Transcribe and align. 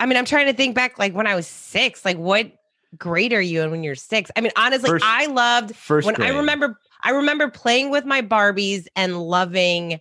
I 0.00 0.06
mean, 0.06 0.16
I'm 0.16 0.24
trying 0.24 0.46
to 0.46 0.52
think 0.52 0.74
back 0.74 0.98
like 0.98 1.14
when 1.14 1.26
I 1.28 1.34
was 1.36 1.46
six, 1.46 2.04
like 2.04 2.16
what 2.16 2.50
grade 2.98 3.32
are 3.32 3.40
you 3.40 3.62
in 3.62 3.70
when 3.70 3.84
you're 3.84 3.94
six? 3.94 4.30
I 4.34 4.40
mean, 4.40 4.50
honestly, 4.56 4.90
First- 4.90 5.04
I 5.06 5.26
loved 5.26 5.76
First 5.76 6.06
when 6.06 6.14
grade. 6.16 6.30
I 6.30 6.36
remember 6.36 6.78
I 7.04 7.10
remember 7.10 7.48
playing 7.48 7.90
with 7.90 8.04
my 8.04 8.20
Barbies 8.22 8.86
and 8.96 9.20
loving 9.22 10.00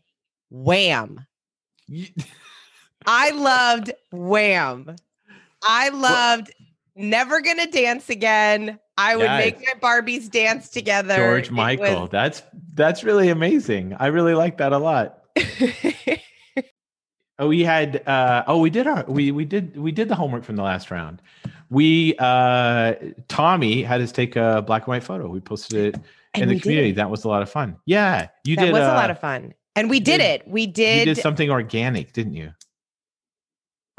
Wham. 0.50 1.26
I 3.06 3.32
loved 3.32 3.92
Wham. 4.12 4.96
I 5.64 5.90
loved 5.90 6.52
Never 6.96 7.42
Gonna 7.42 7.68
Dance 7.68 8.10
Again. 8.10 8.80
I 8.98 9.16
would 9.16 9.30
make 9.30 9.60
my 9.60 9.74
Barbies 9.80 10.30
dance 10.30 10.70
together. 10.70 11.16
George 11.16 11.52
Michael. 11.52 12.02
was- 12.02 12.10
That's 12.10 12.42
that's 12.74 13.04
really 13.04 13.30
amazing. 13.30 13.96
I 14.00 14.08
really 14.08 14.34
like 14.34 14.58
that 14.58 14.74
a 14.74 14.78
lot. 14.78 15.20
Oh, 17.40 17.48
we 17.48 17.64
had 17.64 18.08
uh 18.08 18.44
oh 18.48 18.60
we 18.60 18.70
did 18.70 18.86
our 18.86 19.06
we 19.08 19.32
we 19.32 19.46
did 19.46 19.78
we 19.78 19.92
did 19.92 20.10
the 20.10 20.16
homework 20.16 20.44
from 20.44 20.58
the 20.58 20.64
last 20.64 20.92
round. 20.92 21.22
We 21.70 22.16
uh 22.20 22.96
Tommy 23.28 23.82
had 23.82 24.02
us 24.02 24.12
take 24.12 24.36
a 24.36 24.62
black 24.62 24.84
and 24.84 24.88
white 24.90 25.04
photo. 25.04 25.30
We 25.30 25.40
posted 25.40 25.96
it 25.96 26.02
And 26.34 26.44
in 26.44 26.50
the 26.50 26.56
did 26.56 26.64
community. 26.64 26.92
That 26.92 27.10
was 27.10 27.24
a 27.24 27.30
lot 27.30 27.42
of 27.42 27.50
fun. 27.50 27.78
Yeah, 27.86 28.28
you 28.44 28.56
that 28.58 28.66
did 28.66 28.76
That 28.76 28.80
was 28.80 28.88
a 28.88 28.92
uh, 28.92 28.96
lot 28.96 29.10
of 29.10 29.20
fun. 29.20 29.54
And 29.76 29.90
we 29.90 30.00
did, 30.02 30.18
did- 30.18 30.42
it. 30.42 30.48
We 30.48 30.68
did. 30.68 31.08
you 31.08 31.16
did, 31.16 31.22
something 31.22 31.50
organic, 31.50 32.12
didn't 32.12 32.34
you? 32.34 32.52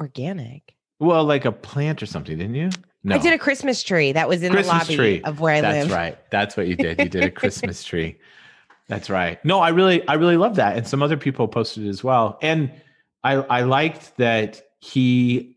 organic. 0.00 0.74
Well, 0.98 1.24
like 1.24 1.44
a 1.44 1.52
plant 1.52 2.02
or 2.02 2.06
something, 2.06 2.36
didn't 2.36 2.54
you? 2.54 2.70
No. 3.04 3.14
I 3.14 3.18
did 3.18 3.32
a 3.32 3.38
Christmas 3.38 3.82
tree 3.82 4.12
that 4.12 4.28
was 4.28 4.42
in 4.42 4.52
Christmas 4.52 4.86
the 4.86 4.92
lobby 4.92 4.96
tree. 4.96 5.22
of 5.22 5.40
where 5.40 5.54
I 5.54 5.60
That's 5.60 5.74
live. 5.74 5.88
That's 5.88 5.98
right. 5.98 6.30
That's 6.30 6.56
what 6.56 6.68
you 6.68 6.76
did. 6.76 6.98
You 6.98 7.08
did 7.08 7.24
a 7.24 7.30
Christmas 7.30 7.82
tree. 7.90 8.18
That's 8.88 9.08
right. 9.08 9.42
No, 9.44 9.60
I 9.60 9.70
really, 9.70 10.06
I 10.08 10.14
really 10.14 10.36
love 10.36 10.56
that, 10.56 10.76
and 10.76 10.86
some 10.86 11.02
other 11.02 11.16
people 11.16 11.48
posted 11.48 11.86
it 11.86 11.88
as 11.88 12.02
well. 12.02 12.38
And 12.42 12.70
I, 13.22 13.34
I 13.34 13.62
liked 13.62 14.16
that 14.16 14.62
he, 14.80 15.56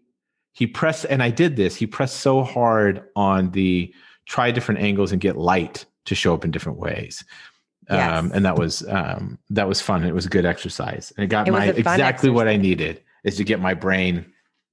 he 0.53 0.67
pressed, 0.67 1.05
and 1.09 1.23
I 1.23 1.30
did 1.30 1.55
this. 1.55 1.76
He 1.76 1.88
pressed 1.88 2.17
so 2.17 2.44
hard 2.44 3.03
on 3.16 3.52
the 3.52 3.94
try 4.25 4.52
different 4.52 4.81
angles 4.81 5.11
and 5.11 5.22
get 5.22 5.38
light 5.38 5.86
to 6.05 6.16
show 6.16 6.33
up 6.33 6.45
in 6.45 6.52
different 6.52 6.78
ways. 6.78 7.23
Yes. 7.89 8.17
Um, 8.17 8.31
and 8.33 8.45
that 8.45 8.58
was 8.58 8.88
um, 8.88 9.38
that 9.50 9.67
was 9.67 9.81
fun. 9.81 10.03
It 10.03 10.14
was 10.14 10.25
a 10.25 10.30
good 10.30 10.45
exercise, 10.45 11.11
and 11.17 11.23
it 11.23 11.28
got 11.28 11.47
It 11.47 11.52
my 11.52 11.66
exactly 11.66 12.30
what 12.30 12.47
I 12.47 12.55
needed 12.55 13.02
is 13.23 13.38
to 13.38 13.44
get 13.44 13.59
my 13.59 13.73
brain 13.73 14.25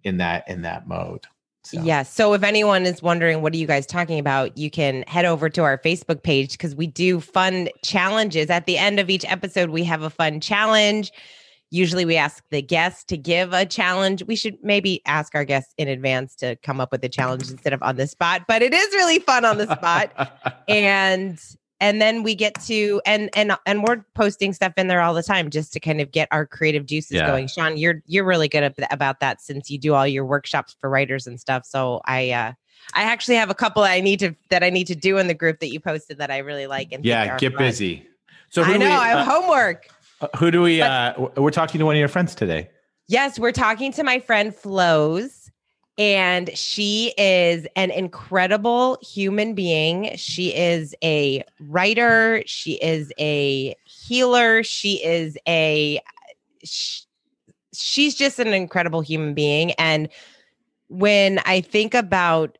in 0.04 0.18
that 0.18 0.48
in 0.48 0.62
that 0.62 0.86
mode. 0.86 1.26
So. 1.64 1.82
Yes. 1.82 2.12
So 2.12 2.32
if 2.32 2.42
anyone 2.42 2.86
is 2.86 3.02
wondering 3.02 3.42
what 3.42 3.52
are 3.52 3.56
you 3.56 3.66
guys 3.66 3.84
talking 3.84 4.18
about, 4.18 4.56
you 4.56 4.70
can 4.70 5.04
head 5.06 5.26
over 5.26 5.50
to 5.50 5.62
our 5.62 5.76
Facebook 5.76 6.22
page 6.22 6.52
because 6.52 6.74
we 6.74 6.86
do 6.86 7.20
fun 7.20 7.68
challenges. 7.82 8.48
At 8.48 8.64
the 8.64 8.78
end 8.78 8.98
of 8.98 9.10
each 9.10 9.30
episode, 9.30 9.68
we 9.68 9.84
have 9.84 10.02
a 10.02 10.10
fun 10.10 10.40
challenge. 10.40 11.12
Usually 11.70 12.04
we 12.04 12.16
ask 12.16 12.42
the 12.50 12.62
guests 12.62 13.04
to 13.04 13.16
give 13.16 13.52
a 13.52 13.64
challenge. 13.64 14.24
We 14.24 14.36
should 14.36 14.58
maybe 14.62 15.02
ask 15.06 15.34
our 15.34 15.44
guests 15.44 15.72
in 15.78 15.88
advance 15.88 16.34
to 16.36 16.56
come 16.56 16.80
up 16.80 16.90
with 16.92 17.04
a 17.04 17.08
challenge 17.08 17.50
instead 17.50 17.72
of 17.72 17.82
on 17.82 17.96
the 17.96 18.06
spot, 18.06 18.42
but 18.48 18.62
it 18.62 18.74
is 18.74 18.92
really 18.94 19.20
fun 19.20 19.44
on 19.44 19.58
the 19.58 19.72
spot. 19.74 20.64
and 20.68 21.38
and 21.80 22.00
then 22.00 22.22
we 22.22 22.34
get 22.34 22.54
to 22.62 23.00
and 23.06 23.30
and 23.34 23.56
and 23.66 23.82
we're 23.82 24.04
posting 24.14 24.52
stuff 24.52 24.72
in 24.76 24.86
there 24.88 25.00
all 25.00 25.14
the 25.14 25.22
time 25.22 25.50
just 25.50 25.72
to 25.72 25.80
kind 25.80 26.00
of 26.00 26.12
get 26.12 26.28
our 26.30 26.46
creative 26.46 26.86
juices 26.86 27.12
Yeah. 27.12 27.26
going 27.26 27.46
sean 27.46 27.76
you're 27.76 28.02
you're 28.06 28.24
really 28.24 28.48
good 28.48 28.62
at, 28.62 28.92
about 28.92 29.20
that 29.20 29.40
since 29.40 29.70
you 29.70 29.78
do 29.78 29.94
all 29.94 30.06
your 30.06 30.24
workshops 30.24 30.76
for 30.80 30.90
writers 30.90 31.26
and 31.26 31.40
stuff 31.40 31.64
so 31.64 32.00
i 32.04 32.30
uh 32.30 32.52
i 32.94 33.02
actually 33.02 33.36
have 33.36 33.50
a 33.50 33.54
couple 33.54 33.82
i 33.82 34.00
need 34.00 34.18
to 34.20 34.34
that 34.50 34.62
i 34.62 34.70
need 34.70 34.86
to 34.88 34.94
do 34.94 35.16
in 35.18 35.26
the 35.26 35.34
group 35.34 35.58
that 35.60 35.72
you 35.72 35.80
posted 35.80 36.18
that 36.18 36.30
i 36.30 36.38
really 36.38 36.66
like 36.66 36.92
and 36.92 37.04
yeah, 37.04 37.36
get 37.38 37.54
fun. 37.54 37.62
busy. 37.62 38.06
So 38.50 38.62
i 38.62 38.76
know 38.76 38.86
we, 38.86 38.92
i 38.92 39.08
have 39.08 39.26
uh, 39.26 39.30
homework 39.30 39.88
Uh, 40.20 40.28
who 40.36 40.50
do 40.50 40.62
we? 40.62 40.80
But- 40.80 41.18
uh, 41.18 41.28
we're 41.36 41.50
talking 41.50 41.78
to 41.78 41.86
one 41.86 41.96
of 41.96 41.98
your 42.00 42.08
friends 42.08 42.34
today. 42.34 42.70
Yes, 43.08 43.38
we're 43.38 43.52
talking 43.52 43.92
to 43.92 44.04
my 44.04 44.20
friend 44.20 44.54
Flows, 44.54 45.50
and 45.98 46.56
she 46.56 47.12
is 47.18 47.66
an 47.74 47.90
incredible 47.90 48.98
human 49.02 49.54
being. 49.54 50.16
She 50.16 50.54
is 50.54 50.94
a 51.02 51.42
writer, 51.58 52.42
she 52.46 52.74
is 52.74 53.12
a 53.18 53.74
healer, 53.84 54.62
she 54.62 55.04
is 55.04 55.36
a 55.48 56.00
sh- 56.62 57.02
she's 57.72 58.14
just 58.14 58.38
an 58.38 58.48
incredible 58.48 59.00
human 59.00 59.32
being 59.32 59.70
and 59.72 60.08
when 60.88 61.38
I 61.46 61.60
think 61.60 61.94
about 61.94 62.58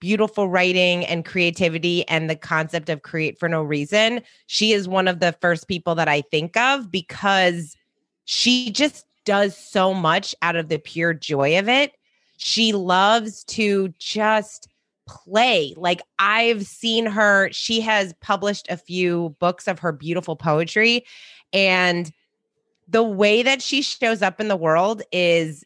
beautiful 0.00 0.48
writing 0.48 1.04
and 1.06 1.24
creativity 1.24 2.06
and 2.08 2.28
the 2.28 2.36
concept 2.36 2.88
of 2.88 3.02
create 3.02 3.38
for 3.38 3.48
no 3.48 3.62
reason, 3.62 4.20
she 4.46 4.72
is 4.72 4.88
one 4.88 5.08
of 5.08 5.20
the 5.20 5.36
first 5.40 5.68
people 5.68 5.94
that 5.96 6.08
I 6.08 6.20
think 6.20 6.56
of 6.56 6.90
because 6.90 7.76
she 8.24 8.70
just 8.70 9.06
does 9.24 9.56
so 9.56 9.92
much 9.92 10.34
out 10.42 10.56
of 10.56 10.68
the 10.68 10.78
pure 10.78 11.14
joy 11.14 11.58
of 11.58 11.68
it. 11.68 11.92
She 12.36 12.72
loves 12.72 13.44
to 13.44 13.92
just 13.98 14.68
play. 15.06 15.74
Like 15.76 16.00
I've 16.18 16.66
seen 16.66 17.06
her, 17.06 17.50
she 17.52 17.80
has 17.80 18.14
published 18.20 18.66
a 18.70 18.76
few 18.76 19.34
books 19.40 19.66
of 19.66 19.78
her 19.80 19.92
beautiful 19.92 20.36
poetry 20.36 21.04
and 21.52 22.12
the 22.88 23.02
way 23.02 23.42
that 23.42 23.62
she 23.62 23.82
shows 23.82 24.22
up 24.22 24.40
in 24.40 24.48
the 24.48 24.56
world 24.56 25.02
is 25.12 25.64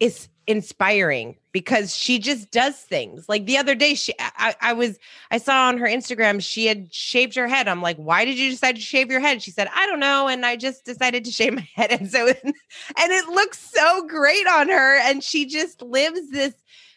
is 0.00 0.28
inspiring 0.50 1.36
because 1.52 1.94
she 1.94 2.18
just 2.18 2.50
does 2.50 2.76
things. 2.76 3.28
Like 3.28 3.46
the 3.46 3.56
other 3.56 3.76
day, 3.76 3.94
she 3.94 4.12
I, 4.18 4.56
I 4.60 4.72
was 4.72 4.98
I 5.30 5.38
saw 5.38 5.68
on 5.68 5.78
her 5.78 5.86
Instagram 5.86 6.42
she 6.42 6.66
had 6.66 6.92
shaved 6.92 7.36
her 7.36 7.46
head. 7.46 7.68
I'm 7.68 7.80
like, 7.80 7.96
why 7.96 8.24
did 8.24 8.36
you 8.36 8.50
decide 8.50 8.74
to 8.74 8.82
shave 8.82 9.12
your 9.12 9.20
head? 9.20 9.42
She 9.42 9.52
said, 9.52 9.68
I 9.72 9.86
don't 9.86 10.00
know, 10.00 10.26
and 10.26 10.44
I 10.44 10.56
just 10.56 10.84
decided 10.84 11.24
to 11.24 11.30
shave 11.30 11.54
my 11.54 11.68
head, 11.74 11.92
and 11.92 12.10
so 12.10 12.26
and 12.42 12.54
it 12.98 13.28
looks 13.28 13.58
so 13.58 14.06
great 14.08 14.46
on 14.48 14.68
her, 14.68 14.98
and 14.98 15.22
she 15.22 15.46
just 15.46 15.82
lives 15.82 16.30
this 16.30 16.54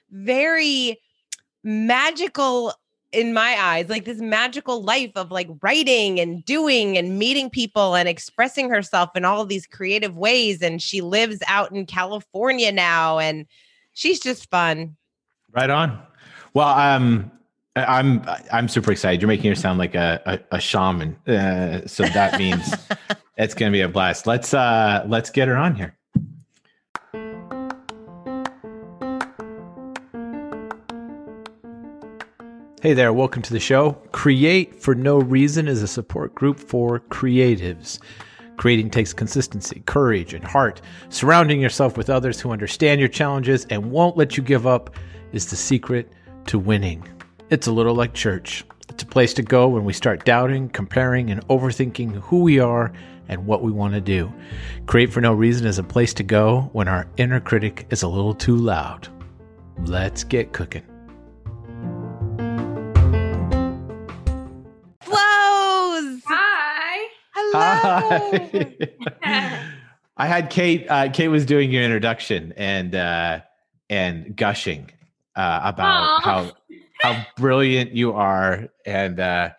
very 0.09 1.00
magical 1.64 2.74
in 3.13 3.34
my 3.34 3.56
eyes 3.59 3.90
like 3.90 4.06
this 4.06 4.19
magical 4.19 4.81
life 4.81 5.12
of 5.16 5.31
like 5.31 5.47
writing 5.62 6.19
and 6.19 6.44
doing 6.46 6.97
and 6.97 7.19
meeting 7.19 7.50
people 7.50 7.96
and 7.96 8.09
expressing 8.09 8.69
herself 8.69 9.09
in 9.16 9.24
all 9.25 9.41
of 9.41 9.50
these 9.50 9.68
creative 9.68 10.18
ways 10.18 10.62
and 10.62 10.81
she 10.81 11.01
lives 11.01 11.40
out 11.47 11.72
in 11.72 11.85
California 11.85 12.72
now 12.72 13.19
and 13.19 13.46
she's 13.94 14.19
just 14.19 14.50
fun. 14.50 14.96
Right 15.52 15.69
on. 15.69 16.02
Well, 16.53 16.68
um, 16.68 17.31
I'm 17.75 18.23
I'm 18.52 18.68
super 18.68 18.91
excited. 18.91 19.22
You're 19.22 19.28
making 19.28 19.50
her 19.50 19.56
sound 19.56 19.79
like 19.79 19.96
a 19.96 20.22
a, 20.25 20.57
a 20.57 20.59
shaman. 20.59 21.16
Uh, 21.28 21.85
so 21.88 22.03
that 22.03 22.38
means 22.38 22.75
it's 23.38 23.53
going 23.53 23.72
to 23.72 23.75
be 23.75 23.81
a 23.81 23.90
blast. 23.90 24.28
Let's 24.28 24.53
uh 24.53 25.03
let's 25.07 25.29
get 25.29 25.47
her 25.47 25.57
on 25.57 25.75
here. 25.75 25.97
Hey 32.83 32.91
there, 32.91 33.13
welcome 33.13 33.41
to 33.44 33.53
the 33.53 33.61
show. 33.61 33.94
Create 34.11 34.77
for 34.77 34.94
No 34.94 35.17
Reason 35.17 35.69
is 35.69 35.81
a 35.81 35.88
support 35.88 36.35
group 36.35 36.59
for 36.59 36.99
creatives. 36.99 37.99
Creating 38.57 38.89
takes 38.89 39.13
consistency, 39.13 39.81
courage, 39.85 40.33
and 40.33 40.44
heart. 40.44 40.81
Surrounding 41.07 41.61
yourself 41.61 41.95
with 41.95 42.09
others 42.09 42.41
who 42.41 42.51
understand 42.51 42.99
your 42.99 43.07
challenges 43.07 43.66
and 43.69 43.89
won't 43.89 44.17
let 44.17 44.35
you 44.35 44.43
give 44.43 44.67
up 44.67 44.97
is 45.31 45.49
the 45.49 45.55
secret 45.55 46.11
to 46.47 46.59
winning. 46.59 47.07
It's 47.49 47.67
a 47.67 47.72
little 47.72 47.95
like 47.95 48.13
church. 48.13 48.66
It's 48.89 49.03
a 49.03 49.05
place 49.05 49.33
to 49.35 49.43
go 49.43 49.69
when 49.69 49.85
we 49.85 49.93
start 49.93 50.25
doubting, 50.25 50.67
comparing, 50.67 51.31
and 51.31 51.47
overthinking 51.47 52.16
who 52.16 52.41
we 52.41 52.59
are 52.59 52.91
and 53.29 53.45
what 53.45 53.63
we 53.63 53.72
want 53.72 53.93
to 53.93 54.01
do. 54.01 54.29
Create 54.88 55.09
for 55.09 55.22
No 55.22 55.31
Reason 55.31 55.66
is 55.66 55.79
a 55.79 55.83
place 55.83 56.13
to 56.16 56.23
go 56.23 56.69
when 56.73 56.89
our 56.89 57.07
inner 57.16 57.39
critic 57.39 57.88
is 57.91 58.03
a 58.03 58.09
little 58.09 58.35
too 58.35 58.57
loud. 58.57 59.07
Let's 59.85 60.25
get 60.25 60.51
cooking. 60.51 60.83
Hi. 67.53 68.50
Hello. 69.24 69.59
I 70.18 70.28
had 70.28 70.50
Kate. 70.50 70.86
Uh, 70.90 71.09
Kate 71.12 71.28
was 71.30 71.46
doing 71.46 71.72
your 71.72 71.84
introduction 71.84 72.53
and 72.58 72.94
uh, 72.96 73.41
and 73.90 74.35
gushing 74.35 74.91
uh, 75.35 75.61
about 75.64 76.03
Aw. 76.03 76.20
how 76.22 76.52
how 77.02 77.26
brilliant 77.38 77.94
you 77.94 78.14
are, 78.14 78.67
and 78.85 79.20
uh, 79.20 79.50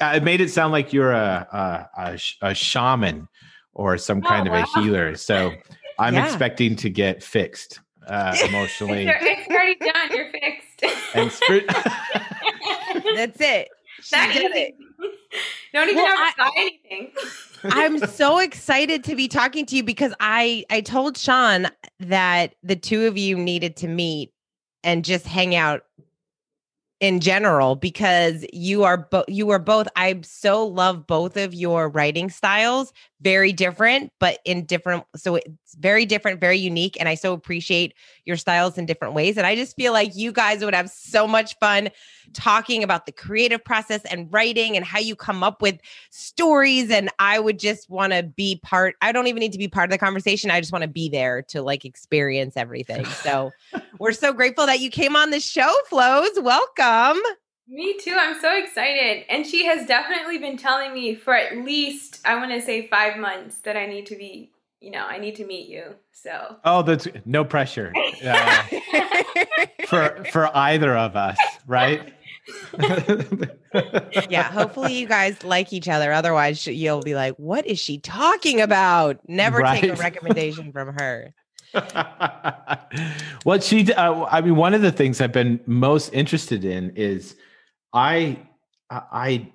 it 0.00 0.22
made 0.22 0.40
it 0.40 0.50
sound 0.50 0.72
like 0.72 0.92
you're 0.92 1.12
a 1.12 1.88
a, 1.96 2.02
a, 2.12 2.18
sh- 2.18 2.36
a 2.42 2.54
shaman 2.54 3.28
or 3.74 3.96
some 3.98 4.20
kind 4.22 4.48
Oh, 4.48 4.52
of 4.54 4.60
a 4.62 4.80
healer. 4.80 5.16
So 5.16 5.52
I'm 5.98 6.14
Yeah. 6.14 6.24
expecting 6.26 6.76
to 6.76 6.90
get 6.90 7.22
fixed 7.22 7.80
uh, 8.06 8.36
emotionally 8.48 9.06
It's, 9.08 9.18
it's 9.22 9.48
already 9.50 9.76
done. 9.76 10.10
You're 10.14 10.30
fixed. 10.30 10.84
and 11.14 11.32
spirit. 11.38 11.66
That's 13.14 13.40
it. 13.40 13.68
That 14.10 14.34
it. 14.36 14.54
easy. 14.54 14.74
Don't 15.72 15.88
even 15.88 16.02
Well, 16.02 16.16
have 16.16 16.34
to 16.34 16.42
buy 16.42 16.50
anything. 16.56 17.12
I'm 17.64 17.98
so 18.06 18.38
excited 18.38 19.04
to 19.04 19.14
be 19.14 19.28
talking 19.28 19.64
to 19.66 19.76
you 19.76 19.82
because 19.84 20.12
I 20.20 20.64
I 20.70 20.80
told 20.82 21.16
Sean 21.16 21.68
that 22.00 22.54
the 22.62 22.76
two 22.76 23.06
of 23.06 23.16
you 23.16 23.36
needed 23.36 23.76
to 23.78 23.88
meet 23.88 24.32
and 24.84 25.04
just 25.04 25.26
hang 25.26 25.54
out 25.54 25.82
in 27.02 27.18
general 27.18 27.74
because 27.74 28.46
you 28.52 28.84
are 28.84 28.96
both 28.96 29.24
you 29.26 29.50
are 29.50 29.58
both 29.58 29.88
I 29.96 30.20
so 30.22 30.64
love 30.64 31.04
both 31.04 31.36
of 31.36 31.52
your 31.52 31.88
writing 31.88 32.30
styles 32.30 32.92
very 33.20 33.52
different 33.52 34.12
but 34.20 34.38
in 34.44 34.64
different 34.64 35.04
so 35.16 35.34
it's 35.34 35.74
very 35.80 36.06
different 36.06 36.40
very 36.40 36.58
unique 36.58 36.96
and 37.00 37.08
I 37.08 37.16
so 37.16 37.32
appreciate 37.32 37.94
your 38.24 38.36
styles 38.36 38.78
in 38.78 38.86
different 38.86 39.14
ways 39.14 39.36
and 39.36 39.48
I 39.48 39.56
just 39.56 39.74
feel 39.74 39.92
like 39.92 40.14
you 40.14 40.30
guys 40.30 40.64
would 40.64 40.76
have 40.76 40.90
so 40.90 41.26
much 41.26 41.58
fun 41.58 41.88
talking 42.34 42.84
about 42.84 43.06
the 43.06 43.12
creative 43.12 43.64
process 43.64 44.04
and 44.04 44.32
writing 44.32 44.76
and 44.76 44.84
how 44.84 45.00
you 45.00 45.16
come 45.16 45.42
up 45.42 45.60
with 45.60 45.80
stories 46.10 46.88
and 46.88 47.10
I 47.18 47.40
would 47.40 47.58
just 47.58 47.90
want 47.90 48.12
to 48.12 48.22
be 48.22 48.60
part 48.62 48.94
I 49.02 49.10
don't 49.10 49.26
even 49.26 49.40
need 49.40 49.52
to 49.52 49.58
be 49.58 49.68
part 49.68 49.86
of 49.86 49.90
the 49.90 49.98
conversation 49.98 50.52
I 50.52 50.60
just 50.60 50.72
want 50.72 50.82
to 50.82 50.88
be 50.88 51.08
there 51.08 51.42
to 51.48 51.62
like 51.62 51.84
experience 51.84 52.56
everything 52.56 53.04
so 53.06 53.50
we're 53.98 54.12
so 54.12 54.32
grateful 54.32 54.66
that 54.66 54.78
you 54.78 54.88
came 54.88 55.16
on 55.16 55.30
the 55.30 55.40
show 55.40 55.74
flows 55.88 56.30
welcome 56.36 56.91
me 57.68 57.96
too. 57.98 58.16
I'm 58.18 58.40
so 58.40 58.56
excited. 58.56 59.24
And 59.28 59.46
she 59.46 59.64
has 59.66 59.86
definitely 59.86 60.38
been 60.38 60.56
telling 60.56 60.92
me 60.92 61.14
for 61.14 61.34
at 61.34 61.56
least, 61.56 62.20
I 62.24 62.36
want 62.36 62.52
to 62.52 62.60
say 62.60 62.86
five 62.86 63.18
months 63.18 63.58
that 63.60 63.76
I 63.76 63.86
need 63.86 64.06
to 64.06 64.16
be, 64.16 64.50
you 64.80 64.90
know, 64.90 65.04
I 65.06 65.18
need 65.18 65.36
to 65.36 65.46
meet 65.46 65.68
you. 65.68 65.94
So. 66.12 66.56
Oh, 66.64 66.82
that's 66.82 67.08
no 67.24 67.44
pressure 67.44 67.92
uh, 68.24 68.62
for 69.86 70.24
for 70.32 70.56
either 70.56 70.96
of 70.96 71.16
us, 71.16 71.38
right? 71.66 72.12
yeah, 74.28 74.42
hopefully 74.42 74.94
you 74.94 75.06
guys 75.06 75.42
like 75.44 75.72
each 75.72 75.88
other. 75.88 76.12
Otherwise, 76.12 76.66
you'll 76.66 77.02
be 77.02 77.14
like, 77.14 77.36
"What 77.36 77.66
is 77.66 77.78
she 77.78 77.98
talking 77.98 78.60
about?" 78.60 79.20
Never 79.28 79.58
right. 79.58 79.80
take 79.80 79.92
a 79.92 79.96
recommendation 79.96 80.72
from 80.72 80.94
her. 80.98 81.32
what 83.44 83.62
she, 83.62 83.92
uh, 83.92 84.24
I 84.24 84.40
mean, 84.40 84.56
one 84.56 84.74
of 84.74 84.82
the 84.82 84.92
things 84.92 85.20
I've 85.20 85.32
been 85.32 85.60
most 85.66 86.12
interested 86.12 86.64
in 86.64 86.90
is 86.96 87.36
I, 87.92 88.38
I, 88.90 89.48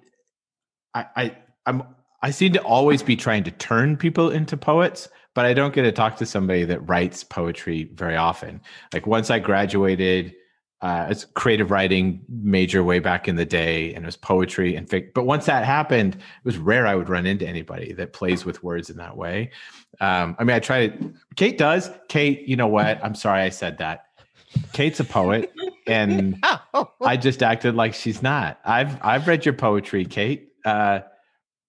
I, 0.94 1.06
I, 1.16 1.38
I'm, 1.66 1.84
I 2.22 2.32
seem 2.32 2.54
to 2.54 2.62
always 2.62 3.04
be 3.04 3.16
trying 3.16 3.44
to 3.44 3.52
turn 3.52 3.98
people 3.98 4.32
into 4.32 4.58
poets, 4.58 5.10
but 5.36 5.46
I 5.46 5.54
don't 5.54 5.74
get 5.74 5.84
to 5.84 5.92
talk 5.92 6.18
to 6.18 6.26
somebody 6.26 6.64
that 6.66 6.88
writes 6.88 7.24
poetry 7.24 7.92
very 7.94 8.16
often. 8.16 8.62
Like 8.94 9.06
once 9.06 9.30
I 9.30 9.40
graduated, 9.40 10.34
uh, 10.82 11.08
it's 11.10 11.26
creative 11.26 11.72
writing 11.72 12.24
major 12.30 12.84
way 12.84 13.00
back 13.00 13.28
in 13.28 13.36
the 13.36 13.46
day, 13.46 13.94
and 13.96 14.06
it 14.06 14.06
was 14.06 14.16
poetry 14.16 14.76
and 14.76 14.88
fic. 14.88 15.14
But 15.14 15.26
once 15.26 15.46
that 15.48 15.66
happened, 15.66 16.16
it 16.16 16.46
was 16.46 16.58
rare 16.58 16.86
I 16.86 16.94
would 16.94 17.10
run 17.10 17.26
into 17.26 17.48
anybody 17.48 17.94
that 17.94 18.14
plays 18.14 18.46
with 18.46 18.64
words 18.64 18.90
in 18.90 18.98
that 18.98 19.18
way. 19.18 19.52
Um, 20.00 20.36
I 20.38 20.44
mean, 20.44 20.56
I 20.56 20.60
try 20.60 20.88
to. 20.88 21.14
Kate 21.36 21.58
does. 21.58 21.90
Kate, 22.10 22.48
you 22.48 22.56
know 22.56 22.68
what? 22.68 23.04
I'm 23.04 23.16
sorry 23.16 23.42
I 23.42 23.50
said 23.50 23.80
that. 23.80 24.06
Kate's 24.72 25.00
a 25.00 25.04
poet, 25.04 25.52
and 25.88 26.44
oh. 26.74 26.92
I 27.02 27.18
just 27.18 27.42
acted 27.42 27.74
like 27.74 27.96
she's 27.96 28.22
not. 28.22 28.60
I've 28.64 29.04
I've 29.04 29.28
read 29.28 29.46
your 29.46 29.56
poetry, 29.56 30.06
Kate. 30.06 30.50
Uh, 30.64 31.00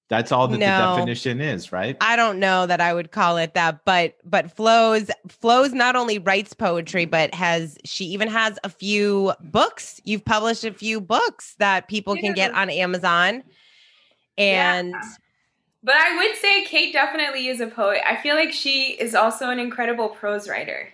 that's 0.08 0.32
all 0.32 0.48
that 0.48 0.58
no, 0.58 0.66
the 0.66 0.96
definition 0.96 1.40
is, 1.42 1.70
right? 1.70 1.96
I 2.00 2.16
don't 2.16 2.38
know 2.38 2.66
that 2.66 2.80
I 2.80 2.94
would 2.94 3.12
call 3.12 3.36
it 3.36 3.52
that, 3.54 3.84
but 3.84 4.14
but 4.24 4.50
Flows 4.50 5.10
Flows 5.28 5.74
not 5.74 5.96
only 5.96 6.18
writes 6.18 6.54
poetry, 6.54 7.04
but 7.04 7.34
has 7.34 7.76
she 7.84 8.06
even 8.06 8.28
has 8.28 8.58
a 8.64 8.70
few 8.70 9.34
books. 9.40 10.00
You've 10.04 10.24
published 10.24 10.64
a 10.64 10.72
few 10.72 11.00
books 11.00 11.56
that 11.58 11.88
people 11.88 12.16
can 12.16 12.32
get 12.32 12.54
on 12.54 12.70
Amazon. 12.70 13.42
And 14.38 14.90
yeah. 14.90 15.02
but 15.82 15.96
I 15.96 16.16
would 16.16 16.36
say 16.36 16.64
Kate 16.64 16.92
definitely 16.92 17.48
is 17.48 17.60
a 17.60 17.66
poet. 17.66 18.00
I 18.06 18.16
feel 18.16 18.34
like 18.34 18.52
she 18.52 18.92
is 18.98 19.14
also 19.14 19.50
an 19.50 19.58
incredible 19.58 20.08
prose 20.08 20.48
writer. 20.48 20.88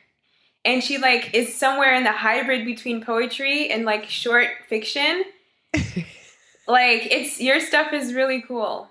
And 0.64 0.82
she 0.82 0.98
like 0.98 1.32
is 1.34 1.54
somewhere 1.54 1.94
in 1.94 2.02
the 2.02 2.12
hybrid 2.12 2.64
between 2.64 3.04
poetry 3.04 3.70
and 3.70 3.84
like 3.84 4.08
short 4.08 4.48
fiction. 4.68 5.22
like 6.66 7.06
it's 7.12 7.40
your 7.40 7.60
stuff 7.60 7.92
is 7.92 8.12
really 8.12 8.42
cool. 8.42 8.88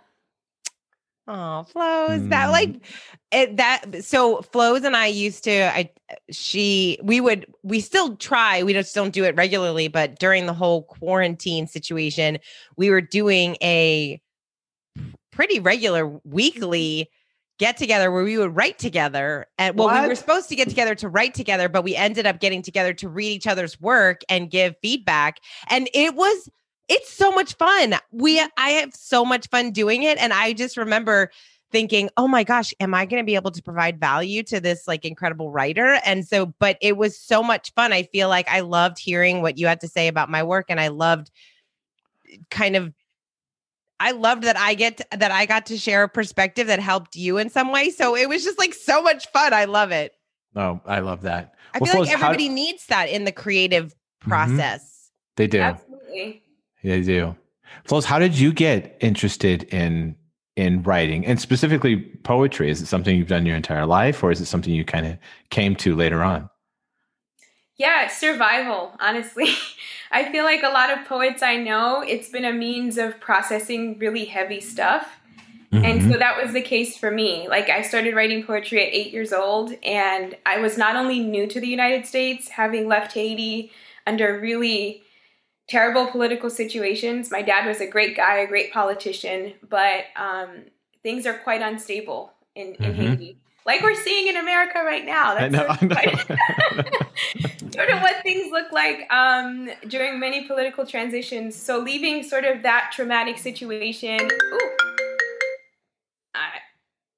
Oh, 1.26 1.64
flows 1.64 2.20
mm. 2.20 2.30
that 2.30 2.52
like 2.52 2.86
it, 3.32 3.56
that. 3.56 4.04
So 4.04 4.42
flows 4.42 4.84
and 4.84 4.96
I 4.96 5.08
used 5.08 5.46
to. 5.46 5.74
I 5.74 5.90
she 6.30 7.00
we 7.02 7.22
would 7.22 7.46
we 7.64 7.80
still 7.80 8.18
try. 8.18 8.62
We 8.64 8.74
just 8.74 8.94
don't 8.94 9.14
do 9.14 9.24
it 9.24 9.36
regularly. 9.36 9.88
But 9.88 10.20
during 10.20 10.48
the 10.48 10.54
whole 10.54 10.84
quarantine 10.84 11.68
situation, 11.68 12.40
we 12.76 12.90
were 12.90 13.00
doing 13.00 13.56
a 13.62 14.22
pretty 15.32 15.60
regular 15.60 16.08
weekly 16.26 17.10
get 17.60 17.78
together 17.78 18.12
where 18.12 18.24
we 18.24 18.38
would 18.38 18.56
write 18.56 18.78
together. 18.78 19.48
And 19.58 19.78
well, 19.78 19.88
what? 19.88 20.02
we 20.02 20.10
were 20.10 20.16
supposed 20.16 20.50
to 20.50 20.56
get 20.56 20.68
together 20.68 20.96
to 20.96 21.08
write 21.08 21.34
together, 21.34 21.70
but 21.70 21.84
we 21.84 21.96
ended 21.96 22.26
up 22.26 22.42
getting 22.42 22.62
together 22.62 22.94
to 22.96 23.08
read 23.08 23.30
each 23.30 23.48
other's 23.48 23.80
work 23.80 24.22
and 24.28 24.50
give 24.50 24.76
feedback. 24.82 25.40
And 25.70 25.90
it 25.94 26.16
was 26.16 26.50
it's 26.90 27.12
so 27.12 27.32
much 27.32 27.56
fun. 27.56 27.96
We 28.12 28.40
I 28.58 28.70
have 28.70 28.94
so 28.94 29.26
much 29.26 29.48
fun 29.50 29.72
doing 29.72 30.04
it 30.04 30.18
and 30.18 30.34
I 30.34 30.54
just 30.54 30.78
remember 30.78 31.32
thinking, 31.72 32.10
"Oh 32.18 32.28
my 32.28 32.44
gosh, 32.44 32.74
am 32.80 32.94
I 32.94 33.06
going 33.06 33.22
to 33.22 33.26
be 33.26 33.36
able 33.36 33.52
to 33.52 33.62
provide 33.64 34.00
value 34.00 34.44
to 34.44 34.60
this 34.60 34.88
like 34.88 35.06
incredible 35.06 35.52
writer?" 35.52 36.00
And 36.06 36.28
so 36.28 36.48
but 36.60 36.78
it 36.82 36.98
was 36.98 37.18
so 37.18 37.42
much 37.42 37.74
fun. 37.74 37.94
I 37.94 38.04
feel 38.04 38.30
like 38.30 38.48
I 38.50 38.62
loved 38.62 39.00
hearing 39.00 39.42
what 39.42 39.58
you 39.58 39.68
had 39.68 39.82
to 39.82 39.88
say 39.88 40.08
about 40.08 40.30
my 40.30 40.44
work 40.44 40.66
and 40.70 40.80
I 40.80 40.90
loved 40.90 41.32
kind 42.50 42.76
of 42.76 42.94
I 44.00 44.12
loved 44.12 44.44
that 44.44 44.58
I 44.58 44.74
get 44.74 44.98
to, 44.98 45.06
that 45.18 45.32
I 45.32 45.46
got 45.46 45.68
to 45.68 45.78
share 45.78 46.04
a 46.04 46.10
perspective 46.10 46.68
that 46.68 46.80
helped 46.80 47.16
you 47.16 47.38
in 47.38 47.50
some 47.50 47.72
way. 47.72 47.90
So 47.90 48.18
it 48.18 48.28
was 48.28 48.44
just 48.44 48.60
like 48.60 48.74
so 48.74 49.02
much 49.02 49.28
fun. 49.32 49.54
I 49.54 49.66
love 49.66 49.92
it. 49.92 50.14
Oh, 50.56 50.82
I 50.86 51.00
love 51.00 51.22
that. 51.22 51.56
I 51.74 51.80
well, 51.80 51.92
feel 51.92 52.02
like 52.02 52.12
everybody 52.12 52.48
how... 52.48 52.54
needs 52.54 52.86
that 52.88 53.10
in 53.10 53.24
the 53.24 53.32
creative 53.32 53.88
mm-hmm. 53.88 54.30
process. 54.30 54.82
Mm-hmm. 54.84 55.34
They 55.38 55.48
do. 55.48 55.62
Absolutely. 55.62 56.44
Yeah, 56.84 56.98
they 56.98 57.02
do. 57.02 57.36
Flows, 57.86 58.06
how 58.06 58.20
did 58.20 58.38
you 58.38 58.54
get 58.54 58.98
interested 59.02 59.64
in 59.64 60.16
in 60.56 60.84
writing 60.84 61.26
and 61.26 61.42
specifically 61.42 61.98
poetry? 62.24 62.70
Is 62.70 62.80
it 62.82 62.86
something 62.86 63.18
you've 63.18 63.28
done 63.28 63.46
your 63.46 63.56
entire 63.56 63.88
life 63.88 64.24
or 64.24 64.30
is 64.30 64.40
it 64.40 64.46
something 64.46 64.72
you 64.72 64.86
kind 64.86 65.08
of 65.08 65.18
came 65.50 65.76
to 65.78 65.96
later 65.96 66.22
on? 66.22 66.48
Yeah, 67.76 68.08
survival, 68.08 68.96
honestly. 69.00 69.56
I 70.12 70.32
feel 70.32 70.44
like 70.44 70.62
a 70.62 70.70
lot 70.70 70.96
of 70.96 71.08
poets 71.08 71.42
I 71.42 71.56
know, 71.56 72.04
it's 72.06 72.30
been 72.30 72.46
a 72.46 72.54
means 72.54 73.00
of 73.00 73.20
processing 73.20 73.98
really 73.98 74.26
heavy 74.26 74.62
stuff. 74.62 75.08
Mm-hmm. 75.72 75.86
And 75.86 76.12
so 76.12 76.20
that 76.20 76.42
was 76.42 76.54
the 76.54 76.62
case 76.62 76.96
for 76.96 77.10
me. 77.10 77.48
Like, 77.48 77.70
I 77.70 77.82
started 77.82 78.14
writing 78.14 78.44
poetry 78.44 78.86
at 78.86 78.94
eight 78.94 79.12
years 79.12 79.34
old, 79.34 79.74
and 79.82 80.38
I 80.46 80.60
was 80.60 80.78
not 80.78 80.96
only 80.96 81.20
new 81.20 81.48
to 81.48 81.60
the 81.60 81.68
United 81.68 82.06
States, 82.06 82.50
having 82.50 82.88
left 82.88 83.14
Haiti 83.14 83.72
under 84.06 84.40
really 84.40 85.02
terrible 85.68 86.08
political 86.08 86.50
situations. 86.50 87.32
My 87.32 87.42
dad 87.42 87.68
was 87.68 87.82
a 87.82 87.88
great 87.88 88.16
guy, 88.16 88.38
a 88.38 88.48
great 88.48 88.72
politician, 88.74 89.54
but 89.68 90.06
um, 90.16 90.66
things 91.02 91.26
are 91.26 91.38
quite 91.38 91.62
unstable 91.62 92.34
in, 92.56 92.76
in 92.76 92.94
mm-hmm. 92.94 93.02
Haiti. 93.02 93.38
Like 93.66 93.82
we're 93.82 93.96
seeing 93.96 94.28
in 94.28 94.36
America 94.36 94.82
right 94.86 95.06
now. 95.06 95.36
That's 95.36 95.54
know, 95.54 95.66
sort, 95.68 95.94
of 95.94 97.74
sort, 97.74 97.90
of 97.90 98.02
what 98.02 98.22
things 98.22 98.52
look 98.52 98.74
like 98.74 99.10
um, 99.10 99.70
during 99.88 100.20
many 100.20 100.46
political 100.46 100.86
transitions. 100.86 101.56
So 101.56 101.80
leaving 101.80 102.24
sort 102.24 102.44
of 102.44 102.62
that 102.64 102.92
traumatic 102.94 103.38
situation. 103.38 104.20
Ooh, 104.20 104.72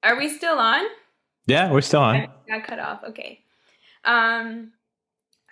are 0.06 0.16
we 0.16 0.30
still 0.30 0.60
on? 0.60 0.86
Yeah, 1.48 1.72
we're 1.72 1.82
still 1.82 2.02
on. 2.02 2.16
I 2.16 2.30
got 2.48 2.64
cut 2.64 2.80
off. 2.80 3.04
Okay. 3.06 3.42
Um, 4.04 4.72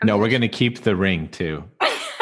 no, 0.01 0.17
we're 0.17 0.29
gonna 0.29 0.47
keep 0.47 0.83
the 0.83 0.95
ring 0.95 1.27
too 1.29 1.63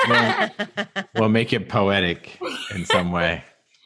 we'll, 0.07 0.49
we'll 1.15 1.29
make 1.29 1.53
it 1.53 1.69
poetic 1.69 2.39
in 2.73 2.85
some 2.85 3.11
way. 3.11 3.43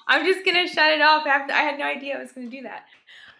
I'm 0.07 0.25
just 0.25 0.45
gonna 0.45 0.67
shut 0.67 0.91
it 0.91 1.01
off. 1.01 1.25
After, 1.25 1.53
I 1.53 1.61
had 1.61 1.79
no 1.79 1.85
idea 1.85 2.17
I 2.17 2.21
was 2.21 2.31
gonna 2.31 2.47
do 2.47 2.61
that. 2.63 2.85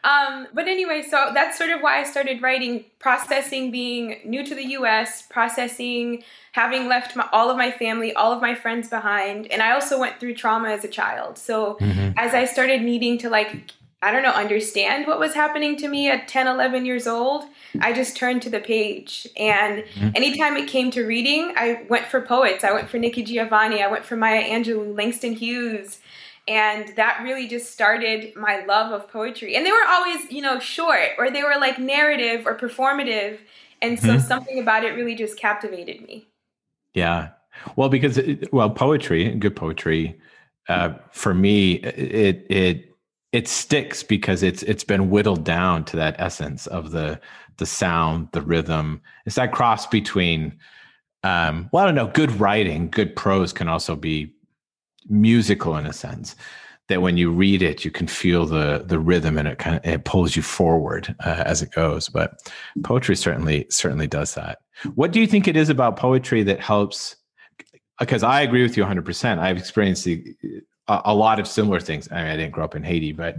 Um, 0.04 0.48
but 0.54 0.68
anyway, 0.68 1.02
so 1.02 1.32
that's 1.34 1.58
sort 1.58 1.72
of 1.72 1.82
why 1.82 2.00
I 2.00 2.04
started 2.04 2.42
writing. 2.42 2.86
Processing 3.00 3.72
being 3.72 4.20
new 4.25 4.46
to 4.46 4.56
the 4.56 4.66
U.S., 4.70 5.24
processing 5.24 6.24
having 6.52 6.88
left 6.88 7.16
my, 7.16 7.28
all 7.32 7.50
of 7.50 7.58
my 7.58 7.72
family, 7.72 8.14
all 8.14 8.32
of 8.32 8.42
my 8.42 8.56
friends 8.56 8.90
behind, 8.90 9.52
and 9.52 9.62
I 9.62 9.72
also 9.72 10.00
went 10.00 10.20
through 10.20 10.36
trauma 10.36 10.70
as 10.70 10.84
a 10.84 10.88
child. 10.88 11.38
So 11.38 11.75
mm-hmm. 11.75 12.18
as 12.18 12.34
I 12.34 12.46
started 12.46 12.82
needing 12.82 13.18
to 13.20 13.30
like 13.30 13.74
I 14.02 14.12
don't 14.12 14.22
know, 14.22 14.30
understand 14.30 15.08
what 15.08 15.20
was 15.20 15.34
happening 15.34 15.78
to 15.78 15.88
me 15.88 16.12
at 16.12 16.28
10, 16.28 16.46
11 16.46 16.86
years 16.86 17.08
old, 17.08 17.46
I 17.82 17.94
just 17.94 18.15
turned 18.15 18.41
to 18.44 18.50
the 18.50 18.60
page. 18.60 19.27
And 19.38 19.84
mm-hmm. 19.84 20.10
anytime 20.15 20.58
it 20.58 20.67
came 20.67 20.91
to 20.91 21.05
reading, 21.05 21.53
I 21.55 21.86
went 21.89 22.05
for 22.08 22.22
poets. 22.22 22.63
I 22.63 22.72
went 22.72 22.89
for 22.89 22.98
Nikki 22.98 23.24
Giovanni. 23.24 23.84
I 23.84 23.88
went 23.89 24.05
for 24.05 24.15
Maya 24.15 24.44
Angelou, 24.44 24.96
Langston 24.96 25.34
Hughes. 25.34 26.00
And 26.48 26.96
that 26.96 27.22
really 27.24 27.48
just 27.48 27.72
started 27.72 28.36
my 28.36 28.63
love 28.65 28.91
of 28.91 29.10
poetry. 29.10 29.55
And 29.55 29.65
they 29.65 29.72
were 29.72 29.88
always, 29.88 30.32
you 30.32 30.41
know, 30.41 30.60
short 30.60 31.10
or 31.17 31.32
they 31.32 31.41
were 31.41 31.55
like 31.60 31.79
narrative 31.79 32.46
or 32.46 32.55
performative. 32.55 33.39
And 33.82 34.00
so 34.00 34.10
mm-hmm. 34.10 34.27
something 34.27 34.60
about 34.60 34.84
it 34.84 34.96
really 34.96 35.15
just 35.15 35.38
captivated 35.38 36.01
me. 36.01 36.27
Yeah. 36.94 37.29
Well, 37.75 37.89
because, 37.89 38.17
it, 38.17 38.53
well, 38.53 38.70
poetry, 38.70 39.34
good 39.36 39.55
poetry, 39.55 40.20
uh, 40.70 40.94
for 41.12 41.34
me, 41.34 41.74
it, 41.74 42.46
it, 42.50 42.95
it 43.36 43.50
sticks 43.50 44.01
because 44.01 44.44
it's 44.44 44.63
it's 44.63 44.86
been 44.86 45.10
whittled 45.10 45.44
down 45.44 45.84
to 45.84 45.98
that 45.98 46.15
essence 46.20 46.68
of 46.68 46.92
the 46.92 47.20
the 47.58 47.65
sound, 47.65 48.30
the 48.32 48.42
rhythm. 48.42 49.01
It's 49.25 49.36
that 49.36 49.51
cross 49.51 49.86
between 49.86 50.58
um, 51.24 51.70
well, 51.74 51.84
I 51.84 51.86
don't 51.88 51.96
know. 51.96 52.08
Good 52.08 52.39
writing, 52.39 52.89
good 52.89 53.13
prose 53.13 53.51
can 53.51 53.68
also 53.68 53.98
be 53.98 54.34
musical 55.10 55.75
in 55.75 55.86
a 55.86 55.92
sense 55.92 56.36
that 56.88 57.01
when 57.01 57.18
you 57.18 57.30
read 57.30 57.62
it, 57.62 57.84
you 57.84 57.92
can 57.92 58.08
feel 58.08 58.46
the 58.46 58.86
the 58.88 59.00
rhythm 59.00 59.38
and 59.38 59.50
it 59.50 59.60
kind 59.60 59.75
of 59.75 59.86
it 59.86 60.06
pulls 60.06 60.38
you 60.38 60.42
forward 60.42 61.13
uh, 61.25 61.44
as 61.46 61.62
it 61.62 61.72
goes. 61.72 62.08
But 62.08 62.39
poetry 62.86 63.18
certainly 63.18 63.68
certainly 63.70 64.08
does 64.08 64.34
that. 64.36 64.60
What 64.94 65.12
do 65.12 65.20
you 65.20 65.27
think 65.27 65.50
it 65.50 65.58
is 65.58 65.68
about 65.68 65.98
poetry 65.98 66.42
that 66.44 66.62
helps? 66.62 67.18
Because 68.00 68.24
I 68.24 68.44
agree 68.44 68.63
with 68.63 68.77
you 68.77 68.84
100. 68.84 69.04
percent 69.04 69.42
I've 69.42 69.58
experienced 69.58 70.06
the, 70.06 70.24
a, 70.88 71.01
a, 71.06 71.15
lot 71.15 71.39
of 71.39 71.48
similar 71.48 71.80
things. 71.80 72.08
I, 72.12 72.15
mean, 72.15 72.27
I 72.27 72.38
didn't 72.38 72.51
grow 72.51 72.63
up 72.63 72.75
in 72.75 72.84
Haiti, 72.84 73.12
but 73.12 73.38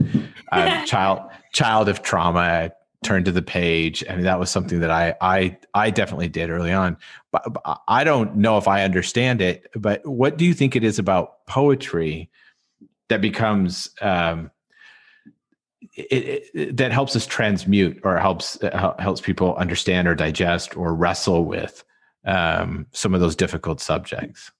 uh, 0.52 0.84
child 0.86 1.30
child 1.52 1.88
of 1.88 2.02
trauma. 2.02 2.72
turned 3.04 3.26
to 3.26 3.32
the 3.32 3.42
page, 3.42 4.02
and 4.08 4.24
that 4.24 4.40
was 4.40 4.50
something 4.50 4.80
that 4.80 4.90
I 4.90 5.14
I 5.20 5.56
I 5.74 5.90
definitely 5.90 6.28
did 6.28 6.50
early 6.50 6.72
on. 6.72 6.96
But, 7.30 7.52
but 7.52 7.82
I 7.86 8.04
don't 8.04 8.36
know 8.36 8.58
if 8.58 8.66
I 8.66 8.82
understand 8.82 9.40
it. 9.40 9.70
But 9.74 10.04
what 10.06 10.36
do 10.36 10.44
you 10.44 10.54
think 10.54 10.74
it 10.74 10.82
is 10.82 10.98
about 10.98 11.46
poetry? 11.46 12.30
that 13.08 13.20
becomes 13.20 13.90
um, 14.00 14.50
it, 15.94 16.44
it, 16.54 16.76
that 16.76 16.92
helps 16.92 17.16
us 17.16 17.26
transmute 17.26 18.00
or 18.04 18.18
helps 18.18 18.62
uh, 18.62 18.94
helps 18.98 19.20
people 19.20 19.54
understand 19.56 20.08
or 20.08 20.14
digest 20.14 20.76
or 20.76 20.94
wrestle 20.94 21.44
with 21.44 21.84
um, 22.24 22.86
some 22.92 23.14
of 23.14 23.20
those 23.20 23.36
difficult 23.36 23.80
subjects. 23.80 24.50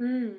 Mm. 0.00 0.36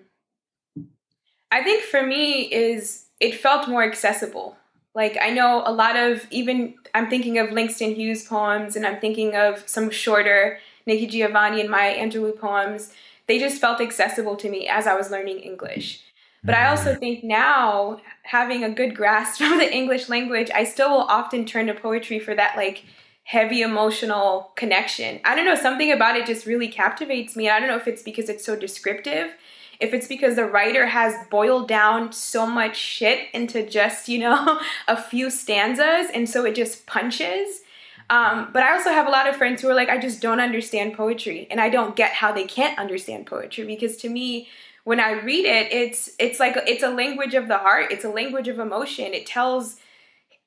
I 1.55 1.63
think 1.63 1.83
for 1.83 2.03
me 2.03 2.41
is 2.41 3.05
it 3.21 3.39
felt 3.39 3.69
more 3.69 3.81
accessible. 3.81 4.57
Like 4.93 5.17
I 5.21 5.29
know 5.29 5.63
a 5.65 5.71
lot 5.71 5.95
of 5.95 6.27
even 6.29 6.73
I'm 6.93 7.09
thinking 7.09 7.37
of 7.37 7.53
Langston 7.53 7.95
Hughes 7.95 8.23
poems 8.23 8.75
and 8.75 8.85
I'm 8.85 8.99
thinking 8.99 9.37
of 9.37 9.63
some 9.65 9.89
shorter 9.89 10.59
Nikki 10.85 11.07
Giovanni 11.07 11.61
and 11.61 11.69
Maya 11.69 11.95
Angelou 11.97 12.37
poems. 12.37 12.91
They 13.27 13.39
just 13.39 13.61
felt 13.61 13.79
accessible 13.79 14.35
to 14.35 14.49
me 14.49 14.67
as 14.67 14.85
I 14.85 14.95
was 14.95 15.09
learning 15.09 15.39
English. 15.39 16.01
But 16.43 16.55
I 16.55 16.67
also 16.67 16.91
mm-hmm. 16.91 16.99
think 16.99 17.23
now, 17.23 18.01
having 18.23 18.65
a 18.65 18.69
good 18.69 18.93
grasp 18.93 19.39
of 19.49 19.57
the 19.57 19.73
English 19.73 20.09
language, 20.09 20.51
I 20.53 20.65
still 20.65 20.91
will 20.91 21.07
often 21.19 21.45
turn 21.45 21.67
to 21.67 21.73
poetry 21.73 22.19
for 22.19 22.35
that 22.35 22.57
like 22.57 22.83
heavy 23.23 23.61
emotional 23.61 24.51
connection. 24.57 25.21
I 25.23 25.35
don't 25.35 25.45
know, 25.45 25.55
something 25.55 25.89
about 25.89 26.17
it 26.17 26.27
just 26.27 26.45
really 26.45 26.67
captivates 26.67 27.37
me. 27.37 27.49
I 27.49 27.61
don't 27.61 27.69
know 27.69 27.77
if 27.77 27.87
it's 27.87 28.03
because 28.03 28.27
it's 28.27 28.45
so 28.45 28.57
descriptive, 28.57 29.31
if 29.79 29.93
it's 29.93 30.07
because 30.07 30.35
the 30.35 30.45
writer 30.45 30.87
has 30.87 31.15
boiled 31.29 31.67
down 31.67 32.11
so 32.11 32.45
much 32.45 32.77
shit 32.77 33.27
into 33.33 33.65
just, 33.65 34.07
you 34.07 34.19
know, 34.19 34.59
a 34.87 35.01
few 35.01 35.29
stanzas 35.29 36.09
and 36.13 36.29
so 36.29 36.45
it 36.45 36.55
just 36.55 36.85
punches. 36.85 37.61
Um, 38.09 38.49
but 38.53 38.61
I 38.61 38.73
also 38.73 38.91
have 38.91 39.07
a 39.07 39.11
lot 39.11 39.27
of 39.27 39.35
friends 39.35 39.61
who 39.61 39.69
are 39.69 39.73
like, 39.73 39.89
I 39.89 39.97
just 39.97 40.21
don't 40.21 40.39
understand 40.39 40.93
poetry 40.93 41.47
and 41.49 41.59
I 41.59 41.69
don't 41.69 41.95
get 41.95 42.11
how 42.11 42.31
they 42.31 42.45
can't 42.45 42.77
understand 42.77 43.25
poetry 43.25 43.65
because 43.65 43.97
to 43.97 44.09
me, 44.09 44.47
when 44.83 44.99
I 44.99 45.13
read 45.13 45.45
it, 45.45 45.73
it's 45.73 46.11
it's 46.19 46.39
like 46.39 46.55
it's 46.67 46.83
a 46.83 46.89
language 46.89 47.33
of 47.33 47.47
the 47.47 47.57
heart. 47.57 47.91
It's 47.91 48.05
a 48.05 48.09
language 48.09 48.47
of 48.47 48.59
emotion. 48.59 49.15
It 49.15 49.25
tells 49.25 49.77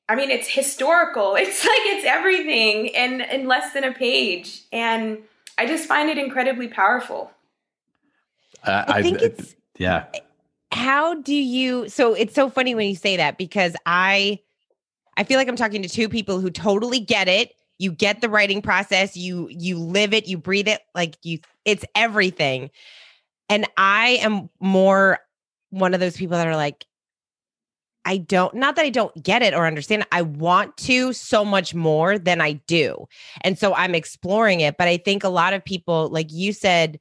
I 0.08 0.14
mean, 0.14 0.30
it's 0.30 0.48
historical. 0.48 1.34
It's 1.38 1.64
like 1.64 1.80
it's 1.84 2.06
everything 2.06 2.86
in 2.86 3.20
in 3.20 3.46
less 3.46 3.72
than 3.72 3.84
a 3.84 3.92
page, 3.92 4.62
and 4.72 5.18
I 5.58 5.66
just 5.66 5.86
find 5.86 6.08
it 6.08 6.18
incredibly 6.18 6.68
powerful. 6.68 7.32
Uh, 8.64 8.84
I 8.88 9.02
think 9.02 9.22
I, 9.22 9.26
it's 9.26 9.56
yeah. 9.78 10.06
How 10.72 11.14
do 11.14 11.34
you? 11.34 11.88
So 11.88 12.14
it's 12.14 12.34
so 12.34 12.50
funny 12.50 12.74
when 12.74 12.88
you 12.88 12.96
say 12.96 13.16
that 13.16 13.38
because 13.38 13.74
I, 13.86 14.38
I 15.16 15.24
feel 15.24 15.38
like 15.38 15.48
I'm 15.48 15.56
talking 15.56 15.82
to 15.82 15.88
two 15.88 16.08
people 16.08 16.40
who 16.40 16.50
totally 16.50 17.00
get 17.00 17.28
it. 17.28 17.52
You 17.78 17.92
get 17.92 18.20
the 18.20 18.28
writing 18.28 18.60
process. 18.60 19.16
You 19.16 19.48
you 19.50 19.78
live 19.78 20.12
it. 20.12 20.26
You 20.26 20.36
breathe 20.36 20.68
it. 20.68 20.80
Like 20.94 21.16
you, 21.22 21.38
it's 21.64 21.84
everything. 21.94 22.70
And 23.48 23.66
I 23.76 24.18
am 24.20 24.50
more 24.60 25.20
one 25.70 25.94
of 25.94 26.00
those 26.00 26.16
people 26.16 26.36
that 26.36 26.46
are 26.46 26.56
like, 26.56 26.84
I 28.04 28.18
don't, 28.18 28.54
not 28.54 28.76
that 28.76 28.84
I 28.84 28.90
don't 28.90 29.22
get 29.22 29.42
it 29.42 29.52
or 29.52 29.66
understand 29.66 30.02
it. 30.02 30.08
I 30.12 30.22
want 30.22 30.76
to 30.78 31.12
so 31.12 31.44
much 31.44 31.74
more 31.74 32.18
than 32.18 32.40
I 32.40 32.52
do. 32.66 33.06
And 33.42 33.58
so 33.58 33.74
I'm 33.74 33.94
exploring 33.94 34.60
it. 34.60 34.76
But 34.78 34.88
I 34.88 34.96
think 34.96 35.24
a 35.24 35.28
lot 35.28 35.52
of 35.52 35.64
people, 35.64 36.08
like 36.08 36.32
you 36.32 36.52
said, 36.52 36.98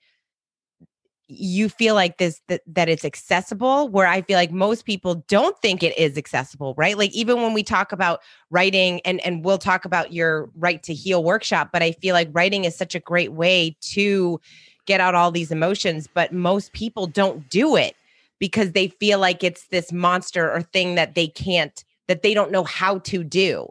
you 1.30 1.68
feel 1.68 1.94
like 1.94 2.18
this 2.18 2.42
that, 2.48 2.62
that 2.66 2.88
it's 2.88 3.04
accessible 3.04 3.90
where 3.90 4.08
i 4.08 4.22
feel 4.22 4.38
like 4.38 4.52
most 4.52 4.86
people 4.86 5.16
don't 5.28 5.60
think 5.62 5.84
it 5.84 5.98
is 5.98 6.18
accessible 6.18 6.74
right 6.78 6.98
like 6.98 7.12
even 7.12 7.42
when 7.42 7.54
we 7.54 7.64
talk 7.64 7.92
about 7.92 8.22
writing 8.50 9.02
and 9.04 9.20
and 9.26 9.44
we'll 9.44 9.58
talk 9.58 9.84
about 9.84 10.14
your 10.14 10.50
right 10.56 10.84
to 10.84 10.94
heal 10.94 11.24
workshop 11.24 11.70
but 11.74 11.84
i 11.84 11.92
feel 11.92 12.14
like 12.14 12.30
writing 12.32 12.64
is 12.64 12.76
such 12.76 12.96
a 12.96 13.00
great 13.00 13.34
way 13.34 13.76
to 13.82 14.40
get 14.88 15.02
out 15.02 15.14
all 15.14 15.30
these 15.30 15.52
emotions, 15.52 16.08
but 16.12 16.34
most 16.34 16.74
people 16.74 17.06
don't 17.06 17.48
do 17.50 17.76
it 17.76 17.96
because 18.40 18.72
they 18.72 18.88
feel 18.88 19.20
like 19.20 19.44
it's 19.44 19.68
this 19.68 19.92
monster 19.92 20.52
or 20.52 20.62
thing 20.62 20.96
that 20.96 21.14
they 21.14 21.28
can't, 21.28 21.84
that 22.08 22.24
they 22.24 22.34
don't 22.34 22.52
know 22.52 22.64
how 22.64 22.98
to 23.00 23.24
do. 23.24 23.68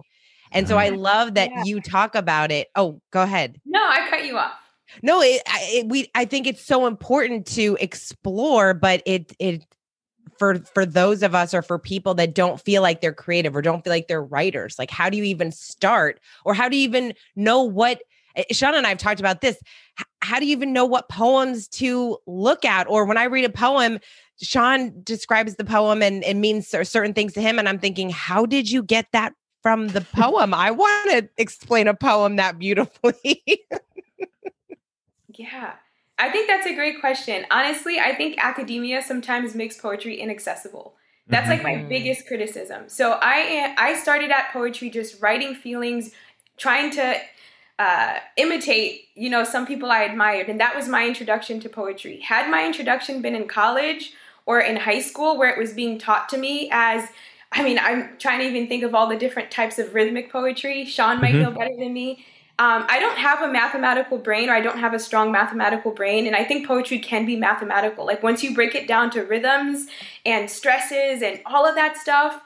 And 0.53 0.69
so 0.69 0.79
I 0.79 0.91
mm-hmm. 0.91 1.01
love 1.01 1.35
that 1.35 1.51
yeah. 1.51 1.65
you 1.65 1.81
talk 1.81 2.15
about 2.15 2.53
it. 2.53 2.69
Oh, 2.77 3.01
go 3.11 3.23
ahead. 3.23 3.61
No, 3.65 3.81
I 3.81 4.09
cut 4.09 4.25
you 4.25 4.39
off. 4.39 4.53
No, 5.03 5.21
it, 5.23 5.43
it, 5.47 5.89
we 5.89 6.11
I 6.15 6.25
think 6.25 6.47
it's 6.47 6.65
so 6.65 6.87
important 6.87 7.47
to 7.49 7.77
explore, 7.81 8.75
but 8.75 9.03
it 9.07 9.35
it 9.39 9.65
for 10.39 10.57
for 10.75 10.85
those 10.85 11.23
of 11.23 11.35
us 11.35 11.55
or 11.55 11.63
for 11.63 11.79
people 11.79 12.15
that 12.15 12.35
don't 12.35 12.61
feel 12.61 12.83
like 12.83 13.01
they're 13.01 13.13
creative 13.13 13.57
or 13.57 13.63
don't 13.63 13.83
feel 13.83 13.93
like 13.93 14.09
they're 14.09 14.23
writers, 14.23 14.79
like 14.79 14.91
how 14.91 15.09
do 15.09 15.17
you 15.17 15.25
even 15.25 15.53
start 15.53 16.21
or 16.45 16.55
how 16.55 16.69
do 16.69 16.77
you 16.77 16.83
even 16.83 17.15
know 17.35 17.63
what 17.63 18.01
Eh, 18.37 18.45
Sean 18.53 18.75
and 18.75 18.87
I 18.87 18.91
have 18.91 18.99
talked 18.99 19.21
about 19.21 19.41
this. 19.41 19.59
how 20.21 20.39
do 20.39 20.47
you 20.47 20.53
even 20.53 20.73
know 20.73 20.85
what 20.85 21.09
poems 21.09 21.69
to 21.69 22.19
look 22.27 22.65
at? 22.65 22.87
Or 22.89 23.05
when 23.05 23.17
I 23.17 23.25
read 23.25 23.45
a 23.45 23.51
poem, 23.51 23.99
Sean 24.43 24.93
describes 25.03 25.55
the 25.57 25.65
poem 25.65 26.03
and 26.03 26.23
it 26.25 26.35
means 26.35 26.69
certain 26.69 27.15
things 27.15 27.33
to 27.35 27.41
him. 27.41 27.59
And 27.59 27.69
I'm 27.69 27.79
thinking, 27.79 28.11
how 28.11 28.45
did 28.45 28.71
you 28.71 28.83
get 28.83 29.07
that 29.13 29.33
from 29.63 29.89
the 29.89 30.01
poem? 30.01 30.53
I 30.53 30.71
want 30.71 31.11
to 31.11 31.29
explain 31.39 31.89
a 31.89 31.95
poem 31.95 32.37
that 32.37 32.59
beautifully. 32.59 33.43
yeah. 35.39 35.75
I 36.19 36.31
think 36.31 36.49
that's 36.49 36.67
a 36.67 36.75
great 36.75 37.01
question. 37.01 37.45
Honestly, 37.51 37.99
I 37.99 38.15
think 38.15 38.37
academia 38.39 39.03
sometimes 39.03 39.55
makes 39.55 39.77
poetry 39.77 40.19
inaccessible. 40.19 40.95
That's 41.29 41.49
like 41.49 41.63
my 41.63 41.75
mm-hmm. 41.75 41.89
biggest 41.89 42.27
criticism. 42.27 42.89
So 42.89 43.19
I 43.21 43.75
I 43.77 43.95
started 43.97 44.31
at 44.31 44.53
poetry 44.53 44.91
just 44.91 45.21
writing 45.21 45.55
feelings, 45.55 46.13
trying 46.57 46.93
to 46.93 47.17
uh, 47.79 48.19
imitate, 48.37 49.09
you 49.15 49.29
know, 49.29 49.45
some 49.45 49.67
people 49.67 49.91
I 49.91 50.03
admired. 50.03 50.49
And 50.49 50.61
that 50.61 50.75
was 50.75 50.89
my 50.89 51.07
introduction 51.07 51.61
to 51.61 51.69
poetry. 51.69 52.21
Had 52.21 52.51
my 52.51 52.65
introduction 52.65 53.21
been 53.21 53.35
in 53.35 53.49
college 53.49 54.13
or 54.47 54.61
in 54.61 54.77
high 54.77 55.01
school 55.01 55.37
where 55.37 55.51
it 55.51 55.59
was 55.59 55.73
being 55.73 55.99
taught 55.99 56.29
to 56.31 56.39
me 56.39 56.71
as, 56.73 57.09
I 57.53 57.63
mean, 57.63 57.79
I'm 57.79 58.17
trying 58.19 58.39
to 58.39 58.47
even 58.47 58.69
think 58.69 58.83
of 58.83 58.95
all 58.95 59.09
the 59.09 59.17
different 59.17 59.51
types 59.51 59.79
of 59.79 59.95
rhythmic 59.95 60.31
poetry. 60.31 60.85
Sean 60.87 61.21
might 61.21 61.35
mm-hmm. 61.35 61.43
know 61.43 61.51
better 61.51 61.77
than 61.77 61.93
me. 61.93 62.25
Um, 62.59 62.87
I 62.89 62.99
don't 62.99 63.19
have 63.19 63.43
a 63.43 63.53
mathematical 63.53 64.17
brain 64.17 64.49
or 64.49 64.55
I 64.55 64.63
don't 64.63 64.79
have 64.79 64.95
a 64.95 64.99
strong 64.99 65.31
mathematical 65.31 65.91
brain. 65.91 66.27
And 66.27 66.35
I 66.35 66.43
think 66.43 66.67
poetry 66.67 66.99
can 66.99 67.27
be 67.27 67.37
mathematical. 67.37 68.07
Like 68.07 68.23
once 68.23 68.43
you 68.43 68.55
break 68.55 68.75
it 68.75 68.89
down 68.89 69.11
to 69.11 69.23
rhythms 69.23 69.89
and 70.25 70.51
stresses 70.51 71.23
and 71.23 71.41
all 71.45 71.67
of 71.67 71.75
that 71.75 71.99
stuff, 71.99 72.41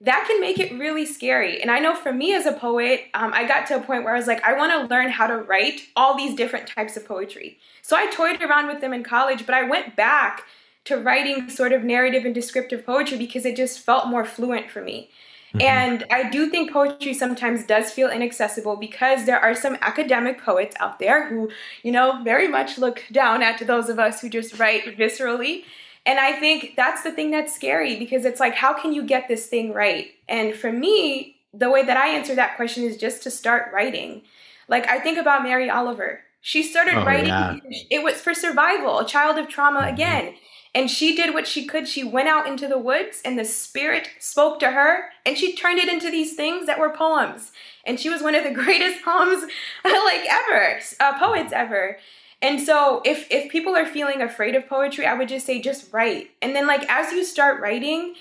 that 0.00 0.26
can 0.26 0.38
make 0.40 0.58
it 0.58 0.72
really 0.78 1.06
scary. 1.06 1.62
And 1.62 1.70
I 1.70 1.78
know 1.78 1.94
for 1.94 2.12
me 2.12 2.34
as 2.34 2.44
a 2.44 2.52
poet, 2.52 3.06
um, 3.14 3.32
I 3.32 3.46
got 3.46 3.66
to 3.68 3.76
a 3.76 3.80
point 3.80 4.04
where 4.04 4.14
I 4.14 4.18
was 4.18 4.26
like, 4.26 4.42
I 4.42 4.52
want 4.54 4.72
to 4.72 4.94
learn 4.94 5.08
how 5.08 5.26
to 5.26 5.36
write 5.36 5.80
all 5.96 6.14
these 6.14 6.36
different 6.36 6.66
types 6.66 6.96
of 6.96 7.06
poetry. 7.06 7.58
So 7.80 7.96
I 7.96 8.10
toyed 8.10 8.42
around 8.42 8.66
with 8.66 8.82
them 8.82 8.92
in 8.92 9.02
college, 9.02 9.46
but 9.46 9.54
I 9.54 9.62
went 9.62 9.96
back 9.96 10.44
to 10.84 10.98
writing 10.98 11.48
sort 11.48 11.72
of 11.72 11.82
narrative 11.82 12.26
and 12.26 12.34
descriptive 12.34 12.84
poetry 12.84 13.16
because 13.16 13.46
it 13.46 13.56
just 13.56 13.80
felt 13.80 14.08
more 14.08 14.24
fluent 14.24 14.70
for 14.70 14.82
me. 14.82 15.08
Mm-hmm. 15.54 15.60
And 15.62 16.04
I 16.10 16.28
do 16.28 16.50
think 16.50 16.72
poetry 16.72 17.14
sometimes 17.14 17.64
does 17.64 17.92
feel 17.92 18.10
inaccessible 18.10 18.76
because 18.76 19.24
there 19.24 19.38
are 19.38 19.54
some 19.54 19.78
academic 19.82 20.42
poets 20.42 20.74
out 20.80 20.98
there 20.98 21.28
who, 21.28 21.48
you 21.84 21.92
know, 21.92 22.20
very 22.24 22.48
much 22.48 22.76
look 22.76 23.04
down 23.12 23.40
at 23.40 23.64
those 23.64 23.88
of 23.88 24.00
us 24.00 24.20
who 24.20 24.28
just 24.28 24.58
write 24.58 24.98
viscerally. 24.98 25.62
And 26.04 26.18
I 26.18 26.32
think 26.32 26.74
that's 26.76 27.02
the 27.02 27.12
thing 27.12 27.30
that's 27.30 27.54
scary 27.54 27.96
because 27.96 28.24
it's 28.24 28.40
like, 28.40 28.54
how 28.54 28.74
can 28.74 28.92
you 28.92 29.04
get 29.04 29.28
this 29.28 29.46
thing 29.46 29.72
right? 29.72 30.08
And 30.28 30.54
for 30.54 30.72
me, 30.72 31.36
the 31.52 31.70
way 31.70 31.84
that 31.84 31.96
I 31.96 32.08
answer 32.08 32.34
that 32.34 32.56
question 32.56 32.82
is 32.82 32.96
just 32.96 33.22
to 33.22 33.30
start 33.30 33.72
writing. 33.72 34.22
Like, 34.66 34.88
I 34.88 34.98
think 34.98 35.18
about 35.18 35.44
Mary 35.44 35.70
Oliver. 35.70 36.20
She 36.40 36.62
started 36.62 36.94
oh, 36.94 37.04
writing, 37.04 37.28
yeah. 37.28 37.56
it 37.90 38.02
was 38.02 38.20
for 38.20 38.34
survival, 38.34 38.98
a 38.98 39.06
child 39.06 39.38
of 39.38 39.48
trauma 39.48 39.80
mm-hmm. 39.80 39.94
again. 39.94 40.34
And 40.74 40.90
she 40.90 41.14
did 41.14 41.32
what 41.32 41.46
she 41.46 41.66
could. 41.66 41.86
She 41.86 42.02
went 42.02 42.28
out 42.28 42.48
into 42.48 42.66
the 42.66 42.78
woods 42.78 43.22
and 43.24 43.38
the 43.38 43.44
spirit 43.44 44.08
spoke 44.18 44.58
to 44.60 44.72
her 44.72 45.10
and 45.24 45.38
she 45.38 45.54
turned 45.54 45.78
it 45.78 45.88
into 45.88 46.10
these 46.10 46.34
things 46.34 46.66
that 46.66 46.80
were 46.80 46.90
poems. 46.90 47.52
And 47.84 48.00
she 48.00 48.10
was 48.10 48.22
one 48.22 48.34
of 48.34 48.42
the 48.42 48.50
greatest 48.62 49.04
poems 49.04 49.44
like 49.84 50.26
ever, 50.28 50.80
uh, 50.98 51.18
poets 51.18 51.52
ever. 51.52 51.98
And 52.42 52.60
so 52.60 53.00
if 53.04 53.26
if 53.30 53.50
people 53.50 53.74
are 53.76 53.86
feeling 53.86 54.20
afraid 54.20 54.54
of 54.54 54.68
poetry, 54.68 55.06
I 55.06 55.14
would 55.14 55.28
just 55.28 55.46
say 55.46 55.60
just 55.60 55.92
write. 55.92 56.30
And 56.42 56.54
then 56.54 56.66
like 56.66 56.84
as 56.90 57.12
you 57.12 57.24
start 57.24 57.62
writing, 57.62 58.14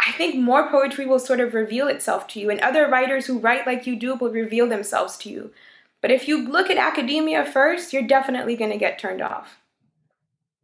I 0.00 0.12
think 0.12 0.34
more 0.36 0.68
poetry 0.68 1.06
will 1.06 1.18
sort 1.18 1.40
of 1.40 1.54
reveal 1.54 1.88
itself 1.88 2.26
to 2.28 2.40
you 2.40 2.50
and 2.50 2.60
other 2.60 2.88
writers 2.88 3.26
who 3.26 3.38
write 3.38 3.66
like 3.66 3.86
you 3.86 3.96
do 3.96 4.14
will 4.14 4.30
reveal 4.30 4.68
themselves 4.68 5.16
to 5.18 5.30
you. 5.30 5.52
But 6.02 6.10
if 6.10 6.28
you 6.28 6.46
look 6.46 6.68
at 6.68 6.76
academia 6.76 7.44
first, 7.44 7.92
you're 7.92 8.06
definitely 8.06 8.56
going 8.56 8.70
to 8.70 8.76
get 8.76 8.98
turned 8.98 9.22
off. 9.22 9.58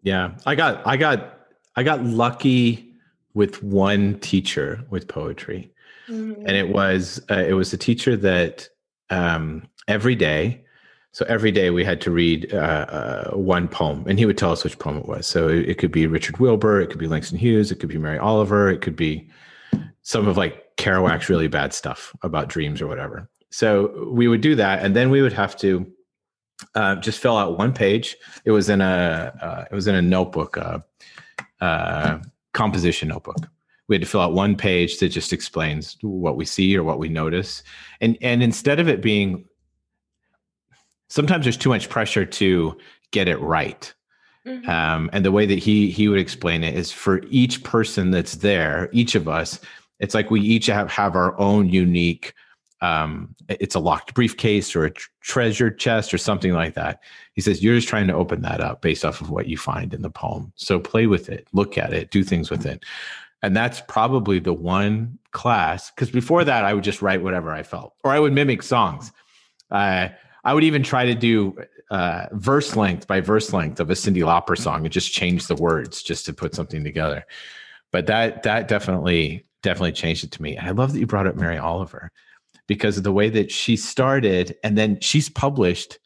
Yeah, 0.02 0.32
I 0.46 0.54
got 0.54 0.86
I 0.86 0.96
got 0.96 1.38
I 1.76 1.82
got 1.82 2.04
lucky 2.04 2.92
with 3.34 3.62
one 3.62 4.18
teacher 4.20 4.84
with 4.90 5.08
poetry, 5.08 5.72
mm-hmm. 6.08 6.42
and 6.46 6.56
it 6.56 6.68
was 6.68 7.20
uh, 7.30 7.36
it 7.36 7.54
was 7.54 7.72
a 7.72 7.78
teacher 7.78 8.16
that 8.16 8.68
um, 9.10 9.66
every 9.88 10.14
day. 10.14 10.64
So 11.14 11.26
every 11.28 11.50
day 11.50 11.68
we 11.68 11.84
had 11.84 12.00
to 12.02 12.10
read 12.10 12.54
uh, 12.54 12.56
uh, 12.56 13.30
one 13.36 13.68
poem, 13.68 14.02
and 14.08 14.18
he 14.18 14.24
would 14.24 14.38
tell 14.38 14.50
us 14.50 14.64
which 14.64 14.78
poem 14.78 14.96
it 14.96 15.06
was. 15.06 15.26
So 15.26 15.46
it, 15.46 15.68
it, 15.68 15.78
could 15.78 15.92
be 15.92 16.06
Richard 16.06 16.38
Wilbur, 16.38 16.80
it 16.80 16.86
could 16.88 16.98
be 16.98 17.06
Langston 17.06 17.36
Hughes, 17.36 17.70
it 17.70 17.80
could 17.80 17.90
be 17.90 17.98
Mary 17.98 18.16
Oliver, 18.18 18.70
it 18.70 18.80
could 18.80 18.96
be 18.96 19.28
some 20.00 20.26
of 20.26 20.38
like 20.38 20.74
Kerouac's 20.78 21.28
really 21.28 21.48
bad 21.48 21.74
stuff 21.74 22.16
about 22.22 22.48
dreams 22.48 22.80
or 22.80 22.86
whatever. 22.86 23.28
So 23.50 24.08
we 24.10 24.26
would 24.26 24.40
do 24.40 24.54
that, 24.54 24.82
and 24.82 24.96
then 24.96 25.10
we 25.10 25.20
would 25.20 25.34
have 25.34 25.54
to 25.58 25.86
uh, 26.74 26.96
just 26.96 27.20
fill 27.20 27.36
out 27.36 27.58
one 27.58 27.72
page. 27.72 28.16
It 28.44 28.50
was 28.50 28.68
in 28.68 28.80
a 28.80 29.32
uh, 29.40 29.64
it 29.70 29.74
was 29.74 29.86
in 29.86 29.94
a 29.94 30.02
notebook, 30.02 30.56
uh, 30.56 30.80
uh, 31.60 32.18
composition 32.52 33.08
notebook. 33.08 33.38
We 33.88 33.96
had 33.96 34.02
to 34.02 34.08
fill 34.08 34.20
out 34.20 34.32
one 34.32 34.56
page 34.56 34.98
that 34.98 35.08
just 35.08 35.32
explains 35.32 35.96
what 36.02 36.36
we 36.36 36.44
see 36.44 36.76
or 36.76 36.82
what 36.82 36.98
we 36.98 37.08
notice, 37.08 37.62
and 38.00 38.16
and 38.20 38.42
instead 38.42 38.80
of 38.80 38.88
it 38.88 39.02
being, 39.02 39.44
sometimes 41.08 41.44
there's 41.44 41.56
too 41.56 41.68
much 41.68 41.88
pressure 41.88 42.24
to 42.24 42.76
get 43.10 43.28
it 43.28 43.38
right. 43.40 43.92
Mm-hmm. 44.46 44.68
Um, 44.68 45.10
and 45.12 45.24
the 45.24 45.32
way 45.32 45.46
that 45.46 45.58
he 45.58 45.90
he 45.90 46.08
would 46.08 46.18
explain 46.18 46.64
it 46.64 46.74
is 46.74 46.90
for 46.90 47.20
each 47.30 47.62
person 47.62 48.10
that's 48.10 48.36
there, 48.36 48.88
each 48.92 49.14
of 49.14 49.28
us, 49.28 49.60
it's 50.00 50.14
like 50.14 50.30
we 50.30 50.40
each 50.40 50.66
have 50.66 50.90
have 50.90 51.14
our 51.14 51.38
own 51.38 51.68
unique 51.68 52.34
um, 52.82 53.34
it's 53.48 53.76
a 53.76 53.80
locked 53.80 54.12
briefcase 54.12 54.74
or 54.74 54.84
a 54.84 54.90
tr- 54.90 55.08
treasure 55.20 55.70
chest 55.70 56.12
or 56.12 56.18
something 56.18 56.52
like 56.52 56.74
that. 56.74 57.00
He 57.34 57.40
says, 57.40 57.62
You're 57.62 57.76
just 57.76 57.88
trying 57.88 58.08
to 58.08 58.14
open 58.14 58.42
that 58.42 58.60
up 58.60 58.82
based 58.82 59.04
off 59.04 59.20
of 59.20 59.30
what 59.30 59.46
you 59.46 59.56
find 59.56 59.94
in 59.94 60.02
the 60.02 60.10
poem. 60.10 60.52
So 60.56 60.80
play 60.80 61.06
with 61.06 61.28
it, 61.28 61.46
look 61.52 61.78
at 61.78 61.92
it, 61.92 62.10
do 62.10 62.24
things 62.24 62.50
with 62.50 62.66
it. 62.66 62.84
And 63.40 63.56
that's 63.56 63.80
probably 63.88 64.40
the 64.40 64.52
one 64.52 65.18
class, 65.30 65.90
because 65.92 66.10
before 66.10 66.44
that, 66.44 66.64
I 66.64 66.74
would 66.74 66.84
just 66.84 67.02
write 67.02 67.22
whatever 67.22 67.52
I 67.52 67.62
felt, 67.62 67.94
or 68.04 68.10
I 68.10 68.18
would 68.18 68.32
mimic 68.32 68.62
songs. 68.62 69.12
Uh, 69.70 70.08
I 70.44 70.52
would 70.52 70.64
even 70.64 70.82
try 70.82 71.06
to 71.06 71.14
do 71.14 71.56
uh, 71.90 72.26
verse 72.32 72.74
length 72.74 73.06
by 73.06 73.20
verse 73.20 73.52
length 73.52 73.78
of 73.78 73.90
a 73.90 73.94
Cyndi 73.94 74.22
Lauper 74.22 74.58
song 74.58 74.84
and 74.84 74.92
just 74.92 75.12
change 75.12 75.46
the 75.46 75.54
words 75.54 76.02
just 76.02 76.26
to 76.26 76.32
put 76.32 76.54
something 76.54 76.82
together. 76.82 77.24
But 77.92 78.06
that 78.06 78.42
that 78.42 78.66
definitely 78.66 79.46
definitely 79.62 79.92
changed 79.92 80.24
it 80.24 80.32
to 80.32 80.42
me. 80.42 80.58
I 80.58 80.70
love 80.70 80.92
that 80.92 80.98
you 80.98 81.06
brought 81.06 81.28
up 81.28 81.36
Mary 81.36 81.58
Oliver 81.58 82.10
because 82.72 82.96
of 82.96 83.04
the 83.04 83.12
way 83.12 83.28
that 83.28 83.50
she 83.50 83.76
started 83.76 84.56
and 84.64 84.78
then 84.78 84.98
she's 85.00 85.28
published 85.28 85.98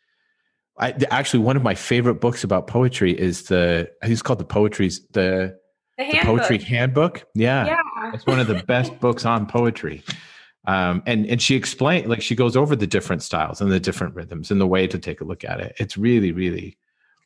I, 0.78 0.94
actually 1.10 1.40
one 1.40 1.56
of 1.56 1.62
my 1.62 1.74
favorite 1.74 2.20
books 2.20 2.44
about 2.44 2.66
poetry 2.66 3.12
is 3.18 3.44
the 3.44 3.88
I 4.02 4.06
think 4.06 4.12
it's 4.12 4.22
called 4.22 4.40
the 4.40 4.44
poetry's 4.44 5.06
the, 5.12 5.56
the, 5.96 6.10
the 6.12 6.18
poetry 6.22 6.58
handbook. 6.58 7.24
Yeah, 7.34 7.66
yeah, 7.66 8.12
it's 8.12 8.26
one 8.26 8.40
of 8.40 8.46
the 8.46 8.62
best 8.64 8.98
books 9.00 9.24
on 9.24 9.46
poetry. 9.46 10.02
Um, 10.66 11.02
and 11.06 11.26
and 11.26 11.40
she 11.40 11.54
explained 11.54 12.08
like 12.08 12.20
she 12.20 12.34
goes 12.34 12.56
over 12.56 12.76
the 12.76 12.86
different 12.86 13.22
styles 13.22 13.60
and 13.60 13.72
the 13.72 13.80
different 13.80 14.14
rhythms 14.14 14.50
and 14.50 14.60
the 14.60 14.66
way 14.66 14.86
to 14.86 14.98
take 14.98 15.20
a 15.20 15.24
look 15.24 15.44
at 15.44 15.60
it. 15.60 15.74
It's 15.78 15.96
really 15.96 16.32
really 16.32 16.76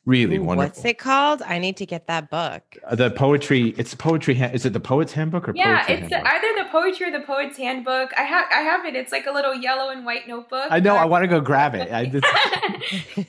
really 0.05 0.37
Ooh, 0.37 0.43
wonderful. 0.43 0.69
What's 0.69 0.85
it 0.85 0.97
called? 0.97 1.41
I 1.43 1.59
need 1.59 1.77
to 1.77 1.85
get 1.85 2.07
that 2.07 2.29
book. 2.29 2.77
Uh, 2.83 2.95
the 2.95 3.11
poetry. 3.11 3.75
It's 3.77 3.93
poetry. 3.93 4.39
is 4.39 4.65
it 4.65 4.73
the 4.73 4.79
poet's 4.79 5.13
handbook 5.13 5.47
or 5.49 5.53
yeah? 5.55 5.85
it's 5.87 6.09
the, 6.09 6.27
either 6.27 6.63
the 6.63 6.69
poetry 6.71 7.07
or 7.07 7.11
the 7.11 7.25
poet's 7.25 7.57
handbook. 7.57 8.11
I 8.17 8.23
have 8.23 8.47
I 8.51 8.61
have 8.61 8.85
it. 8.85 8.95
It's 8.95 9.11
like 9.11 9.25
a 9.27 9.31
little 9.31 9.53
yellow 9.53 9.89
and 9.91 10.05
white 10.05 10.27
notebook. 10.27 10.67
I 10.69 10.79
know. 10.79 10.95
I 10.95 11.05
want 11.05 11.23
to 11.23 11.27
go 11.27 11.39
grab 11.39 11.75
it. 11.75 11.91
I 11.91 12.05
just... 12.05 12.25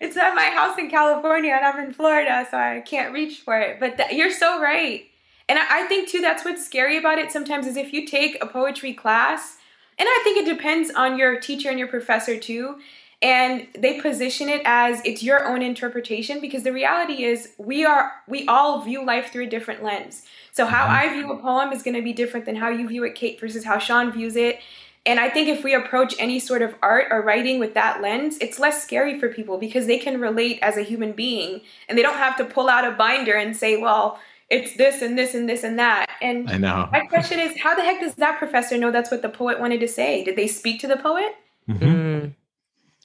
it's 0.00 0.16
at 0.16 0.34
my 0.34 0.50
house 0.50 0.78
in 0.78 0.90
California, 0.90 1.52
and 1.52 1.64
I'm 1.64 1.84
in 1.84 1.92
Florida, 1.92 2.46
so 2.50 2.56
I 2.56 2.80
can't 2.80 3.12
reach 3.12 3.40
for 3.40 3.58
it. 3.58 3.80
But 3.80 3.96
th- 3.96 4.12
you're 4.12 4.30
so 4.30 4.60
right. 4.60 5.04
And 5.48 5.58
I, 5.58 5.82
I 5.82 5.86
think 5.88 6.08
too 6.08 6.20
that's 6.20 6.44
what's 6.44 6.64
scary 6.64 6.96
about 6.96 7.18
it 7.18 7.32
sometimes 7.32 7.66
is 7.66 7.76
if 7.76 7.92
you 7.92 8.06
take 8.06 8.42
a 8.42 8.46
poetry 8.46 8.94
class, 8.94 9.56
and 9.98 10.08
I 10.08 10.20
think 10.22 10.38
it 10.38 10.50
depends 10.50 10.90
on 10.90 11.18
your 11.18 11.40
teacher 11.40 11.68
and 11.68 11.78
your 11.78 11.88
professor 11.88 12.38
too 12.38 12.78
and 13.22 13.66
they 13.74 14.00
position 14.00 14.48
it 14.48 14.62
as 14.64 15.00
it's 15.04 15.22
your 15.22 15.46
own 15.46 15.60
interpretation 15.62 16.40
because 16.40 16.62
the 16.62 16.72
reality 16.72 17.24
is 17.24 17.52
we 17.58 17.84
are 17.84 18.12
we 18.26 18.46
all 18.46 18.80
view 18.80 19.04
life 19.04 19.32
through 19.32 19.44
a 19.44 19.48
different 19.48 19.82
lens 19.82 20.24
so 20.52 20.66
how 20.66 20.84
mm-hmm. 20.84 21.10
i 21.10 21.12
view 21.12 21.30
a 21.32 21.36
poem 21.38 21.72
is 21.72 21.82
going 21.82 21.94
to 21.94 22.02
be 22.02 22.12
different 22.12 22.46
than 22.46 22.56
how 22.56 22.68
you 22.68 22.88
view 22.88 23.04
it 23.04 23.14
kate 23.14 23.38
versus 23.40 23.64
how 23.64 23.78
sean 23.78 24.10
views 24.10 24.36
it 24.36 24.60
and 25.04 25.20
i 25.20 25.28
think 25.28 25.48
if 25.48 25.62
we 25.62 25.74
approach 25.74 26.14
any 26.18 26.40
sort 26.40 26.62
of 26.62 26.74
art 26.82 27.06
or 27.10 27.20
writing 27.20 27.58
with 27.58 27.74
that 27.74 28.00
lens 28.00 28.38
it's 28.38 28.58
less 28.58 28.82
scary 28.82 29.18
for 29.18 29.28
people 29.28 29.58
because 29.58 29.86
they 29.86 29.98
can 29.98 30.20
relate 30.20 30.58
as 30.62 30.76
a 30.76 30.82
human 30.82 31.12
being 31.12 31.60
and 31.88 31.98
they 31.98 32.02
don't 32.02 32.16
have 32.16 32.36
to 32.36 32.44
pull 32.44 32.68
out 32.68 32.86
a 32.86 32.92
binder 32.92 33.34
and 33.34 33.56
say 33.56 33.76
well 33.76 34.18
it's 34.48 34.76
this 34.76 35.00
and 35.00 35.16
this 35.16 35.32
and 35.32 35.48
this 35.48 35.62
and 35.62 35.78
that. 35.78 36.10
And 36.20 36.50
I 36.50 36.58
know. 36.58 36.88
My 36.90 37.06
question 37.06 37.38
is, 37.38 37.56
how 37.60 37.76
the 37.76 37.82
heck 37.82 38.00
does 38.00 38.16
that 38.16 38.36
professor 38.40 38.76
know 38.76 38.90
that's 38.90 39.08
what 39.08 39.22
the 39.22 39.28
poet 39.28 39.60
wanted 39.60 39.78
to 39.78 39.86
say? 39.86 40.24
Did 40.24 40.34
they 40.34 40.48
speak 40.48 40.80
to 40.80 40.88
the 40.88 40.96
poet? 40.96 41.36
Mm-hmm. 41.68 42.30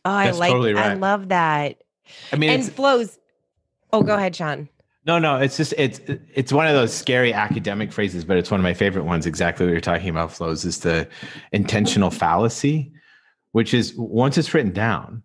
Oh, 0.05 0.11
I 0.11 0.29
like 0.31 0.51
totally 0.51 0.73
right. 0.73 0.91
I 0.91 0.93
love 0.93 1.29
that. 1.29 1.83
I 2.31 2.35
mean, 2.35 2.51
and 2.51 2.71
flows. 2.71 3.17
Oh, 3.91 4.03
go 4.03 4.15
ahead, 4.15 4.35
Sean. 4.35 4.69
No, 5.05 5.19
no, 5.19 5.37
it's 5.37 5.57
just 5.57 5.73
it's 5.77 5.99
it's 6.33 6.53
one 6.53 6.67
of 6.67 6.73
those 6.73 6.93
scary 6.93 7.33
academic 7.33 7.91
phrases, 7.91 8.23
but 8.23 8.37
it's 8.37 8.49
one 8.49 8.59
of 8.59 8.63
my 8.63 8.73
favorite 8.73 9.05
ones. 9.05 9.25
Exactly 9.25 9.65
what 9.65 9.71
you're 9.71 9.81
talking 9.81 10.09
about, 10.09 10.31
flows 10.31 10.65
is 10.65 10.79
the 10.79 11.07
intentional 11.51 12.11
fallacy, 12.11 12.91
which 13.51 13.73
is 13.73 13.93
once 13.97 14.37
it's 14.37 14.53
written 14.53 14.71
down, 14.71 15.23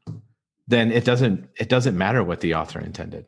then 0.69 0.93
it 0.93 1.05
doesn't 1.05 1.49
it 1.59 1.69
doesn't 1.69 1.97
matter 1.97 2.25
what 2.25 2.41
the 2.41 2.55
author 2.55 2.81
intended. 2.81 3.27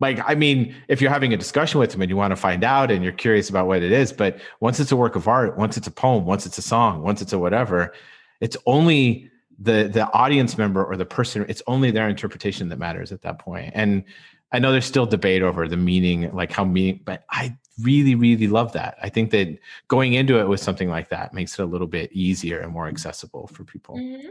Like, 0.00 0.18
I 0.26 0.34
mean, 0.34 0.74
if 0.88 1.00
you're 1.00 1.10
having 1.10 1.34
a 1.34 1.36
discussion 1.36 1.78
with 1.78 1.92
them 1.92 2.00
and 2.00 2.08
you 2.08 2.16
want 2.16 2.30
to 2.30 2.36
find 2.36 2.64
out 2.64 2.90
and 2.90 3.04
you're 3.04 3.12
curious 3.12 3.50
about 3.50 3.66
what 3.66 3.82
it 3.82 3.92
is, 3.92 4.12
but 4.12 4.40
once 4.60 4.80
it's 4.80 4.90
a 4.90 4.96
work 4.96 5.14
of 5.14 5.28
art, 5.28 5.58
once 5.58 5.76
it's 5.76 5.86
a 5.86 5.90
poem, 5.90 6.24
once 6.24 6.46
it's 6.46 6.56
a 6.56 6.62
song, 6.62 7.02
once 7.02 7.20
it's 7.20 7.34
a 7.34 7.38
whatever, 7.38 7.92
it's 8.40 8.56
only 8.64 9.29
the 9.60 9.88
the 9.92 10.10
audience 10.12 10.56
member 10.56 10.82
or 10.84 10.96
the 10.96 11.04
person 11.04 11.44
it's 11.48 11.62
only 11.66 11.90
their 11.90 12.08
interpretation 12.08 12.68
that 12.70 12.78
matters 12.78 13.12
at 13.12 13.22
that 13.22 13.38
point. 13.38 13.72
And 13.74 14.04
i 14.52 14.58
know 14.58 14.72
there's 14.72 14.86
still 14.86 15.06
debate 15.06 15.42
over 15.42 15.68
the 15.68 15.76
meaning 15.76 16.28
like 16.34 16.50
how 16.50 16.64
meaning 16.64 17.00
but 17.04 17.24
i 17.30 17.56
really 17.82 18.14
really 18.14 18.48
love 18.48 18.72
that. 18.72 18.98
I 19.02 19.08
think 19.08 19.30
that 19.30 19.58
going 19.88 20.14
into 20.14 20.38
it 20.38 20.48
with 20.48 20.60
something 20.60 20.88
like 20.88 21.08
that 21.10 21.32
makes 21.32 21.58
it 21.58 21.62
a 21.62 21.66
little 21.66 21.86
bit 21.86 22.12
easier 22.12 22.60
and 22.60 22.72
more 22.72 22.88
accessible 22.88 23.46
for 23.48 23.64
people. 23.64 23.96
Mm-hmm. 23.96 24.30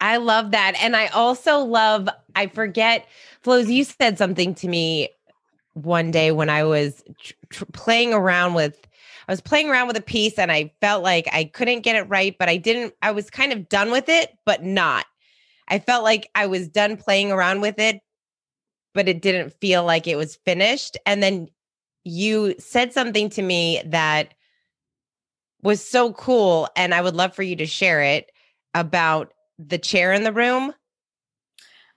i 0.00 0.16
love 0.16 0.50
that. 0.52 0.74
And 0.80 0.96
i 0.96 1.06
also 1.08 1.58
love 1.58 2.08
i 2.34 2.46
forget 2.46 3.06
flows 3.40 3.70
you 3.70 3.84
said 3.84 4.18
something 4.18 4.54
to 4.56 4.68
me 4.68 5.10
one 5.74 6.10
day 6.10 6.30
when 6.32 6.50
i 6.50 6.64
was 6.64 7.02
tr- 7.20 7.32
tr- 7.50 7.64
playing 7.72 8.14
around 8.14 8.54
with 8.54 8.86
I 9.28 9.32
was 9.32 9.40
playing 9.40 9.70
around 9.70 9.86
with 9.86 9.96
a 9.96 10.02
piece 10.02 10.38
and 10.38 10.52
I 10.52 10.72
felt 10.80 11.02
like 11.02 11.28
I 11.32 11.44
couldn't 11.44 11.80
get 11.80 11.96
it 11.96 12.08
right, 12.08 12.36
but 12.38 12.48
I 12.48 12.56
didn't, 12.56 12.94
I 13.02 13.10
was 13.10 13.30
kind 13.30 13.52
of 13.52 13.68
done 13.68 13.90
with 13.90 14.08
it, 14.08 14.36
but 14.44 14.62
not. 14.62 15.06
I 15.68 15.78
felt 15.78 16.04
like 16.04 16.30
I 16.34 16.46
was 16.46 16.68
done 16.68 16.96
playing 16.96 17.32
around 17.32 17.60
with 17.60 17.78
it, 17.78 18.00
but 18.92 19.08
it 19.08 19.22
didn't 19.22 19.54
feel 19.60 19.84
like 19.84 20.06
it 20.06 20.16
was 20.16 20.36
finished. 20.44 20.96
And 21.06 21.22
then 21.22 21.48
you 22.04 22.54
said 22.58 22.92
something 22.92 23.30
to 23.30 23.42
me 23.42 23.82
that 23.86 24.34
was 25.62 25.82
so 25.82 26.12
cool. 26.12 26.68
And 26.76 26.94
I 26.94 27.00
would 27.00 27.14
love 27.14 27.34
for 27.34 27.42
you 27.42 27.56
to 27.56 27.66
share 27.66 28.02
it 28.02 28.30
about 28.74 29.32
the 29.58 29.78
chair 29.78 30.12
in 30.12 30.24
the 30.24 30.32
room. 30.32 30.74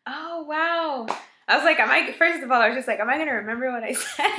Oh, 0.05 0.45
wow. 0.47 1.07
I 1.49 1.55
was 1.55 1.65
like, 1.65 1.79
am 1.79 1.89
I, 1.89 2.11
first 2.13 2.43
of 2.43 2.51
all, 2.51 2.61
I 2.61 2.69
was 2.69 2.77
just 2.77 2.87
like, 2.87 2.99
am 2.99 3.09
I 3.09 3.15
going 3.15 3.27
to 3.27 3.33
remember 3.33 3.71
what 3.71 3.83
I 3.83 3.93
said? 3.93 4.33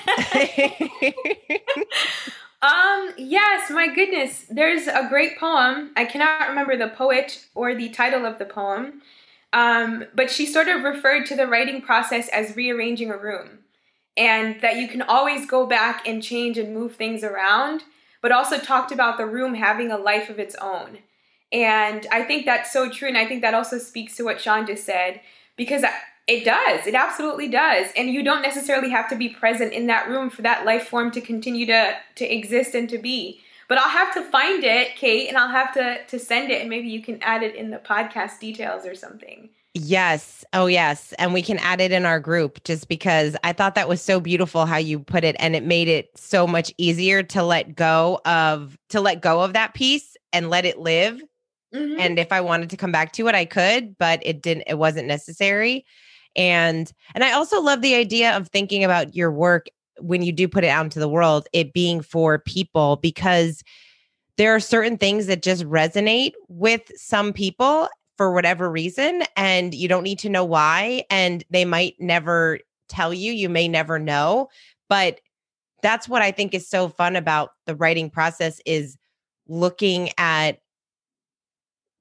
Um, 2.61 3.13
yes, 3.17 3.71
my 3.71 3.93
goodness. 3.95 4.47
There's 4.51 4.89
a 4.89 5.07
great 5.09 5.39
poem. 5.39 5.93
I 5.97 6.05
cannot 6.05 6.49
remember 6.49 6.77
the 6.77 6.89
poet 6.89 7.47
or 7.55 7.75
the 7.75 7.89
title 7.91 8.27
of 8.27 8.39
the 8.39 8.45
poem. 8.45 9.03
Um, 9.53 10.05
but 10.15 10.31
she 10.31 10.45
sort 10.45 10.69
of 10.69 10.83
referred 10.83 11.27
to 11.27 11.37
the 11.37 11.47
writing 11.47 11.81
process 11.81 12.29
as 12.29 12.57
rearranging 12.57 13.11
a 13.11 13.17
room. 13.17 13.61
And 14.17 14.61
that 14.61 14.77
you 14.77 14.89
can 14.89 15.03
always 15.03 15.47
go 15.47 15.67
back 15.67 16.07
and 16.07 16.21
change 16.23 16.59
and 16.59 16.75
move 16.75 16.97
things 16.97 17.23
around, 17.23 17.85
but 18.21 18.33
also 18.33 18.59
talked 18.59 18.91
about 18.91 19.17
the 19.17 19.27
room 19.27 19.55
having 19.55 19.93
a 19.93 19.97
life 19.97 20.29
of 20.29 20.41
its 20.41 20.57
own. 20.57 20.99
And 21.53 22.07
I 22.11 22.25
think 22.25 22.45
that's 22.45 22.73
so 22.73 22.91
true. 22.91 23.07
And 23.07 23.17
I 23.17 23.27
think 23.27 23.43
that 23.43 23.55
also 23.55 23.79
speaks 23.79 24.17
to 24.17 24.25
what 24.25 24.41
Sean 24.41 24.67
just 24.67 24.85
said, 24.85 25.21
because 25.57 25.85
it 26.29 26.45
does. 26.45 26.87
It 26.87 26.95
absolutely 26.95 27.49
does. 27.49 27.91
And 27.97 28.11
you 28.11 28.23
don't 28.23 28.43
necessarily 28.43 28.91
have 28.91 29.09
to 29.09 29.17
be 29.17 29.31
present 29.31 29.73
in 29.73 29.87
that 29.87 30.09
room 30.09 30.31
for 30.31 30.43
that 30.43 30.65
life 30.65 30.87
form 30.87 31.11
to 31.13 31.21
continue 31.21 31.67
to 31.67 31.97
to 32.17 32.25
exist 32.25 32.75
and 32.75 32.89
to 32.91 32.99
be. 32.99 33.41
But 33.67 33.79
I'll 33.79 33.91
have 33.91 34.15
to 34.15 34.23
find 34.23 34.63
it, 34.65 34.97
Kate, 34.97 35.29
and 35.29 35.37
I'll 35.37 35.49
have 35.49 35.73
to 35.75 36.05
to 36.07 36.19
send 36.19 36.51
it 36.51 36.61
and 36.61 36.71
maybe 36.71 36.89
you 36.89 37.03
can 37.03 37.21
add 37.23 37.43
it 37.43 37.55
in 37.55 37.71
the 37.71 37.79
podcast 37.79 38.39
details 38.41 38.85
or 38.85 38.95
something. 38.95 39.49
Yes. 39.75 40.45
Oh, 40.53 40.67
yes. 40.67 41.13
And 41.19 41.33
we 41.33 41.43
can 41.43 41.59
add 41.59 41.81
it 41.81 41.93
in 41.93 42.05
our 42.05 42.19
group 42.19 42.65
just 42.65 42.89
because 42.89 43.37
I 43.45 43.53
thought 43.53 43.75
that 43.77 43.89
was 43.89 44.03
so 44.03 44.19
beautiful 44.19 44.67
how 44.67 44.79
you 44.79 44.99
put 44.99 45.25
it 45.25 45.37
and 45.39 45.55
it 45.55 45.63
made 45.63 45.89
it 45.89 46.11
so 46.17 46.47
much 46.47 46.73
easier 46.79 47.23
to 47.25 47.43
let 47.43 47.75
go 47.75 48.21
of 48.25 48.77
to 48.91 49.01
let 49.01 49.21
go 49.21 49.41
of 49.41 49.53
that 49.55 49.75
piece 49.75 50.17
and 50.33 50.51
let 50.51 50.65
it 50.65 50.79
live 50.79 51.21
Mm-hmm. 51.75 52.01
And 52.01 52.19
if 52.19 52.33
I 52.33 52.41
wanted 52.41 52.71
to 52.71 52.77
come 52.77 52.93
back 52.93 53.13
to 53.15 53.29
it, 53.29 53.35
I 53.35 53.45
could, 53.45 53.99
but 53.99 54.21
it 54.25 54.43
didn't, 54.43 54.65
it 54.67 54.79
wasn't 54.79 55.07
necessary. 55.07 55.85
And 56.39 56.91
and 57.15 57.23
I 57.23 57.33
also 57.33 57.61
love 57.61 57.83
the 57.83 57.97
idea 57.97 58.35
of 58.35 58.49
thinking 58.49 58.85
about 58.85 59.15
your 59.15 59.31
work 59.31 59.67
when 60.01 60.23
you 60.23 60.33
do 60.33 60.49
put 60.49 60.65
it 60.65 60.69
out 60.69 60.85
into 60.85 61.01
the 61.01 61.09
world, 61.09 61.49
it 61.53 61.73
being 61.73 62.01
for 62.01 62.39
people 62.39 62.97
because 62.97 63.63
there 64.37 64.55
are 64.55 64.61
certain 64.61 64.97
things 64.97 65.27
that 65.27 65.43
just 65.43 65.65
resonate 65.65 66.33
with 66.49 66.83
some 66.95 67.33
people 67.33 67.89
for 68.17 68.33
whatever 68.33 68.71
reason 68.71 69.23
and 69.37 69.75
you 69.75 69.89
don't 69.89 70.03
need 70.03 70.19
to 70.19 70.29
know 70.29 70.45
why 70.45 71.05
and 71.11 71.45
they 71.51 71.65
might 71.65 71.95
never 71.99 72.59
tell 72.89 73.15
you 73.15 73.33
you 73.33 73.49
may 73.49 73.69
never 73.69 73.99
know 73.99 74.49
but 74.89 75.21
that's 75.83 76.09
what 76.09 76.21
i 76.21 76.33
think 76.33 76.53
is 76.53 76.69
so 76.69 76.89
fun 76.89 77.15
about 77.15 77.51
the 77.67 77.77
writing 77.77 78.11
process 78.11 78.61
is 78.67 78.97
looking 79.47 80.11
at 80.19 80.59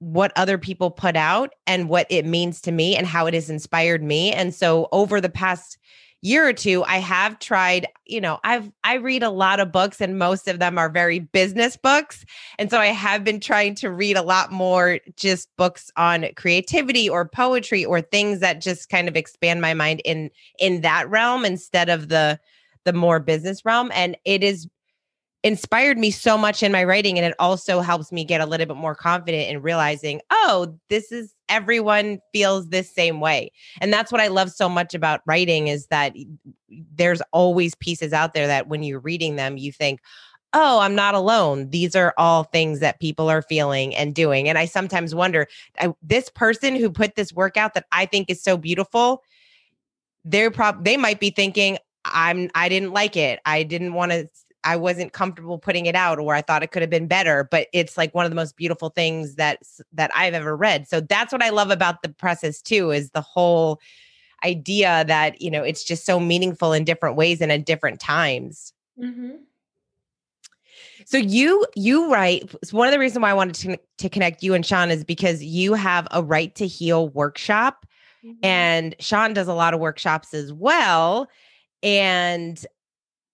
what 0.00 0.32
other 0.36 0.58
people 0.58 0.90
put 0.90 1.16
out 1.16 1.54
and 1.66 1.88
what 1.88 2.06
it 2.08 2.24
means 2.24 2.60
to 2.62 2.72
me 2.72 2.96
and 2.96 3.06
how 3.06 3.26
it 3.26 3.34
has 3.34 3.50
inspired 3.50 4.02
me. 4.02 4.32
And 4.32 4.54
so 4.54 4.88
over 4.92 5.20
the 5.20 5.28
past 5.28 5.78
year 6.20 6.48
or 6.48 6.52
two 6.52 6.82
i 6.82 6.96
have 6.96 7.38
tried 7.38 7.86
you 8.04 8.20
know 8.20 8.40
i've 8.42 8.68
i 8.82 8.94
read 8.94 9.22
a 9.22 9.30
lot 9.30 9.60
of 9.60 9.70
books 9.70 10.00
and 10.00 10.18
most 10.18 10.48
of 10.48 10.58
them 10.58 10.76
are 10.76 10.88
very 10.88 11.20
business 11.20 11.76
books. 11.76 12.24
And 12.58 12.70
so 12.70 12.80
i 12.80 12.86
have 12.86 13.22
been 13.22 13.38
trying 13.38 13.76
to 13.76 13.88
read 13.88 14.16
a 14.16 14.22
lot 14.22 14.50
more 14.50 14.98
just 15.14 15.48
books 15.56 15.92
on 15.96 16.26
creativity 16.34 17.08
or 17.08 17.28
poetry 17.28 17.84
or 17.84 18.00
things 18.00 18.40
that 18.40 18.60
just 18.60 18.88
kind 18.88 19.06
of 19.06 19.16
expand 19.16 19.60
my 19.60 19.74
mind 19.74 20.02
in 20.04 20.30
in 20.58 20.80
that 20.80 21.08
realm 21.08 21.44
instead 21.44 21.88
of 21.88 22.08
the 22.08 22.40
the 22.88 22.92
more 22.94 23.20
business 23.20 23.66
realm. 23.66 23.90
And 23.94 24.16
it 24.24 24.42
is 24.42 24.66
inspired 25.44 25.98
me 25.98 26.10
so 26.10 26.36
much 26.36 26.62
in 26.62 26.72
my 26.72 26.82
writing 26.82 27.16
and 27.16 27.24
it 27.24 27.34
also 27.38 27.80
helps 27.80 28.10
me 28.10 28.24
get 28.24 28.40
a 28.40 28.46
little 28.46 28.66
bit 28.66 28.76
more 28.76 28.94
confident 28.94 29.48
in 29.48 29.62
realizing 29.62 30.20
oh 30.30 30.76
this 30.88 31.12
is 31.12 31.34
everyone 31.48 32.18
feels 32.32 32.68
this 32.68 32.92
same 32.92 33.20
way. 33.20 33.50
And 33.80 33.92
that's 33.92 34.10
what 34.10 34.20
i 34.20 34.26
love 34.26 34.50
so 34.50 34.68
much 34.68 34.94
about 34.94 35.20
writing 35.26 35.68
is 35.68 35.86
that 35.86 36.14
there's 36.94 37.22
always 37.32 37.74
pieces 37.76 38.12
out 38.12 38.34
there 38.34 38.46
that 38.46 38.68
when 38.68 38.82
you're 38.82 39.00
reading 39.00 39.36
them 39.36 39.56
you 39.56 39.70
think 39.70 40.00
oh 40.54 40.80
i'm 40.80 40.96
not 40.96 41.14
alone. 41.14 41.70
These 41.70 41.94
are 41.94 42.14
all 42.18 42.44
things 42.44 42.80
that 42.80 43.00
people 43.00 43.30
are 43.30 43.42
feeling 43.42 43.94
and 43.94 44.14
doing. 44.14 44.48
And 44.48 44.58
i 44.58 44.64
sometimes 44.64 45.14
wonder 45.14 45.46
I, 45.80 45.94
this 46.02 46.28
person 46.30 46.74
who 46.74 46.90
put 46.90 47.14
this 47.14 47.32
workout 47.32 47.74
that 47.74 47.86
i 47.92 48.06
think 48.06 48.28
is 48.28 48.42
so 48.42 48.56
beautiful 48.56 49.22
they're 50.24 50.50
prob 50.50 50.84
they 50.84 50.96
might 50.96 51.20
be 51.20 51.30
thinking 51.30 51.78
i'm 52.04 52.50
i 52.56 52.68
didn't 52.68 52.92
like 52.92 53.16
it. 53.16 53.38
I 53.46 53.62
didn't 53.62 53.94
want 53.94 54.10
to 54.10 54.28
I 54.64 54.76
wasn't 54.76 55.12
comfortable 55.12 55.58
putting 55.58 55.86
it 55.86 55.94
out 55.94 56.18
or 56.18 56.34
I 56.34 56.42
thought 56.42 56.62
it 56.62 56.72
could 56.72 56.82
have 56.82 56.90
been 56.90 57.06
better, 57.06 57.48
but 57.50 57.68
it's 57.72 57.96
like 57.96 58.14
one 58.14 58.24
of 58.24 58.30
the 58.30 58.36
most 58.36 58.56
beautiful 58.56 58.90
things 58.90 59.36
that 59.36 59.62
that 59.92 60.10
I've 60.14 60.34
ever 60.34 60.56
read. 60.56 60.88
So 60.88 61.00
that's 61.00 61.32
what 61.32 61.42
I 61.42 61.50
love 61.50 61.70
about 61.70 62.02
the 62.02 62.08
process 62.08 62.60
too 62.60 62.90
is 62.90 63.10
the 63.10 63.20
whole 63.20 63.80
idea 64.44 65.04
that, 65.06 65.40
you 65.40 65.50
know, 65.50 65.62
it's 65.62 65.84
just 65.84 66.04
so 66.04 66.20
meaningful 66.20 66.72
in 66.72 66.84
different 66.84 67.16
ways 67.16 67.40
and 67.40 67.50
at 67.52 67.66
different 67.66 68.00
times. 68.00 68.72
Mm-hmm. 68.98 69.30
So 71.04 71.16
you 71.16 71.64
you 71.74 72.12
write 72.12 72.52
one 72.72 72.88
of 72.88 72.92
the 72.92 72.98
reasons 72.98 73.22
why 73.22 73.30
I 73.30 73.34
wanted 73.34 73.54
to, 73.56 73.78
to 73.98 74.08
connect 74.08 74.42
you 74.42 74.54
and 74.54 74.66
Sean 74.66 74.90
is 74.90 75.04
because 75.04 75.42
you 75.42 75.74
have 75.74 76.06
a 76.10 76.22
right 76.22 76.54
to 76.56 76.66
heal 76.66 77.08
workshop 77.10 77.86
mm-hmm. 78.24 78.38
and 78.42 78.94
Sean 78.98 79.32
does 79.32 79.48
a 79.48 79.54
lot 79.54 79.72
of 79.72 79.80
workshops 79.80 80.34
as 80.34 80.52
well 80.52 81.28
and 81.82 82.64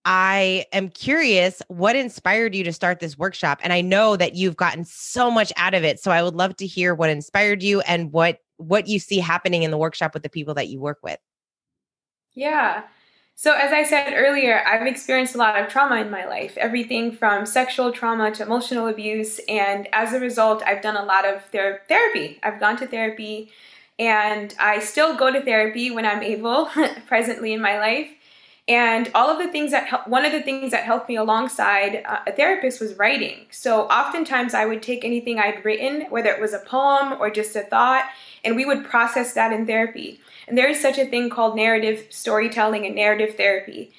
I 0.05 0.67
am 0.73 0.91
curious 0.91 1.63
what 1.69 1.97
inspired 1.97 2.55
you 2.55 2.63
to 2.65 2.73
start 2.73 3.01
this 3.01 3.17
workshop 3.17 3.61
and 3.63 3.73
I 3.73 3.81
know 3.81 4.17
that 4.17 4.35
you've 4.35 4.57
gotten 4.57 4.85
so 4.85 5.31
much 5.31 5.53
out 5.57 5.75
of 5.75 5.83
it 5.83 5.99
so 5.99 6.11
I 6.11 6.23
would 6.23 6.35
love 6.35 6.57
to 6.57 6.67
hear 6.67 6.95
what 6.95 7.11
inspired 7.11 7.63
you 7.63 7.81
and 7.83 8.13
what 8.13 8.39
what 8.59 8.87
you 8.87 8.99
see 8.99 9.19
happening 9.19 9.63
in 9.63 9.71
the 9.71 9.79
workshop 9.79 10.15
with 10.15 10.23
the 10.23 10.29
people 10.29 10.55
that 10.55 10.69
you 10.69 10.79
work 10.79 10.99
with. 11.03 11.19
Yeah. 12.35 12.85
So 13.37 13.53
as 13.53 13.73
I 13.73 13.83
said 13.83 14.13
earlier, 14.15 14.63
I've 14.65 14.87
experienced 14.87 15.35
a 15.35 15.39
lot 15.39 15.61
of 15.61 15.69
trauma 15.69 15.97
in 15.97 16.11
my 16.11 16.25
life, 16.25 16.57
everything 16.57 17.11
from 17.11 17.47
sexual 17.47 17.91
trauma 17.91 18.31
to 18.33 18.43
emotional 18.43 18.87
abuse 18.87 19.41
and 19.49 19.89
as 19.93 20.13
a 20.13 20.21
result, 20.21 20.63
I've 20.65 20.83
done 20.83 20.97
a 20.97 21.05
lot 21.05 21.27
of 21.27 21.45
ther- 21.47 21.83
therapy. 21.89 22.39
I've 22.43 22.61
gone 22.61 22.77
to 22.77 22.87
therapy 22.87 23.51
and 23.99 24.55
I 24.61 24.81
still 24.81 25.17
go 25.17 25.33
to 25.33 25.41
therapy 25.41 25.91
when 25.91 26.05
I'm 26.05 26.23
able 26.23 26.67
presently 27.07 27.53
in 27.53 27.61
my 27.61 27.79
life. 27.79 28.11
And 28.67 29.11
all 29.15 29.29
of 29.29 29.39
the 29.39 29.53
things 29.53 29.73
that 29.73 29.87
help, 29.87 30.09
one 30.09 30.25
of 30.25 30.33
the 30.33 30.41
things 30.41 30.71
that 30.71 30.85
helped 30.85 31.07
me 31.09 31.17
alongside 31.17 32.03
uh, 32.07 32.21
a 32.27 32.33
therapist 32.33 32.81
was 32.81 32.95
writing. 32.95 33.47
So 33.51 33.83
oftentimes 33.89 34.55
I 34.55 34.65
would 34.65 34.83
take 34.83 35.05
anything 35.05 35.39
I'd 35.39 35.63
written, 35.65 36.07
whether 36.09 36.31
it 36.31 36.41
was 36.41 36.55
a 36.55 36.61
poem 36.61 37.21
or 37.21 37.29
just 37.29 37.55
a 37.57 37.61
thought, 37.61 38.05
and 38.43 38.57
we 38.57 38.65
would 38.65 38.85
process 38.85 39.35
that 39.35 39.53
in 39.53 39.67
therapy. 39.67 40.21
And 40.49 40.57
there 40.57 40.69
is 40.69 40.81
such 40.81 40.97
a 40.97 41.05
thing 41.05 41.29
called 41.29 41.57
narrative 41.57 42.07
storytelling 42.09 42.87
and 42.87 42.95
narrative 42.95 43.37
therapy. 43.37 43.93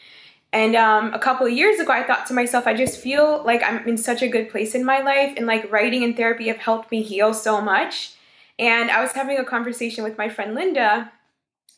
And 0.51 0.75
um, 0.75 1.13
a 1.13 1.19
couple 1.19 1.45
of 1.45 1.53
years 1.53 1.79
ago, 1.79 1.91
I 1.91 2.01
thought 2.01 2.25
to 2.27 2.33
myself, 2.33 2.65
I 2.65 2.73
just 2.73 2.99
feel 2.99 3.43
like 3.45 3.61
I'm 3.61 3.87
in 3.87 3.97
such 3.97 4.23
a 4.23 4.27
good 4.27 4.49
place 4.49 4.73
in 4.73 4.85
my 4.85 5.01
life, 5.01 5.33
and 5.37 5.45
like 5.45 5.71
writing 5.71 6.03
and 6.03 6.15
therapy 6.15 6.47
have 6.47 6.57
helped 6.57 6.91
me 6.91 7.03
heal 7.03 7.33
so 7.33 7.61
much. 7.61 8.13
And 8.57 8.89
I 8.89 9.01
was 9.01 9.11
having 9.11 9.37
a 9.37 9.43
conversation 9.43 10.03
with 10.03 10.17
my 10.17 10.29
friend 10.29 10.55
Linda, 10.55 11.11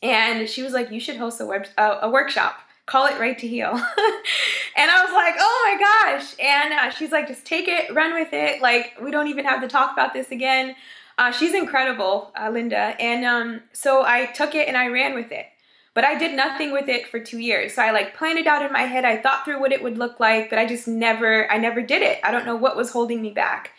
and 0.03 0.47
she 0.47 0.61
was 0.61 0.73
like, 0.73 0.91
"You 0.91 0.99
should 0.99 1.17
host 1.17 1.41
a 1.41 1.45
web 1.45 1.65
a 1.77 2.09
workshop." 2.09 2.59
Call 2.87 3.05
it 3.05 3.19
right 3.19 3.37
to 3.37 3.47
heal. 3.47 3.69
and 4.75 4.91
I 4.91 5.03
was 5.03 5.13
like, 5.13 5.35
oh 5.37 5.77
my 5.77 6.15
gosh. 6.15 6.35
And 6.39 6.73
uh, 6.73 6.89
she's 6.89 7.11
like, 7.11 7.27
just 7.27 7.45
take 7.45 7.67
it, 7.67 7.93
run 7.93 8.13
with 8.13 8.29
it. 8.31 8.61
Like, 8.61 8.93
we 9.01 9.11
don't 9.11 9.27
even 9.27 9.45
have 9.45 9.61
to 9.61 9.67
talk 9.67 9.91
about 9.93 10.13
this 10.13 10.31
again. 10.31 10.75
Uh, 11.17 11.31
she's 11.31 11.53
incredible, 11.53 12.31
uh, 12.39 12.49
Linda. 12.49 12.95
And 12.99 13.25
um, 13.25 13.61
so 13.73 14.03
I 14.05 14.27
took 14.27 14.55
it 14.55 14.67
and 14.67 14.77
I 14.77 14.87
ran 14.87 15.13
with 15.13 15.31
it. 15.31 15.47
But 15.93 16.05
I 16.05 16.17
did 16.17 16.35
nothing 16.35 16.71
with 16.71 16.87
it 16.89 17.07
for 17.07 17.19
two 17.19 17.39
years. 17.39 17.73
So 17.73 17.81
I 17.81 17.91
like 17.91 18.15
planned 18.15 18.37
it 18.37 18.47
out 18.47 18.63
in 18.63 18.71
my 18.71 18.83
head. 18.83 19.03
I 19.03 19.17
thought 19.17 19.43
through 19.43 19.59
what 19.59 19.71
it 19.71 19.81
would 19.81 19.97
look 19.97 20.19
like, 20.19 20.49
but 20.49 20.59
I 20.59 20.65
just 20.65 20.87
never, 20.87 21.51
I 21.51 21.57
never 21.57 21.81
did 21.81 22.03
it. 22.03 22.19
I 22.23 22.31
don't 22.31 22.45
know 22.45 22.55
what 22.55 22.77
was 22.77 22.91
holding 22.91 23.21
me 23.21 23.31
back. 23.31 23.71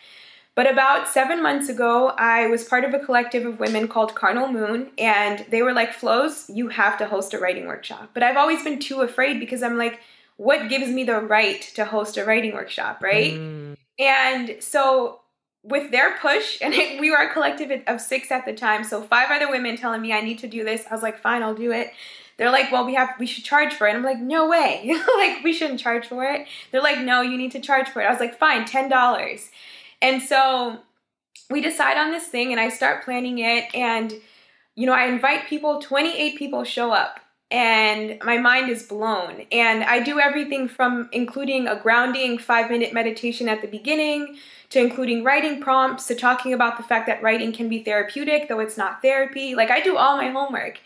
But 0.55 0.69
about 0.69 1.07
seven 1.07 1.41
months 1.41 1.69
ago, 1.69 2.09
I 2.17 2.47
was 2.47 2.65
part 2.65 2.83
of 2.83 2.93
a 2.93 2.99
collective 2.99 3.45
of 3.45 3.59
women 3.59 3.87
called 3.87 4.15
Carnal 4.15 4.51
Moon, 4.51 4.91
and 4.97 5.45
they 5.49 5.61
were 5.61 5.73
like, 5.73 5.93
Flows, 5.93 6.49
you 6.49 6.67
have 6.67 6.97
to 6.97 7.05
host 7.05 7.33
a 7.33 7.39
writing 7.39 7.67
workshop. 7.67 8.09
But 8.13 8.23
I've 8.23 8.37
always 8.37 8.63
been 8.63 8.79
too 8.79 9.01
afraid 9.01 9.39
because 9.39 9.63
I'm 9.63 9.77
like, 9.77 9.99
what 10.39 10.69
gives 10.69 10.89
me 10.89 11.03
the 11.03 11.19
right 11.19 11.61
to 11.75 11.85
host 11.85 12.17
a 12.17 12.25
writing 12.25 12.53
workshop, 12.53 13.01
right? 13.01 13.33
Mm. 13.33 13.75
And 13.99 14.55
so 14.61 15.19
with 15.63 15.91
their 15.91 16.17
push, 16.17 16.57
and 16.61 16.73
it, 16.73 16.99
we 16.99 17.11
were 17.11 17.17
a 17.17 17.31
collective 17.31 17.83
of 17.87 18.01
six 18.01 18.31
at 18.31 18.45
the 18.45 18.53
time, 18.53 18.83
so 18.83 19.01
five 19.01 19.27
other 19.31 19.49
women 19.49 19.77
telling 19.77 20.01
me 20.01 20.13
I 20.13 20.21
need 20.21 20.39
to 20.39 20.47
do 20.47 20.63
this. 20.63 20.85
I 20.89 20.93
was 20.93 21.03
like, 21.03 21.19
fine, 21.19 21.43
I'll 21.43 21.55
do 21.55 21.71
it. 21.71 21.91
They're 22.37 22.51
like, 22.51 22.71
well, 22.71 22.85
we 22.85 22.95
have, 22.95 23.09
we 23.19 23.25
should 23.25 23.43
charge 23.43 23.73
for 23.73 23.85
it. 23.85 23.93
I'm 23.93 24.03
like, 24.03 24.19
no 24.19 24.47
way, 24.47 24.97
like 25.17 25.43
we 25.43 25.51
shouldn't 25.51 25.81
charge 25.81 26.07
for 26.07 26.23
it. 26.23 26.47
They're 26.71 26.81
like, 26.81 26.99
no, 26.99 27.21
you 27.21 27.37
need 27.37 27.51
to 27.51 27.59
charge 27.59 27.89
for 27.89 28.01
it. 28.01 28.05
I 28.05 28.11
was 28.11 28.21
like, 28.21 28.37
fine, 28.37 28.65
ten 28.65 28.89
dollars. 28.89 29.49
And 30.01 30.21
so 30.21 30.79
we 31.49 31.61
decide 31.61 31.97
on 31.97 32.11
this 32.11 32.27
thing 32.27 32.51
and 32.51 32.59
I 32.59 32.69
start 32.69 33.03
planning 33.03 33.39
it 33.39 33.73
and 33.73 34.13
you 34.75 34.85
know, 34.85 34.93
I 34.93 35.07
invite 35.07 35.47
people, 35.47 35.81
28 35.81 36.37
people 36.37 36.63
show 36.63 36.91
up 36.91 37.19
and 37.51 38.17
my 38.23 38.37
mind 38.37 38.69
is 38.69 38.83
blown. 38.83 39.45
And 39.51 39.83
I 39.83 39.99
do 40.01 40.19
everything 40.19 40.69
from 40.69 41.09
including 41.11 41.67
a 41.67 41.75
grounding 41.75 42.37
5-minute 42.37 42.93
meditation 42.93 43.49
at 43.49 43.61
the 43.61 43.67
beginning 43.67 44.37
to 44.69 44.79
including 44.79 45.23
writing 45.23 45.61
prompts 45.61 46.07
to 46.07 46.15
talking 46.15 46.53
about 46.53 46.77
the 46.77 46.83
fact 46.83 47.07
that 47.07 47.21
writing 47.21 47.51
can 47.51 47.67
be 47.67 47.83
therapeutic 47.83 48.47
though 48.47 48.59
it's 48.59 48.77
not 48.77 49.01
therapy. 49.01 49.55
Like 49.55 49.71
I 49.71 49.81
do 49.81 49.97
all 49.97 50.15
my 50.15 50.29
homework 50.29 50.79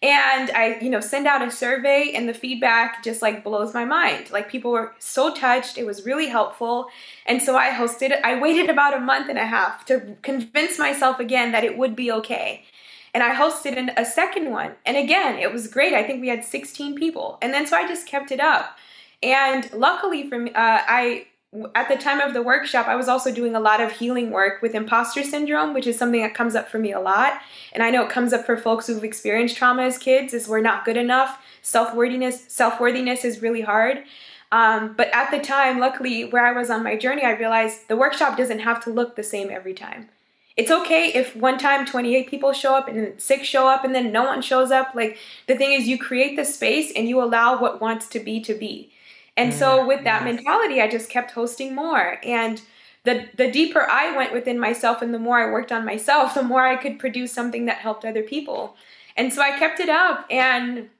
and 0.00 0.50
i 0.52 0.78
you 0.80 0.88
know 0.88 1.00
send 1.00 1.26
out 1.26 1.46
a 1.46 1.50
survey 1.50 2.12
and 2.14 2.28
the 2.28 2.34
feedback 2.34 3.02
just 3.02 3.20
like 3.20 3.42
blows 3.42 3.74
my 3.74 3.84
mind. 3.84 4.30
Like 4.30 4.48
people 4.48 4.70
were 4.70 4.94
so 4.98 5.34
touched. 5.34 5.76
It 5.76 5.84
was 5.86 6.06
really 6.06 6.28
helpful. 6.28 6.86
And 7.26 7.42
so 7.42 7.56
i 7.56 7.70
hosted 7.70 8.20
i 8.22 8.38
waited 8.40 8.70
about 8.70 8.96
a 8.96 9.00
month 9.00 9.28
and 9.28 9.38
a 9.38 9.46
half 9.46 9.84
to 9.86 10.16
convince 10.22 10.78
myself 10.78 11.18
again 11.18 11.52
that 11.52 11.64
it 11.64 11.76
would 11.76 11.96
be 11.96 12.12
okay. 12.12 12.64
And 13.12 13.22
i 13.24 13.34
hosted 13.34 13.92
a 13.96 14.04
second 14.04 14.50
one. 14.50 14.72
And 14.86 14.96
again 14.96 15.38
it 15.38 15.52
was 15.52 15.66
great. 15.66 15.94
I 15.94 16.04
think 16.04 16.20
we 16.20 16.28
had 16.28 16.44
16 16.44 16.94
people. 16.94 17.38
And 17.42 17.52
then 17.52 17.66
so 17.66 17.76
i 17.76 17.86
just 17.88 18.06
kept 18.06 18.30
it 18.30 18.40
up. 18.40 18.76
And 19.22 19.72
luckily 19.72 20.28
for 20.28 20.38
me 20.38 20.50
uh, 20.52 20.54
i 20.86 21.26
at 21.74 21.88
the 21.88 21.96
time 21.96 22.20
of 22.20 22.34
the 22.34 22.42
workshop, 22.42 22.88
I 22.88 22.96
was 22.96 23.08
also 23.08 23.32
doing 23.32 23.54
a 23.54 23.60
lot 23.60 23.80
of 23.80 23.92
healing 23.92 24.30
work 24.30 24.60
with 24.60 24.74
imposter 24.74 25.22
syndrome, 25.22 25.72
which 25.72 25.86
is 25.86 25.98
something 25.98 26.20
that 26.20 26.34
comes 26.34 26.54
up 26.54 26.68
for 26.68 26.78
me 26.78 26.92
a 26.92 27.00
lot. 27.00 27.40
And 27.72 27.82
I 27.82 27.90
know 27.90 28.04
it 28.04 28.10
comes 28.10 28.34
up 28.34 28.44
for 28.44 28.56
folks 28.56 28.86
who've 28.86 29.02
experienced 29.02 29.56
trauma 29.56 29.82
as 29.82 29.96
kids, 29.96 30.34
is 30.34 30.46
we're 30.46 30.60
not 30.60 30.84
good 30.84 30.98
enough. 30.98 31.42
Self-worthiness, 31.62 32.44
self-worthiness 32.48 33.24
is 33.24 33.40
really 33.40 33.62
hard. 33.62 34.04
Um, 34.52 34.94
but 34.94 35.08
at 35.14 35.30
the 35.30 35.40
time, 35.40 35.78
luckily, 35.78 36.24
where 36.24 36.44
I 36.44 36.52
was 36.52 36.70
on 36.70 36.82
my 36.82 36.96
journey, 36.96 37.22
I 37.22 37.32
realized 37.32 37.88
the 37.88 37.96
workshop 37.96 38.36
doesn't 38.36 38.60
have 38.60 38.82
to 38.84 38.90
look 38.90 39.16
the 39.16 39.22
same 39.22 39.50
every 39.50 39.74
time. 39.74 40.08
It's 40.56 40.70
okay 40.70 41.12
if 41.14 41.36
one 41.36 41.56
time 41.56 41.86
28 41.86 42.28
people 42.28 42.52
show 42.52 42.74
up 42.74 42.88
and 42.88 42.98
then 42.98 43.18
six 43.18 43.46
show 43.46 43.68
up 43.68 43.84
and 43.84 43.94
then 43.94 44.10
no 44.10 44.24
one 44.24 44.42
shows 44.42 44.70
up. 44.70 44.88
Like 44.94 45.16
the 45.46 45.56
thing 45.56 45.72
is, 45.72 45.86
you 45.86 45.98
create 45.98 46.36
the 46.36 46.44
space 46.44 46.92
and 46.96 47.08
you 47.08 47.22
allow 47.22 47.60
what 47.60 47.80
wants 47.80 48.08
to 48.08 48.20
be 48.20 48.40
to 48.40 48.54
be. 48.54 48.90
And 49.38 49.54
so 49.54 49.86
with 49.86 50.02
that 50.02 50.24
mentality, 50.24 50.80
I 50.80 50.88
just 50.88 51.08
kept 51.08 51.30
hosting 51.30 51.74
more. 51.74 52.18
And 52.24 52.60
the 53.04 53.28
the 53.36 53.50
deeper 53.50 53.88
I 53.88 54.14
went 54.16 54.32
within 54.32 54.58
myself 54.58 55.00
and 55.00 55.14
the 55.14 55.18
more 55.18 55.38
I 55.38 55.50
worked 55.50 55.70
on 55.70 55.84
myself, 55.84 56.34
the 56.34 56.42
more 56.42 56.66
I 56.66 56.76
could 56.76 56.98
produce 56.98 57.32
something 57.32 57.66
that 57.66 57.78
helped 57.78 58.04
other 58.04 58.22
people. 58.22 58.76
And 59.16 59.32
so 59.32 59.40
I 59.40 59.58
kept 59.58 59.80
it 59.80 59.88
up 59.88 60.26
and 60.30 60.90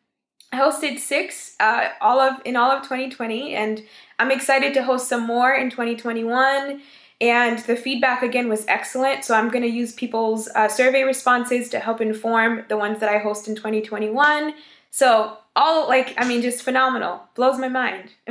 I 0.52 0.56
hosted 0.56 0.98
six 0.98 1.56
uh, 1.60 1.88
all 2.00 2.20
of 2.20 2.40
in 2.44 2.56
all 2.56 2.70
of 2.70 2.82
2020, 2.84 3.54
and 3.54 3.82
I'm 4.18 4.30
excited 4.30 4.72
to 4.74 4.84
host 4.84 5.08
some 5.08 5.26
more 5.26 5.52
in 5.52 5.68
2021. 5.68 6.80
And 7.20 7.58
the 7.58 7.74
feedback 7.74 8.22
again 8.22 8.48
was 8.48 8.64
excellent. 8.68 9.24
So 9.24 9.34
I'm 9.34 9.48
going 9.48 9.64
to 9.64 9.68
use 9.68 9.92
people's 9.92 10.48
uh, 10.54 10.68
survey 10.68 11.02
responses 11.02 11.68
to 11.70 11.80
help 11.80 12.00
inform 12.00 12.64
the 12.68 12.76
ones 12.76 13.00
that 13.00 13.08
I 13.08 13.18
host 13.18 13.48
in 13.48 13.56
2021. 13.56 14.54
So 14.90 15.36
all 15.58 15.88
like, 15.88 16.14
I 16.16 16.26
mean, 16.26 16.40
just 16.40 16.62
phenomenal. 16.62 17.20
Blows 17.34 17.58
my 17.58 17.68
mind. 17.68 18.10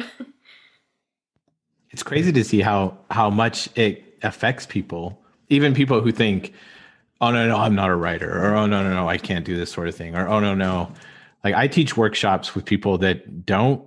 it's 1.91 2.03
crazy 2.03 2.31
to 2.31 2.43
see 2.43 2.61
how 2.61 2.97
how 3.11 3.29
much 3.29 3.69
it 3.75 4.17
affects 4.23 4.65
people, 4.65 5.21
even 5.49 5.73
people 5.73 6.01
who 6.01 6.11
think, 6.11 6.53
"Oh 7.21 7.31
no, 7.31 7.47
no, 7.47 7.57
I'm 7.57 7.75
not 7.75 7.89
a 7.89 7.95
writer," 7.95 8.31
or 8.31 8.55
"Oh 8.55 8.65
no, 8.65 8.81
no, 8.81 8.93
no, 8.93 9.09
I 9.09 9.17
can't 9.17 9.45
do 9.45 9.57
this 9.57 9.71
sort 9.71 9.87
of 9.87 9.95
thing," 9.95 10.15
or 10.15 10.27
"Oh 10.27 10.39
no, 10.39 10.55
no." 10.55 10.91
Like 11.43 11.53
I 11.53 11.67
teach 11.67 11.97
workshops 11.97 12.55
with 12.55 12.65
people 12.65 12.97
that 12.99 13.45
don't. 13.45 13.85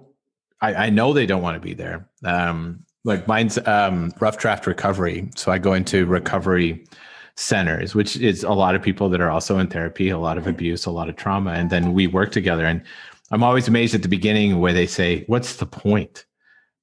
I, 0.60 0.74
I 0.74 0.90
know 0.90 1.12
they 1.12 1.26
don't 1.26 1.42
want 1.42 1.56
to 1.56 1.60
be 1.60 1.74
there. 1.74 2.08
Um, 2.24 2.84
like 3.04 3.26
mine's 3.26 3.58
um, 3.66 4.12
rough 4.20 4.36
draft 4.36 4.66
recovery. 4.66 5.30
So 5.34 5.50
I 5.50 5.58
go 5.58 5.72
into 5.72 6.04
recovery 6.04 6.84
centers, 7.36 7.94
which 7.94 8.16
is 8.16 8.42
a 8.42 8.52
lot 8.52 8.74
of 8.74 8.82
people 8.82 9.08
that 9.08 9.20
are 9.20 9.30
also 9.30 9.58
in 9.58 9.68
therapy, 9.68 10.10
a 10.10 10.18
lot 10.18 10.36
of 10.36 10.46
abuse, 10.46 10.84
a 10.84 10.90
lot 10.90 11.08
of 11.08 11.16
trauma, 11.16 11.52
and 11.52 11.70
then 11.70 11.94
we 11.94 12.06
work 12.06 12.32
together. 12.32 12.66
And 12.66 12.82
I'm 13.30 13.42
always 13.42 13.68
amazed 13.68 13.94
at 13.94 14.02
the 14.02 14.08
beginning 14.08 14.60
where 14.60 14.72
they 14.72 14.86
say, 14.86 15.24
"What's 15.26 15.56
the 15.56 15.66
point 15.66 16.26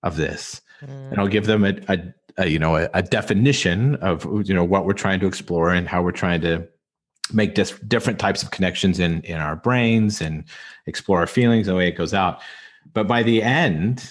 of 0.03 0.15
this?" 0.17 0.61
Mm. 0.81 1.11
And 1.11 1.19
I'll 1.19 1.27
give 1.27 1.45
them 1.45 1.65
a, 1.65 1.73
a, 1.87 1.99
a 2.37 2.47
you 2.47 2.59
know 2.59 2.75
a, 2.75 2.89
a, 2.93 3.01
definition 3.01 3.95
of 3.95 4.25
you 4.47 4.53
know 4.53 4.63
what 4.63 4.85
we're 4.85 4.93
trying 4.93 5.19
to 5.19 5.27
explore 5.27 5.71
and 5.71 5.87
how 5.87 6.01
we're 6.01 6.11
trying 6.11 6.41
to 6.41 6.67
make 7.33 7.55
dis- 7.55 7.79
different 7.87 8.19
types 8.19 8.43
of 8.43 8.51
connections 8.51 8.99
in 8.99 9.21
in 9.21 9.37
our 9.37 9.55
brains 9.55 10.21
and 10.21 10.43
explore 10.85 11.19
our 11.19 11.27
feelings 11.27 11.67
the 11.67 11.75
way 11.75 11.87
it 11.87 11.97
goes 11.97 12.13
out. 12.13 12.41
But 12.93 13.07
by 13.07 13.23
the 13.23 13.43
end, 13.43 14.09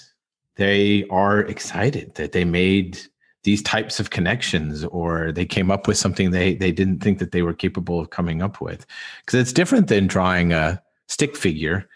they 0.56 1.06
are 1.10 1.40
excited 1.40 2.14
that 2.16 2.32
they 2.32 2.44
made 2.44 2.98
these 3.44 3.62
types 3.62 4.00
of 4.00 4.10
connections 4.10 4.84
or 4.86 5.30
they 5.30 5.46
came 5.46 5.70
up 5.70 5.86
with 5.86 5.96
something 5.96 6.32
they 6.32 6.54
they 6.54 6.72
didn't 6.72 6.98
think 6.98 7.18
that 7.20 7.30
they 7.30 7.42
were 7.42 7.54
capable 7.54 8.00
of 8.00 8.10
coming 8.10 8.42
up 8.42 8.60
with 8.60 8.84
because 9.20 9.38
it's 9.38 9.52
different 9.52 9.86
than 9.86 10.08
drawing 10.08 10.52
a 10.52 10.82
stick 11.06 11.36
figure 11.36 11.88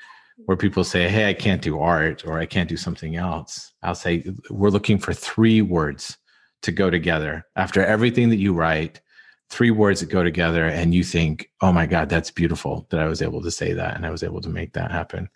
where 0.46 0.56
people 0.56 0.84
say 0.84 1.08
hey 1.08 1.28
i 1.28 1.34
can't 1.34 1.62
do 1.62 1.80
art 1.80 2.24
or 2.26 2.38
i 2.38 2.46
can't 2.46 2.68
do 2.68 2.76
something 2.76 3.16
else 3.16 3.72
i'll 3.82 3.94
say 3.94 4.24
we're 4.50 4.70
looking 4.70 4.98
for 4.98 5.12
three 5.12 5.62
words 5.62 6.16
to 6.62 6.72
go 6.72 6.90
together 6.90 7.46
after 7.56 7.84
everything 7.84 8.28
that 8.28 8.36
you 8.36 8.52
write 8.52 9.00
three 9.48 9.70
words 9.70 10.00
that 10.00 10.10
go 10.10 10.22
together 10.22 10.66
and 10.66 10.94
you 10.94 11.02
think 11.02 11.50
oh 11.60 11.72
my 11.72 11.86
god 11.86 12.08
that's 12.08 12.30
beautiful 12.30 12.86
that 12.90 13.00
i 13.00 13.06
was 13.06 13.22
able 13.22 13.42
to 13.42 13.50
say 13.50 13.72
that 13.72 13.96
and 13.96 14.06
i 14.06 14.10
was 14.10 14.22
able 14.22 14.40
to 14.40 14.48
make 14.48 14.72
that 14.72 14.90
happen 14.90 15.28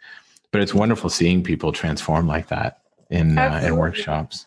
but 0.54 0.60
it's 0.60 0.72
wonderful 0.72 1.10
seeing 1.10 1.42
people 1.42 1.72
transform 1.72 2.28
like 2.28 2.46
that 2.46 2.78
in 3.10 3.38
uh, 3.38 3.60
in 3.64 3.76
workshops. 3.76 4.46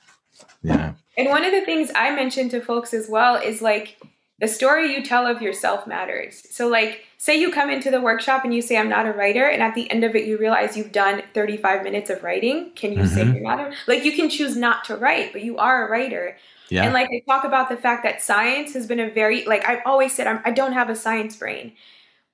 Yeah. 0.64 0.94
And 1.18 1.28
one 1.28 1.44
of 1.44 1.52
the 1.52 1.66
things 1.66 1.92
I 1.96 2.16
mentioned 2.16 2.52
to 2.52 2.62
folks 2.62 2.94
as 2.94 3.10
well 3.10 3.36
is 3.36 3.62
like 3.62 3.98
the 4.40 4.48
story 4.48 4.94
you 4.94 5.04
tell 5.04 5.28
of 5.28 5.42
yourself 5.42 5.86
matters. 5.86 6.44
So 6.50 6.70
like 6.70 7.07
say 7.18 7.40
you 7.40 7.52
come 7.52 7.70
into 7.70 7.90
the 7.90 8.00
workshop 8.00 8.44
and 8.44 8.54
you 8.54 8.62
say 8.62 8.78
I'm 8.78 8.90
not 8.90 9.08
a 9.08 9.12
writer 9.12 9.46
and 9.46 9.62
at 9.62 9.74
the 9.74 9.90
end 9.90 10.04
of 10.04 10.16
it 10.16 10.26
you 10.26 10.38
realize 10.38 10.78
you've 10.78 10.92
done 10.92 11.24
35 11.34 11.84
minutes 11.84 12.10
of 12.10 12.24
writing, 12.24 12.72
can 12.76 12.94
you 12.94 13.00
mm-hmm. 13.00 13.08
say 13.08 13.26
you're 13.26 13.42
not 13.42 13.60
a 13.60 13.74
like 13.88 14.06
you 14.06 14.14
can 14.14 14.30
choose 14.30 14.56
not 14.56 14.84
to 14.86 14.96
write, 14.96 15.34
but 15.34 15.42
you 15.42 15.58
are 15.58 15.88
a 15.88 15.92
writer. 15.92 16.38
Yeah. 16.70 16.84
And 16.84 16.94
like 16.94 17.10
I 17.10 17.24
talk 17.28 17.44
about 17.44 17.70
the 17.70 17.78
fact 17.78 18.04
that 18.04 18.22
science 18.22 18.74
has 18.74 18.88
been 18.88 19.00
a 19.00 19.10
very 19.10 19.46
like 19.46 19.68
I've 19.68 19.82
always 19.86 20.14
said 20.14 20.28
I'm, 20.28 20.42
I 20.46 20.52
don't 20.52 20.74
have 20.74 20.90
a 20.90 20.96
science 20.96 21.36
brain. 21.36 21.74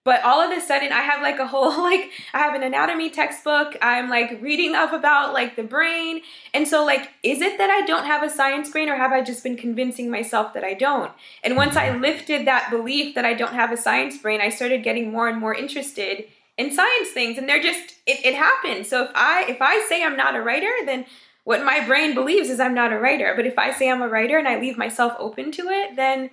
But 0.05 0.21
all 0.23 0.41
of 0.41 0.55
a 0.55 0.59
sudden, 0.59 0.91
I 0.91 1.01
have 1.01 1.21
like 1.21 1.39
a 1.39 1.47
whole, 1.47 1.69
like, 1.83 2.11
I 2.33 2.39
have 2.39 2.55
an 2.55 2.63
anatomy 2.63 3.09
textbook. 3.09 3.75
I'm 3.81 4.09
like 4.09 4.39
reading 4.41 4.75
up 4.75 4.91
about 4.91 5.33
like 5.33 5.55
the 5.55 5.63
brain. 5.63 6.21
And 6.53 6.67
so, 6.67 6.85
like, 6.85 7.09
is 7.23 7.41
it 7.41 7.57
that 7.57 7.69
I 7.69 7.85
don't 7.85 8.05
have 8.05 8.23
a 8.23 8.29
science 8.29 8.69
brain 8.69 8.89
or 8.89 8.95
have 8.95 9.11
I 9.11 9.21
just 9.21 9.43
been 9.43 9.57
convincing 9.57 10.09
myself 10.09 10.53
that 10.53 10.63
I 10.63 10.73
don't? 10.73 11.11
And 11.43 11.55
once 11.55 11.75
I 11.75 11.95
lifted 11.95 12.47
that 12.47 12.69
belief 12.69 13.15
that 13.15 13.25
I 13.25 13.33
don't 13.33 13.53
have 13.53 13.71
a 13.71 13.77
science 13.77 14.17
brain, 14.17 14.41
I 14.41 14.49
started 14.49 14.83
getting 14.83 15.11
more 15.11 15.29
and 15.29 15.39
more 15.39 15.55
interested 15.55 16.25
in 16.57 16.73
science 16.73 17.09
things. 17.09 17.37
And 17.37 17.47
they're 17.47 17.61
just, 17.61 17.95
it, 18.05 18.25
it 18.25 18.35
happens. 18.35 18.89
So 18.89 19.05
if 19.05 19.11
I, 19.15 19.45
if 19.49 19.61
I 19.61 19.85
say 19.87 20.03
I'm 20.03 20.17
not 20.17 20.35
a 20.35 20.41
writer, 20.41 20.71
then 20.85 21.05
what 21.45 21.65
my 21.65 21.85
brain 21.85 22.13
believes 22.13 22.49
is 22.49 22.59
I'm 22.59 22.75
not 22.75 22.93
a 22.93 22.99
writer. 22.99 23.33
But 23.35 23.45
if 23.45 23.57
I 23.57 23.71
say 23.71 23.89
I'm 23.89 24.01
a 24.01 24.07
writer 24.07 24.37
and 24.37 24.47
I 24.47 24.59
leave 24.59 24.77
myself 24.77 25.13
open 25.17 25.51
to 25.53 25.63
it, 25.69 25.95
then 25.95 26.29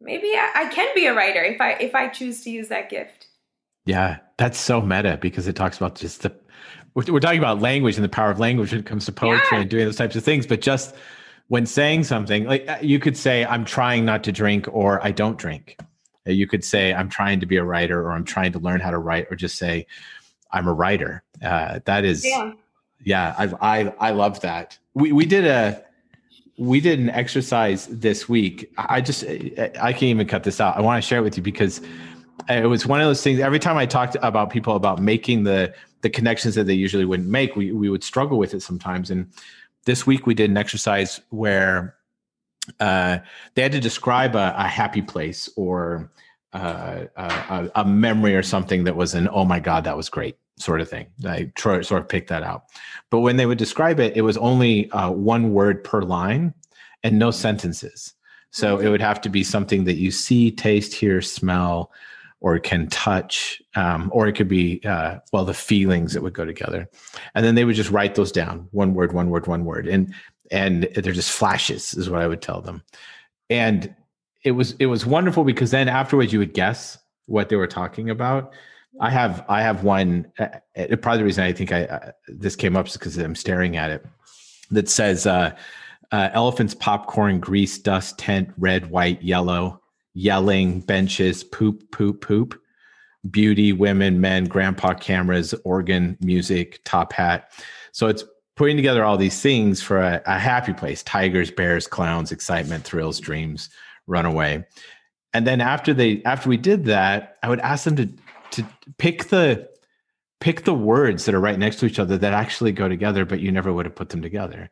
maybe 0.00 0.28
I, 0.28 0.50
I 0.54 0.68
can 0.68 0.88
be 0.94 1.06
a 1.06 1.14
writer 1.14 1.42
if 1.42 1.60
I 1.60 1.72
if 1.72 1.94
I 1.94 2.08
choose 2.08 2.42
to 2.44 2.50
use 2.50 2.68
that 2.68 2.90
gift. 2.90 3.26
Yeah, 3.86 4.18
that's 4.36 4.58
so 4.58 4.80
meta 4.80 5.18
because 5.20 5.48
it 5.48 5.56
talks 5.56 5.76
about 5.76 5.94
just 5.94 6.22
the 6.22 6.34
we're, 6.94 7.04
we're 7.12 7.20
talking 7.20 7.38
about 7.38 7.60
language 7.60 7.96
and 7.96 8.04
the 8.04 8.08
power 8.08 8.30
of 8.30 8.38
language 8.38 8.72
when 8.72 8.80
it 8.80 8.86
comes 8.86 9.06
to 9.06 9.12
poetry 9.12 9.46
yeah. 9.52 9.60
and 9.60 9.70
doing 9.70 9.84
those 9.84 9.96
types 9.96 10.16
of 10.16 10.24
things, 10.24 10.46
but 10.46 10.60
just 10.60 10.94
when 11.48 11.64
saying 11.66 12.04
something 12.04 12.44
like 12.44 12.68
uh, 12.68 12.78
you 12.80 12.98
could 12.98 13.16
say 13.16 13.44
i'm 13.46 13.64
trying 13.64 14.04
not 14.04 14.22
to 14.22 14.32
drink 14.32 14.68
or 14.70 15.04
i 15.04 15.10
don't 15.10 15.38
drink. 15.38 15.76
Uh, 16.26 16.32
you 16.32 16.46
could 16.46 16.64
say 16.64 16.94
i'm 16.94 17.08
trying 17.08 17.40
to 17.40 17.46
be 17.46 17.56
a 17.56 17.64
writer 17.64 18.02
or 18.02 18.12
i'm 18.12 18.24
trying 18.24 18.52
to 18.52 18.58
learn 18.58 18.80
how 18.80 18.90
to 18.90 18.98
write 18.98 19.26
or 19.30 19.36
just 19.36 19.56
say 19.56 19.86
i'm 20.52 20.68
a 20.68 20.72
writer. 20.72 21.22
Uh, 21.42 21.80
that 21.84 22.04
is 22.04 22.24
yeah, 22.24 22.52
yeah 23.02 23.34
I, 23.38 23.78
I 23.78 23.94
i 23.98 24.10
love 24.10 24.40
that. 24.42 24.78
We 24.94 25.12
we 25.12 25.26
did 25.26 25.46
a 25.46 25.82
we 26.58 26.80
did 26.80 26.98
an 26.98 27.08
exercise 27.10 27.86
this 27.86 28.28
week. 28.28 28.72
I 28.76 29.00
just 29.00 29.24
I 29.24 29.92
can't 29.92 30.02
even 30.02 30.26
cut 30.26 30.42
this 30.42 30.60
out. 30.60 30.76
I 30.76 30.80
want 30.80 31.02
to 31.02 31.06
share 31.06 31.20
it 31.20 31.22
with 31.22 31.36
you 31.36 31.42
because 31.42 31.80
it 32.48 32.68
was 32.68 32.84
one 32.84 33.00
of 33.00 33.06
those 33.06 33.22
things. 33.22 33.38
Every 33.38 33.60
time 33.60 33.76
I 33.76 33.86
talked 33.86 34.16
about 34.22 34.50
people 34.50 34.74
about 34.74 35.00
making 35.00 35.44
the 35.44 35.72
the 36.00 36.10
connections 36.10 36.54
that 36.56 36.64
they 36.64 36.74
usually 36.74 37.04
wouldn't 37.04 37.28
make, 37.28 37.54
we 37.54 37.72
we 37.72 37.88
would 37.88 38.02
struggle 38.02 38.38
with 38.38 38.54
it 38.54 38.60
sometimes. 38.60 39.10
And 39.10 39.30
this 39.84 40.06
week 40.06 40.26
we 40.26 40.34
did 40.34 40.50
an 40.50 40.56
exercise 40.56 41.20
where 41.30 41.94
uh, 42.80 43.18
they 43.54 43.62
had 43.62 43.72
to 43.72 43.80
describe 43.80 44.34
a, 44.34 44.54
a 44.56 44.66
happy 44.66 45.02
place 45.02 45.48
or 45.56 46.10
uh, 46.52 47.04
a, 47.16 47.70
a 47.76 47.84
memory 47.84 48.34
or 48.34 48.42
something 48.42 48.84
that 48.84 48.96
was 48.96 49.14
an 49.14 49.28
oh 49.30 49.44
my 49.44 49.60
god 49.60 49.84
that 49.84 49.96
was 49.96 50.08
great 50.08 50.36
sort 50.58 50.80
of 50.80 50.88
thing. 50.88 51.06
I 51.24 51.50
try, 51.54 51.80
sort 51.82 52.02
of 52.02 52.08
picked 52.08 52.28
that 52.28 52.42
out. 52.42 52.64
But 53.10 53.20
when 53.20 53.36
they 53.36 53.46
would 53.46 53.58
describe 53.58 54.00
it, 54.00 54.16
it 54.16 54.22
was 54.22 54.36
only 54.36 54.90
uh, 54.90 55.10
one 55.10 55.52
word 55.52 55.84
per 55.84 56.02
line 56.02 56.54
and 57.02 57.18
no 57.18 57.30
sentences. 57.30 58.14
So 58.50 58.76
mm-hmm. 58.76 58.86
it 58.86 58.90
would 58.90 59.00
have 59.00 59.20
to 59.22 59.28
be 59.28 59.44
something 59.44 59.84
that 59.84 59.96
you 59.96 60.10
see, 60.10 60.50
taste, 60.50 60.94
hear, 60.94 61.20
smell, 61.22 61.92
or 62.40 62.58
can 62.58 62.88
touch, 62.88 63.60
um, 63.74 64.10
or 64.12 64.28
it 64.28 64.34
could 64.34 64.48
be, 64.48 64.80
uh, 64.84 65.18
well, 65.32 65.44
the 65.44 65.54
feelings 65.54 66.12
that 66.12 66.22
would 66.22 66.34
go 66.34 66.44
together. 66.44 66.88
And 67.34 67.44
then 67.44 67.56
they 67.56 67.64
would 67.64 67.74
just 67.74 67.90
write 67.90 68.14
those 68.14 68.30
down 68.30 68.68
one 68.70 68.94
word, 68.94 69.12
one 69.12 69.30
word, 69.30 69.46
one 69.46 69.64
word. 69.64 69.88
And, 69.88 70.14
and 70.50 70.84
they're 70.94 71.12
just 71.12 71.32
flashes, 71.32 71.94
is 71.94 72.08
what 72.08 72.22
I 72.22 72.28
would 72.28 72.40
tell 72.42 72.60
them. 72.60 72.82
And 73.50 73.94
it 74.44 74.52
was, 74.52 74.72
it 74.78 74.86
was 74.86 75.04
wonderful 75.04 75.42
because 75.42 75.72
then 75.72 75.88
afterwards 75.88 76.32
you 76.32 76.38
would 76.38 76.54
guess 76.54 76.96
what 77.26 77.48
they 77.48 77.56
were 77.56 77.66
talking 77.66 78.08
about 78.08 78.54
I 79.00 79.10
have 79.10 79.44
I 79.48 79.62
have 79.62 79.84
one. 79.84 80.30
Uh, 80.38 80.48
probably 81.00 81.18
the 81.18 81.24
reason 81.24 81.44
I 81.44 81.52
think 81.52 81.72
I 81.72 81.84
uh, 81.84 82.10
this 82.26 82.56
came 82.56 82.76
up 82.76 82.88
is 82.88 82.94
because 82.94 83.16
I'm 83.16 83.34
staring 83.34 83.76
at 83.76 83.90
it. 83.90 84.04
That 84.70 84.88
says 84.88 85.26
uh, 85.26 85.56
uh, 86.12 86.30
elephants, 86.32 86.74
popcorn, 86.74 87.40
grease, 87.40 87.78
dust, 87.78 88.18
tent, 88.18 88.50
red, 88.58 88.90
white, 88.90 89.22
yellow, 89.22 89.80
yelling, 90.14 90.80
benches, 90.80 91.44
poop, 91.44 91.90
poop, 91.92 92.20
poop, 92.20 92.60
beauty, 93.30 93.72
women, 93.72 94.20
men, 94.20 94.44
grandpa 94.44 94.94
cameras, 94.94 95.54
organ, 95.64 96.16
music, 96.20 96.80
top 96.84 97.12
hat. 97.12 97.52
So 97.92 98.08
it's 98.08 98.24
putting 98.56 98.76
together 98.76 99.04
all 99.04 99.16
these 99.16 99.40
things 99.40 99.80
for 99.80 99.98
a, 99.98 100.20
a 100.26 100.38
happy 100.38 100.72
place: 100.72 101.02
tigers, 101.02 101.50
bears, 101.50 101.86
clowns, 101.86 102.32
excitement, 102.32 102.84
thrills, 102.84 103.20
dreams, 103.20 103.70
runaway. 104.06 104.66
And 105.34 105.46
then 105.46 105.60
after 105.60 105.94
they 105.94 106.22
after 106.24 106.48
we 106.48 106.56
did 106.56 106.86
that, 106.86 107.36
I 107.42 107.48
would 107.48 107.60
ask 107.60 107.84
them 107.84 107.96
to 107.96 108.08
to 108.58 108.92
pick 108.98 109.24
the 109.28 109.68
pick 110.40 110.64
the 110.64 110.74
words 110.74 111.24
that 111.24 111.34
are 111.34 111.40
right 111.40 111.58
next 111.58 111.76
to 111.76 111.86
each 111.86 111.98
other 111.98 112.16
that 112.18 112.32
actually 112.32 112.72
go 112.72 112.88
together, 112.88 113.24
but 113.24 113.40
you 113.40 113.50
never 113.50 113.72
would 113.72 113.86
have 113.86 113.96
put 113.96 114.10
them 114.10 114.22
together. 114.22 114.70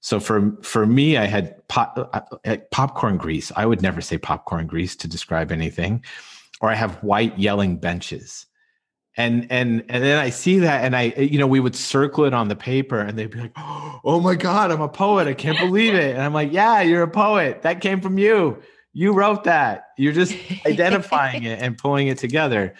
So 0.00 0.20
for 0.20 0.56
for 0.62 0.86
me, 0.86 1.16
I 1.16 1.24
had 1.24 1.66
pop, 1.68 2.10
uh, 2.44 2.56
popcorn 2.70 3.16
grease. 3.16 3.50
I 3.56 3.66
would 3.66 3.82
never 3.82 4.00
say 4.00 4.18
popcorn 4.18 4.66
grease 4.66 4.94
to 4.96 5.08
describe 5.08 5.50
anything, 5.50 6.04
or 6.60 6.70
I 6.70 6.74
have 6.74 7.02
white 7.02 7.36
yelling 7.38 7.78
benches, 7.78 8.46
and 9.16 9.46
and 9.50 9.84
and 9.88 10.04
then 10.04 10.18
I 10.18 10.30
see 10.30 10.58
that, 10.60 10.84
and 10.84 10.94
I 10.94 11.04
you 11.16 11.38
know 11.38 11.46
we 11.46 11.60
would 11.60 11.74
circle 11.74 12.24
it 12.24 12.34
on 12.34 12.48
the 12.48 12.56
paper, 12.56 13.00
and 13.00 13.18
they'd 13.18 13.30
be 13.30 13.40
like, 13.40 13.56
"Oh 14.04 14.20
my 14.20 14.34
god, 14.34 14.70
I'm 14.70 14.82
a 14.82 14.88
poet! 14.88 15.26
I 15.26 15.34
can't 15.34 15.58
believe 15.58 15.94
it!" 15.94 16.14
And 16.14 16.22
I'm 16.22 16.34
like, 16.34 16.52
"Yeah, 16.52 16.82
you're 16.82 17.02
a 17.02 17.10
poet. 17.10 17.62
That 17.62 17.80
came 17.80 18.00
from 18.00 18.18
you. 18.18 18.62
You 18.92 19.12
wrote 19.12 19.44
that. 19.44 19.88
You're 19.96 20.12
just 20.12 20.36
identifying 20.66 21.44
it 21.44 21.60
and 21.60 21.76
pulling 21.76 22.08
it 22.08 22.18
together." 22.18 22.74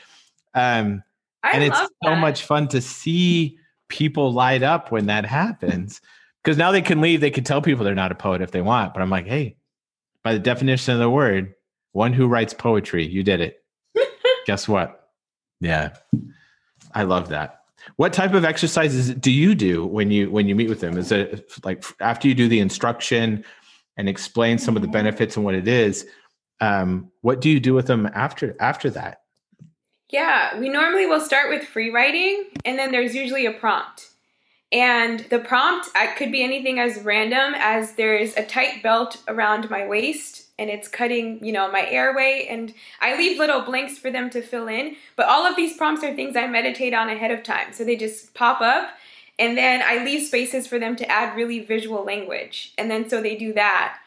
Um, 0.57 1.05
and 1.45 1.63
it's 1.63 1.79
so 1.79 1.89
that. 2.03 2.19
much 2.19 2.43
fun 2.43 2.67
to 2.69 2.81
see 2.81 3.59
people 3.89 4.33
light 4.33 4.63
up 4.63 4.91
when 4.91 5.07
that 5.07 5.25
happens. 5.25 6.01
Because 6.43 6.59
now 6.59 6.73
they 6.73 6.83
can 6.83 7.01
leave, 7.01 7.21
they 7.21 7.31
can 7.31 7.45
tell 7.45 7.63
people 7.63 7.85
they're 7.85 7.95
not 7.95 8.13
a 8.13 8.17
poet 8.17 8.41
if 8.41 8.51
they 8.51 8.63
want. 8.63 8.95
But 8.95 9.03
I'm 9.03 9.11
like, 9.11 9.27
hey, 9.27 9.57
by 10.25 10.33
the 10.33 10.39
definition 10.39 10.95
of 10.95 11.01
the 11.01 11.11
word, 11.11 11.55
one 11.93 12.13
who 12.13 12.27
writes 12.27 12.53
poetry. 12.53 13.07
You 13.07 13.23
did 13.23 13.41
it. 13.41 13.65
Guess 14.47 14.67
what? 14.67 15.11
Yeah. 15.61 15.95
I 16.95 17.03
love 17.03 17.29
that. 17.29 17.61
What 17.97 18.13
type 18.13 18.35
of 18.35 18.45
exercises 18.45 19.15
do 19.15 19.31
you 19.31 19.55
do 19.55 19.87
when 19.87 20.11
you 20.11 20.31
when 20.31 20.49
you 20.49 20.57
meet 20.57 20.69
with 20.69 20.81
them? 20.81 20.99
Is 20.99 21.13
it 21.13 21.49
like 21.65 21.85
after 22.01 22.27
you 22.27 22.35
do 22.35 22.49
the 22.49 22.59
instruction 22.59 23.45
and 23.97 24.09
explain 24.09 24.59
some 24.59 24.75
of 24.75 24.83
the 24.83 24.89
benefits 24.89 25.37
and 25.37 25.45
what 25.45 25.55
it 25.55 25.69
is? 25.69 26.07
Um, 26.61 27.13
what 27.21 27.41
do 27.41 27.49
you 27.49 27.61
do 27.61 27.75
with 27.75 27.87
them 27.87 28.11
after 28.13 28.57
after 28.61 28.91
that? 28.91 29.23
Yeah, 30.09 30.59
we 30.59 30.69
normally 30.69 31.07
will 31.07 31.21
start 31.21 31.51
with 31.51 31.65
free 31.65 31.91
writing, 31.91 32.45
and 32.65 32.79
then 32.79 32.93
there's 32.93 33.15
usually 33.15 33.47
a 33.47 33.53
prompt. 33.53 34.11
And 34.73 35.21
the 35.31 35.39
prompt 35.39 35.89
could 36.17 36.33
be 36.33 36.43
anything 36.43 36.79
as 36.79 37.03
random 37.03 37.55
as 37.57 37.95
there's 37.95 38.37
a 38.37 38.45
tight 38.45 38.83
belt 38.83 39.23
around 39.29 39.71
my 39.71 39.87
waist 39.87 40.43
and 40.59 40.71
it's 40.71 40.89
cutting, 40.89 41.45
you 41.45 41.53
know, 41.53 41.71
my 41.71 41.87
airway 41.87 42.47
and 42.51 42.75
I 43.01 43.17
leave 43.17 43.39
little 43.39 43.61
blanks 43.61 43.97
for 43.97 44.11
them 44.11 44.29
to 44.31 44.43
fill 44.43 44.67
in. 44.67 44.97
But 45.15 45.29
all 45.29 45.47
of 45.47 45.55
these 45.55 45.77
prompts 45.77 46.03
are 46.03 46.15
things 46.15 46.35
I 46.35 46.47
meditate 46.49 46.95
on 46.95 47.09
ahead 47.09 47.31
of 47.31 47.45
time. 47.45 47.73
So 47.73 47.85
they 47.85 47.95
just 47.95 48.35
pop 48.35 48.61
up 48.61 48.91
and 49.39 49.57
then 49.57 49.83
I 49.85 50.05
leave 50.05 50.27
spaces 50.27 50.67
for 50.67 50.79
them 50.79 50.97
to 50.97 51.11
add 51.11 51.37
really 51.37 51.61
visual 51.61 52.05
language. 52.05 52.73
And 52.77 52.91
then 52.91 53.09
so 53.09 53.23
they 53.23 53.37
do 53.37 53.53
that. 53.53 53.99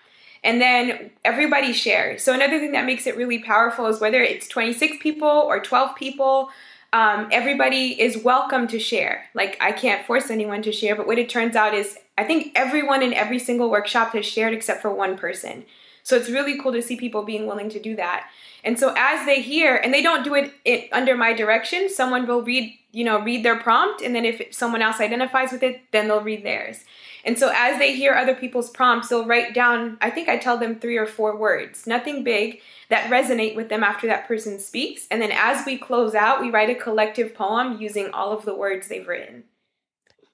And 0.43 0.61
then 0.61 1.11
everybody 1.25 1.73
shares. 1.73 2.23
So 2.23 2.33
another 2.33 2.59
thing 2.59 2.71
that 2.71 2.85
makes 2.85 3.05
it 3.07 3.17
really 3.17 3.39
powerful 3.39 3.87
is 3.87 3.99
whether 3.99 4.21
it's 4.21 4.47
26 4.47 4.97
people 5.01 5.27
or 5.27 5.59
12 5.59 5.95
people, 5.95 6.49
um, 6.93 7.27
everybody 7.31 7.99
is 8.01 8.23
welcome 8.23 8.67
to 8.67 8.79
share. 8.79 9.25
Like 9.33 9.57
I 9.59 9.71
can't 9.71 10.05
force 10.05 10.29
anyone 10.29 10.61
to 10.63 10.71
share, 10.71 10.95
but 10.95 11.07
what 11.07 11.19
it 11.19 11.29
turns 11.29 11.55
out 11.55 11.73
is 11.73 11.97
I 12.17 12.23
think 12.23 12.51
everyone 12.55 13.03
in 13.03 13.13
every 13.13 13.39
single 13.39 13.69
workshop 13.69 14.13
has 14.13 14.25
shared 14.25 14.53
except 14.53 14.81
for 14.81 14.91
one 14.93 15.17
person. 15.17 15.65
So 16.03 16.15
it's 16.15 16.29
really 16.29 16.57
cool 16.57 16.71
to 16.71 16.81
see 16.81 16.95
people 16.95 17.23
being 17.23 17.45
willing 17.45 17.69
to 17.69 17.79
do 17.79 17.95
that. 17.97 18.29
And 18.63 18.79
so 18.79 18.93
as 18.97 19.25
they 19.25 19.41
hear, 19.41 19.75
and 19.75 19.93
they 19.93 20.01
don't 20.01 20.23
do 20.23 20.33
it, 20.33 20.51
it 20.65 20.89
under 20.91 21.15
my 21.15 21.33
direction, 21.33 21.89
someone 21.89 22.25
will 22.25 22.41
read, 22.41 22.73
you 22.91 23.03
know, 23.03 23.19
read 23.19 23.45
their 23.45 23.57
prompt, 23.57 24.01
and 24.01 24.15
then 24.15 24.25
if 24.25 24.53
someone 24.53 24.81
else 24.81 24.99
identifies 24.99 25.51
with 25.51 25.63
it, 25.63 25.81
then 25.91 26.07
they'll 26.07 26.21
read 26.21 26.43
theirs. 26.43 26.83
And 27.25 27.37
so 27.37 27.51
as 27.53 27.77
they 27.79 27.95
hear 27.95 28.13
other 28.13 28.35
people's 28.35 28.69
prompts, 28.69 29.09
they'll 29.09 29.25
write 29.25 29.53
down, 29.53 29.97
I 30.01 30.09
think 30.09 30.29
I 30.29 30.37
tell 30.37 30.57
them 30.57 30.79
three 30.79 30.97
or 30.97 31.05
four 31.05 31.35
words, 31.35 31.85
nothing 31.85 32.23
big, 32.23 32.61
that 32.89 33.09
resonate 33.09 33.55
with 33.55 33.69
them 33.69 33.83
after 33.83 34.07
that 34.07 34.27
person 34.27 34.59
speaks. 34.59 35.07
And 35.11 35.21
then 35.21 35.31
as 35.31 35.65
we 35.65 35.77
close 35.77 36.15
out, 36.15 36.41
we 36.41 36.49
write 36.49 36.69
a 36.69 36.75
collective 36.75 37.33
poem 37.33 37.79
using 37.79 38.09
all 38.11 38.31
of 38.31 38.45
the 38.45 38.55
words 38.55 38.87
they've 38.87 39.07
written. 39.07 39.43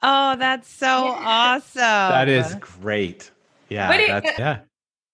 Oh, 0.01 0.35
that's 0.35 0.69
so 0.69 0.85
yeah. 0.85 1.23
awesome. 1.25 1.81
That 1.81 2.29
is 2.29 2.55
great. 2.55 3.31
Yeah. 3.69 3.91
It, 3.91 4.07
that's, 4.07 4.39
yeah. 4.39 4.59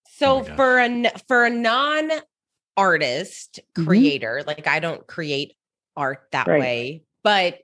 So 0.06 0.40
oh 0.40 0.44
for 0.44 0.80
a 0.80 1.12
for 1.28 1.46
a 1.46 1.50
non 1.50 2.12
artist 2.76 3.60
mm-hmm. 3.74 3.88
creator, 3.88 4.38
mm-hmm. 4.40 4.48
like 4.48 4.68
I 4.68 4.80
don't 4.80 5.06
create 5.08 5.54
art 5.96 6.28
that 6.32 6.48
right. 6.48 6.60
way, 6.60 7.04
but 7.24 7.60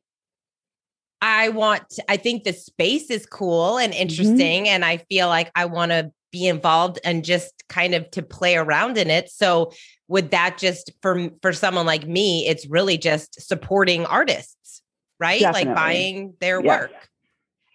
I 1.21 1.49
want, 1.49 1.89
to, 1.91 2.11
I 2.11 2.17
think 2.17 2.43
the 2.43 2.53
space 2.53 3.09
is 3.09 3.25
cool 3.25 3.77
and 3.77 3.93
mm-hmm. 3.93 4.01
interesting. 4.01 4.63
Mm-hmm. 4.63 4.73
And 4.73 4.85
I 4.85 4.97
feel 4.97 5.27
like 5.27 5.51
I 5.55 5.65
want 5.65 5.91
to 5.91 6.11
be 6.31 6.47
involved 6.47 6.99
and 7.03 7.23
just 7.23 7.63
kind 7.69 7.95
of 7.95 8.09
to 8.11 8.21
play 8.21 8.55
around 8.55 8.97
in 8.97 9.09
it. 9.09 9.29
So 9.29 9.71
would 10.07 10.31
that 10.31 10.57
just 10.57 10.91
for 11.01 11.29
for 11.41 11.53
someone 11.53 11.85
like 11.85 12.07
me, 12.07 12.47
it's 12.47 12.67
really 12.67 12.97
just 12.97 13.41
supporting 13.41 14.05
artists, 14.05 14.81
right? 15.19 15.41
Definitely. 15.41 15.65
Like 15.65 15.75
buying 15.75 16.33
their 16.39 16.63
yes. 16.63 16.79
work 16.81 17.09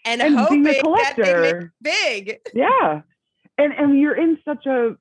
and, 0.05 0.23
and 0.23 0.39
hoping 0.39 0.63
that 0.65 1.15
they 1.17 1.53
make 1.53 1.69
big. 1.81 2.39
Yeah. 2.55 3.03
And 3.59 3.73
and 3.73 3.99
you're 3.99 4.17
in 4.17 4.39
such 4.45 4.67
a 4.67 4.97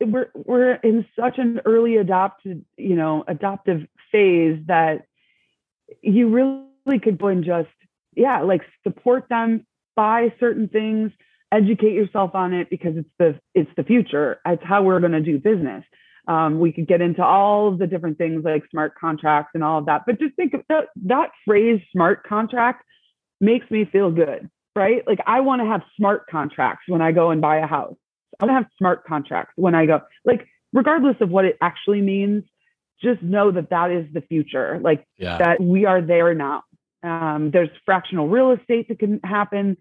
we're 0.00 0.30
we're 0.34 0.74
in 0.76 1.06
such 1.18 1.38
an 1.38 1.60
early 1.64 1.96
adopted, 1.96 2.64
you 2.76 2.96
know, 2.96 3.24
adoptive 3.28 3.86
phase 4.10 4.58
that 4.66 5.06
you 6.00 6.28
really 6.28 6.98
could 7.00 7.18
go 7.18 7.28
and 7.28 7.44
just 7.44 7.68
yeah, 8.16 8.42
like 8.42 8.62
support 8.82 9.26
them, 9.28 9.66
buy 9.96 10.32
certain 10.40 10.68
things, 10.68 11.12
educate 11.52 11.92
yourself 11.92 12.34
on 12.34 12.52
it 12.52 12.68
because 12.70 12.96
it's 12.96 13.10
the 13.18 13.38
it's 13.54 13.70
the 13.76 13.84
future. 13.84 14.40
It's 14.46 14.62
how 14.64 14.82
we're 14.82 15.00
going 15.00 15.12
to 15.12 15.20
do 15.20 15.38
business. 15.38 15.84
Um, 16.26 16.58
we 16.58 16.72
could 16.72 16.88
get 16.88 17.00
into 17.00 17.22
all 17.22 17.68
of 17.68 17.78
the 17.78 17.86
different 17.86 18.16
things 18.16 18.44
like 18.44 18.64
smart 18.70 18.94
contracts 18.98 19.50
and 19.54 19.62
all 19.62 19.78
of 19.78 19.86
that, 19.86 20.02
but 20.06 20.18
just 20.18 20.34
think 20.36 20.54
of 20.54 20.62
that 20.68 20.86
that 21.04 21.30
phrase 21.44 21.80
smart 21.92 22.24
contract 22.26 22.84
makes 23.40 23.70
me 23.70 23.84
feel 23.84 24.10
good, 24.10 24.48
right? 24.74 25.06
Like 25.06 25.20
I 25.26 25.40
want 25.40 25.60
to 25.60 25.66
have 25.66 25.82
smart 25.96 26.26
contracts 26.30 26.84
when 26.88 27.02
I 27.02 27.12
go 27.12 27.30
and 27.30 27.40
buy 27.40 27.58
a 27.58 27.66
house. 27.66 27.96
I 28.40 28.46
want 28.46 28.50
to 28.50 28.54
have 28.54 28.70
smart 28.78 29.04
contracts 29.04 29.52
when 29.56 29.74
I 29.74 29.86
go. 29.86 30.00
Like 30.24 30.46
regardless 30.72 31.16
of 31.20 31.28
what 31.28 31.44
it 31.44 31.56
actually 31.60 32.00
means, 32.00 32.44
just 33.02 33.22
know 33.22 33.50
that 33.50 33.70
that 33.70 33.90
is 33.90 34.06
the 34.12 34.22
future. 34.22 34.80
Like 34.82 35.06
yeah. 35.18 35.38
that 35.38 35.60
we 35.60 35.84
are 35.84 36.00
there 36.00 36.34
now. 36.34 36.62
Um, 37.04 37.50
there's 37.52 37.68
fractional 37.84 38.28
real 38.28 38.52
estate 38.52 38.88
that 38.88 38.98
can 38.98 39.20
happen. 39.22 39.76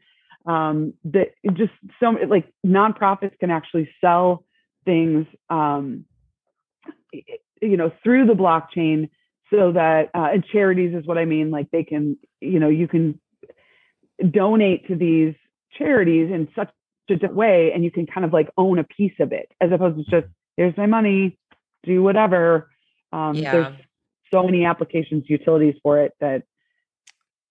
Um, 0.46 0.94
that 1.06 1.30
just 1.54 1.72
so 2.02 2.18
like 2.28 2.52
nonprofits 2.66 3.40
can 3.40 3.50
actually 3.50 3.90
sell 4.02 4.44
things, 4.84 5.26
um, 5.50 6.04
you 7.62 7.78
know, 7.78 7.94
through 8.04 8.26
the 8.26 8.34
blockchain 8.34 9.10
so 9.50 9.72
that, 9.72 10.10
uh, 10.14 10.30
and 10.34 10.44
charities 10.52 10.94
is 10.94 11.06
what 11.06 11.18
I 11.18 11.24
mean. 11.24 11.50
Like 11.50 11.72
they 11.72 11.84
can, 11.84 12.18
you 12.42 12.60
know, 12.60 12.68
you 12.68 12.90
can 12.90 13.22
donate 14.30 14.88
to 14.88 14.96
these 14.96 15.34
charities 15.78 16.30
in 16.30 16.50
such 16.56 16.72
a 17.10 17.34
way 17.34 17.72
and 17.74 17.84
you 17.84 17.92
can 17.92 18.06
kind 18.06 18.26
of 18.26 18.34
like 18.34 18.50
own 18.58 18.80
a 18.80 18.84
piece 18.84 19.14
of 19.20 19.32
it 19.32 19.50
as 19.62 19.72
opposed 19.72 19.98
to 19.98 20.04
just, 20.04 20.34
here's 20.58 20.76
my 20.76 20.88
money, 20.88 21.38
do 21.84 22.04
whatever. 22.04 22.70
Um, 23.14 23.36
yeah. 23.36 23.52
There's 23.52 23.76
so 24.34 24.44
many 24.44 24.66
applications, 24.66 25.24
utilities 25.28 25.76
for 25.84 26.02
it 26.02 26.14
that 26.20 26.44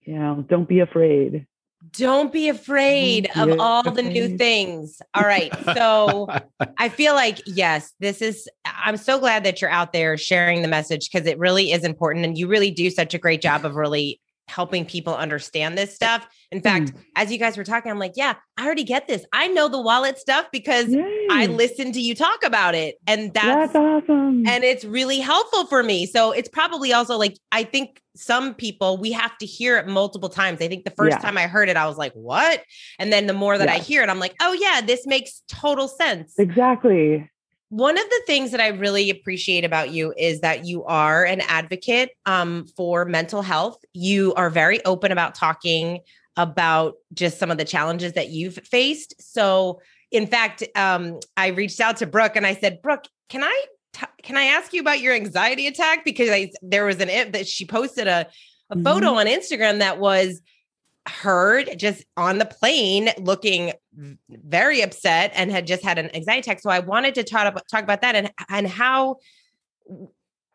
you 0.05 0.19
know, 0.19 0.45
don't 0.49 0.69
be 0.69 0.81
afraid. 0.81 1.47
Don't 1.91 2.33
be 2.33 2.49
afraid 2.49 3.29
of 3.35 3.59
all 3.59 3.83
the 3.83 4.03
new 4.03 4.37
things. 4.39 5.03
All 5.15 5.25
right. 5.25 5.53
So 5.75 6.29
I 6.79 6.89
feel 6.89 7.15
like, 7.15 7.41
yes, 7.45 7.93
this 7.99 8.23
is, 8.23 8.49
I'm 8.65 8.97
so 8.97 9.19
glad 9.19 9.43
that 9.45 9.61
you're 9.61 9.71
out 9.71 9.93
there 9.93 10.17
sharing 10.17 10.63
the 10.63 10.69
message 10.69 11.11
because 11.11 11.27
it 11.27 11.39
really 11.39 11.73
is 11.73 11.83
important. 11.83 12.25
And 12.25 12.39
you 12.39 12.47
really 12.47 12.71
do 12.71 12.89
such 12.89 13.15
a 13.15 13.19
great 13.19 13.43
job 13.43 13.65
of 13.65 13.75
really 13.75 14.21
helping 14.53 14.85
people 14.85 15.15
understand 15.15 15.77
this 15.77 15.95
stuff. 15.95 16.27
In 16.51 16.61
fact, 16.61 16.93
mm. 16.93 16.99
as 17.17 17.33
you 17.33 17.39
guys 17.39 17.57
were 17.57 17.65
talking, 17.65 17.91
I'm 17.91 17.99
like, 17.99 18.13
yeah, 18.17 18.35
I 18.57 18.67
already 18.67 18.85
get 18.85 19.09
this. 19.09 19.25
I 19.33 19.49
know 19.49 19.69
the 19.69 19.81
wallet 19.81 20.19
stuff 20.19 20.47
because 20.53 20.89
Yay. 20.89 21.27
I 21.31 21.47
listened 21.47 21.95
to 21.95 22.01
you 22.01 22.15
talk 22.15 22.45
about 22.45 22.75
it. 22.75 22.97
And 23.07 23.33
that's, 23.33 23.73
that's 23.73 23.75
awesome. 23.75 24.47
And 24.47 24.63
it's 24.63 24.85
really 24.85 25.21
helpful 25.21 25.67
for 25.67 25.83
me. 25.83 26.07
So 26.07 26.33
it's 26.33 26.49
probably 26.49 26.93
also 26.93 27.17
like, 27.17 27.39
I 27.51 27.65
think 27.65 28.01
some 28.15 28.55
people, 28.55 28.99
we 28.99 29.13
have 29.13 29.37
to 29.39 29.47
hear 29.47 29.79
it 29.79 29.89
multiple 29.89 30.29
times. 30.29 30.61
I 30.61 30.69
think 30.69 30.85
the 30.85 30.91
first 30.91 31.17
yeah. 31.17 31.19
time 31.19 31.39
I 31.39 31.47
heard 31.47 31.71
it, 31.71 31.77
I 31.79 31.87
was 31.87 31.97
like, 31.97 32.13
what? 32.13 32.63
And 32.99 33.11
then 33.11 33.27
the 33.27 33.33
more 33.33 33.57
that 33.57 33.69
yeah. 33.69 33.75
I 33.75 33.79
hear 33.79 34.03
it, 34.03 34.11
I'm 34.11 34.19
like, 34.19 34.35
oh, 34.41 34.53
yeah, 34.53 34.83
this 34.83 35.07
makes 35.07 35.43
total 35.49 35.89
sense. 35.89 36.39
Exactly 36.39 37.29
one 37.73 37.97
of 37.97 38.05
the 38.05 38.23
things 38.27 38.51
that 38.51 38.61
I 38.61 38.69
really 38.69 39.09
appreciate 39.09 39.65
about 39.65 39.93
you 39.93 40.13
is 40.19 40.41
that 40.41 40.67
you 40.67 40.85
are 40.85 41.25
an 41.25 41.41
advocate 41.49 42.11
um, 42.27 42.67
for 42.77 43.07
mental 43.07 43.41
health. 43.41 43.83
You 43.95 44.35
are 44.35 44.51
very 44.51 44.85
open 44.85 45.11
about 45.11 45.35
talking 45.35 46.01
about 46.37 46.97
just 47.15 47.39
some 47.39 47.51
of 47.51 47.57
the 47.57 47.65
challenges 47.65 48.13
that 48.13 48.29
you've 48.29 48.57
faced. 48.57 49.15
So, 49.23 49.81
in 50.11 50.27
fact, 50.27 50.63
um, 50.77 51.19
I 51.39 51.47
reached 51.47 51.81
out 51.81 51.97
to 51.97 52.07
Brooke 52.07 52.37
and 52.37 52.47
I 52.47 52.57
said, 52.57 52.83
Brooke, 52.83 53.07
can 53.31 53.43
I 53.43 53.65
t- 53.95 54.07
can 54.23 54.37
I 54.37 54.45
ask 54.45 54.75
you 54.75 54.83
about 54.83 55.01
your 55.01 55.15
anxiety 55.15 55.67
attack? 55.67 56.05
Because 56.05 56.29
I, 56.29 56.51
there 56.61 56.85
was 56.85 57.01
an 57.01 57.33
that 57.33 57.49
she 57.49 57.65
posted 57.65 58.07
a 58.07 58.27
a 58.69 58.75
mm-hmm. 58.75 58.85
photo 58.85 59.15
on 59.15 59.25
Instagram 59.25 59.79
that 59.79 59.99
was 59.99 60.43
heard 61.09 61.71
just 61.79 62.05
on 62.19 62.37
the 62.37 62.45
plane 62.45 63.09
looking 63.19 63.73
very 64.29 64.81
upset 64.81 65.33
and 65.35 65.51
had 65.51 65.67
just 65.67 65.83
had 65.83 65.99
an 65.99 66.15
anxiety 66.15 66.41
attack. 66.41 66.61
So 66.61 66.71
I 66.71 66.79
wanted 66.79 67.15
to 67.17 67.25
talk 67.25 67.47
about, 67.47 67.69
talk 67.69 67.83
about 67.83 68.01
that 68.01 68.15
and 68.15 68.31
and 68.49 68.67
how 68.67 69.17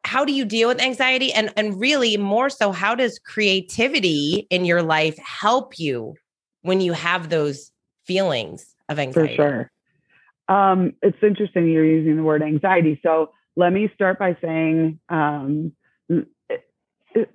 how 0.03 0.23
do 0.23 0.33
you 0.33 0.45
deal 0.45 0.69
with 0.69 0.81
anxiety 0.81 1.31
and 1.33 1.51
and 1.55 1.79
really 1.79 2.17
more 2.17 2.49
so 2.49 2.71
how 2.71 2.95
does 2.95 3.19
creativity 3.19 4.47
in 4.49 4.65
your 4.65 4.81
life 4.81 5.17
help 5.17 5.77
you 5.77 6.15
when 6.61 6.81
you 6.81 6.93
have 6.93 7.29
those 7.29 7.71
feelings 8.05 8.75
of 8.89 8.99
anxiety? 8.99 9.35
For 9.35 9.41
sure. 9.43 9.71
Um, 10.49 10.93
it's 11.01 11.17
interesting 11.21 11.67
you're 11.67 11.85
using 11.85 12.15
the 12.15 12.23
word 12.23 12.41
anxiety. 12.41 12.99
So 13.03 13.31
let 13.55 13.73
me 13.73 13.91
start 13.93 14.17
by 14.17 14.37
saying 14.41 14.99
um, 15.09 15.73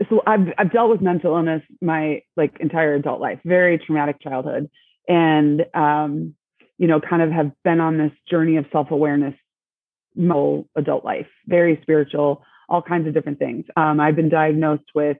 so 0.09 0.23
I've 0.27 0.49
I've 0.59 0.73
dealt 0.73 0.91
with 0.91 1.01
mental 1.01 1.37
illness 1.37 1.63
my 1.81 2.23
like 2.37 2.57
entire 2.61 2.95
adult 2.95 3.21
life, 3.21 3.41
very 3.45 3.79
traumatic 3.79 4.21
childhood, 4.21 4.71
and 5.09 5.65
um, 5.75 6.35
you 6.79 6.87
know, 6.87 7.01
kind 7.01 7.23
of 7.23 7.31
have 7.31 7.53
been 7.65 7.81
on 7.81 7.99
this 7.99 8.13
journey 8.29 8.57
of 8.57 8.67
self 8.73 8.91
awareness 8.91 9.35
my 10.15 10.35
whole 10.35 10.69
adult 10.77 11.05
life, 11.05 11.29
very 11.47 11.79
spiritual, 11.83 12.45
all 12.69 12.83
kinds 12.83 13.07
of 13.07 13.15
different 13.15 13.39
things. 13.39 13.65
Um, 13.77 13.99
I've 13.99 14.17
been 14.17 14.29
diagnosed 14.29 14.85
with 14.95 15.17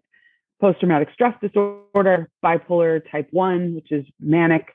post 0.61 0.81
traumatic 0.81 1.09
stress 1.15 1.35
disorder, 1.41 2.29
bipolar 2.45 3.03
type 3.11 3.29
one, 3.31 3.75
which 3.75 3.91
is 3.91 4.05
manic. 4.21 4.67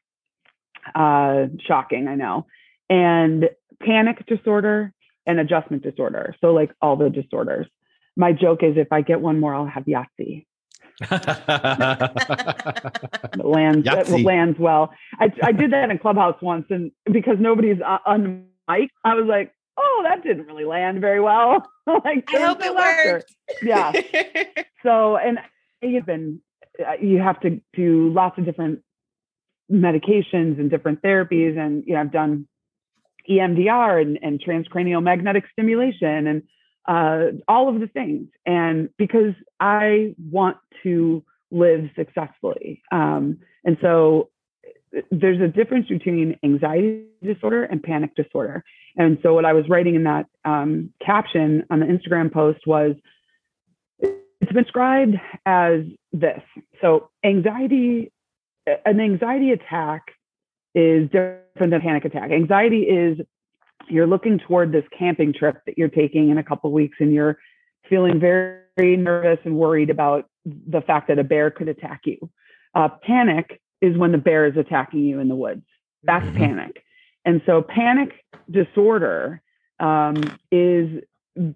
Uh, 0.95 1.47
shocking, 1.67 2.07
I 2.07 2.15
know, 2.15 2.45
and 2.89 3.49
panic 3.83 4.25
disorder 4.25 4.93
and 5.25 5.39
adjustment 5.39 5.83
disorder. 5.83 6.33
So 6.39 6.53
like 6.53 6.71
all 6.81 6.95
the 6.95 7.09
disorders. 7.09 7.67
My 8.15 8.31
joke 8.31 8.63
is 8.63 8.77
if 8.77 8.91
I 8.91 9.01
get 9.01 9.19
one 9.19 9.39
more, 9.39 9.53
I'll 9.53 9.65
have 9.65 9.83
Yahtzee. 9.83 10.45
It 13.39 13.45
lands 13.45 13.85
that 13.91 14.07
Yahtzee. 14.07 14.25
lands 14.25 14.59
well. 14.59 14.91
I 15.19 15.31
I 15.43 15.51
did 15.51 15.71
that 15.73 15.89
in 15.91 15.99
Clubhouse 15.99 16.41
once, 16.41 16.65
and 16.69 16.91
because 17.11 17.37
nobody's 17.39 17.77
uh, 17.85 17.99
on 18.05 18.47
mic, 18.69 18.91
I 19.03 19.15
was 19.15 19.25
like, 19.27 19.53
"Oh, 19.77 20.01
that 20.05 20.23
didn't 20.23 20.47
really 20.47 20.65
land 20.65 21.01
very 21.01 21.21
well." 21.21 21.67
like, 21.87 22.27
I 22.33 22.39
hope 22.41 22.61
it 22.63 22.73
laughter. 22.73 23.13
worked. 23.13 23.35
Yeah. 23.63 23.93
So, 24.83 25.17
and 25.17 25.39
you've 25.81 26.05
been, 26.05 26.41
uh, 26.79 26.93
you 27.01 27.19
have 27.19 27.39
to 27.41 27.59
do 27.73 28.09
lots 28.13 28.37
of 28.37 28.45
different 28.45 28.79
medications 29.71 30.59
and 30.59 30.69
different 30.69 31.01
therapies, 31.01 31.57
and 31.57 31.83
you 31.85 31.95
know, 31.95 32.01
I've 32.01 32.11
done 32.11 32.47
EMDR 33.29 34.01
and, 34.01 34.19
and 34.21 34.41
transcranial 34.41 35.03
magnetic 35.03 35.43
stimulation 35.51 36.27
and 36.27 36.43
uh, 36.87 37.25
all 37.47 37.69
of 37.73 37.79
the 37.79 37.87
things. 37.87 38.27
And 38.45 38.89
because 38.97 39.33
I 39.59 40.15
want 40.31 40.57
to 40.83 41.23
live 41.51 41.89
successfully, 41.95 42.81
um, 42.91 43.39
and 43.63 43.77
so 43.81 44.29
uh, 44.95 45.01
there's 45.11 45.41
a 45.41 45.47
difference 45.47 45.87
between 45.87 46.37
anxiety 46.43 47.03
disorder 47.23 47.63
and 47.63 47.81
panic 47.81 48.15
disorder. 48.15 48.63
And 48.95 49.17
so 49.21 49.33
what 49.33 49.45
I 49.45 49.53
was 49.53 49.65
writing 49.69 49.95
in 49.95 50.03
that 50.03 50.27
um, 50.45 50.93
caption 51.05 51.65
on 51.69 51.79
the 51.79 51.85
Instagram 51.85 52.31
post 52.31 52.65
was 52.65 52.95
it's 53.99 54.53
been 54.53 54.63
described 54.63 55.15
as 55.45 55.81
this. 56.13 56.41
So 56.81 57.09
anxiety, 57.23 58.11
an 58.85 58.99
anxiety 58.99 59.51
attack 59.51 60.03
is 60.73 61.09
different 61.09 61.71
than 61.71 61.81
panic 61.81 62.05
attack. 62.05 62.31
Anxiety 62.31 62.83
is 62.83 63.19
you're 63.89 64.07
looking 64.07 64.39
toward 64.39 64.71
this 64.71 64.83
camping 64.97 65.33
trip 65.33 65.61
that 65.65 65.77
you're 65.77 65.87
taking 65.89 66.29
in 66.29 66.37
a 66.37 66.43
couple 66.43 66.69
of 66.69 66.73
weeks 66.73 66.97
and 66.99 67.13
you're 67.13 67.37
feeling 67.89 68.19
very, 68.19 68.59
very 68.75 68.97
nervous 68.97 69.39
and 69.45 69.55
worried 69.57 69.89
about 69.89 70.29
the 70.45 70.81
fact 70.81 71.07
that 71.07 71.19
a 71.19 71.23
bear 71.23 71.51
could 71.51 71.67
attack 71.67 72.01
you. 72.05 72.29
Uh, 72.75 72.89
panic 73.01 73.61
is 73.81 73.97
when 73.97 74.11
the 74.11 74.17
bear 74.17 74.45
is 74.45 74.57
attacking 74.57 75.01
you 75.01 75.19
in 75.19 75.27
the 75.27 75.35
woods. 75.35 75.65
That's 76.03 76.25
Mhm. 76.25 76.35
panic. 76.35 76.83
And 77.25 77.41
so 77.45 77.61
panic 77.61 78.25
disorder 78.49 79.41
um, 79.79 80.15
is 80.51 81.03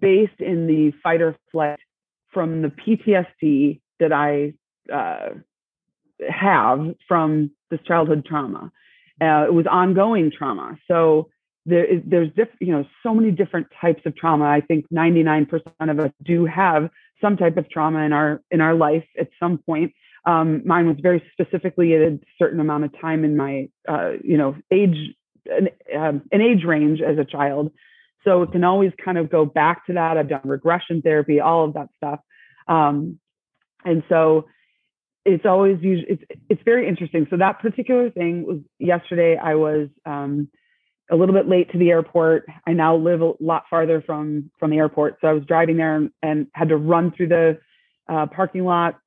based 0.00 0.40
in 0.40 0.66
the 0.66 0.92
fight 1.02 1.20
or 1.20 1.34
flight 1.50 1.80
from 2.28 2.62
the 2.62 2.68
PTSD 2.68 3.80
that 3.98 4.12
I 4.12 4.54
uh, 4.92 5.30
have 6.28 6.94
from 7.08 7.50
this 7.70 7.80
childhood 7.82 8.24
trauma. 8.24 8.70
Uh, 9.20 9.44
it 9.46 9.54
was 9.54 9.66
ongoing 9.66 10.30
trauma. 10.30 10.78
So 10.88 11.30
there 11.64 11.84
is, 11.84 12.02
there's 12.04 12.28
diff, 12.34 12.48
you 12.60 12.72
know, 12.72 12.84
so 13.02 13.14
many 13.14 13.30
different 13.30 13.68
types 13.80 14.02
of 14.04 14.16
trauma. 14.16 14.44
I 14.44 14.60
think 14.60 14.86
99% 14.92 15.62
of 15.80 16.00
us 16.00 16.10
do 16.22 16.44
have 16.46 16.90
some 17.20 17.36
type 17.36 17.56
of 17.56 17.70
trauma 17.70 18.00
in 18.00 18.12
our 18.12 18.42
in 18.50 18.60
our 18.60 18.74
life 18.74 19.04
at 19.18 19.28
some 19.38 19.58
point. 19.58 19.92
Um, 20.24 20.62
mine 20.66 20.86
was 20.86 20.96
very 21.00 21.22
specifically 21.32 21.94
at 21.94 22.02
a 22.02 22.18
certain 22.38 22.60
amount 22.60 22.84
of 22.84 23.00
time 23.00 23.24
in 23.24 23.36
my, 23.36 23.68
uh, 23.88 24.12
you 24.22 24.36
know, 24.36 24.56
age, 24.70 24.96
an, 25.46 25.68
um, 25.96 26.22
an 26.30 26.40
age 26.40 26.64
range 26.64 27.00
as 27.00 27.18
a 27.18 27.24
child. 27.24 27.72
So 28.24 28.42
it 28.42 28.52
can 28.52 28.62
always 28.62 28.92
kind 29.04 29.18
of 29.18 29.30
go 29.30 29.44
back 29.44 29.86
to 29.86 29.94
that. 29.94 30.16
I've 30.16 30.28
done 30.28 30.42
regression 30.44 31.02
therapy, 31.02 31.40
all 31.40 31.64
of 31.64 31.74
that 31.74 31.88
stuff. 31.96 32.20
Um, 32.68 33.18
and 33.84 34.04
so 34.08 34.46
it's 35.24 35.44
always 35.44 35.78
usually, 35.80 36.08
it's, 36.08 36.22
it's 36.48 36.62
very 36.64 36.88
interesting. 36.88 37.26
So 37.30 37.36
that 37.38 37.60
particular 37.60 38.10
thing 38.10 38.46
was 38.46 38.58
yesterday, 38.78 39.36
I 39.36 39.56
was 39.56 39.88
um, 40.06 40.48
a 41.12 41.16
little 41.16 41.34
bit 41.34 41.48
late 41.48 41.70
to 41.72 41.78
the 41.78 41.90
airport. 41.90 42.46
I 42.66 42.72
now 42.72 42.96
live 42.96 43.20
a 43.20 43.32
lot 43.38 43.64
farther 43.70 44.02
from, 44.04 44.50
from 44.58 44.70
the 44.70 44.78
airport. 44.78 45.18
So 45.20 45.28
I 45.28 45.32
was 45.32 45.44
driving 45.44 45.76
there 45.76 45.94
and, 45.94 46.10
and 46.22 46.46
had 46.54 46.70
to 46.70 46.76
run 46.76 47.12
through 47.12 47.28
the 47.28 47.58
uh, 48.08 48.26
parking 48.26 48.64
lot 48.64 48.98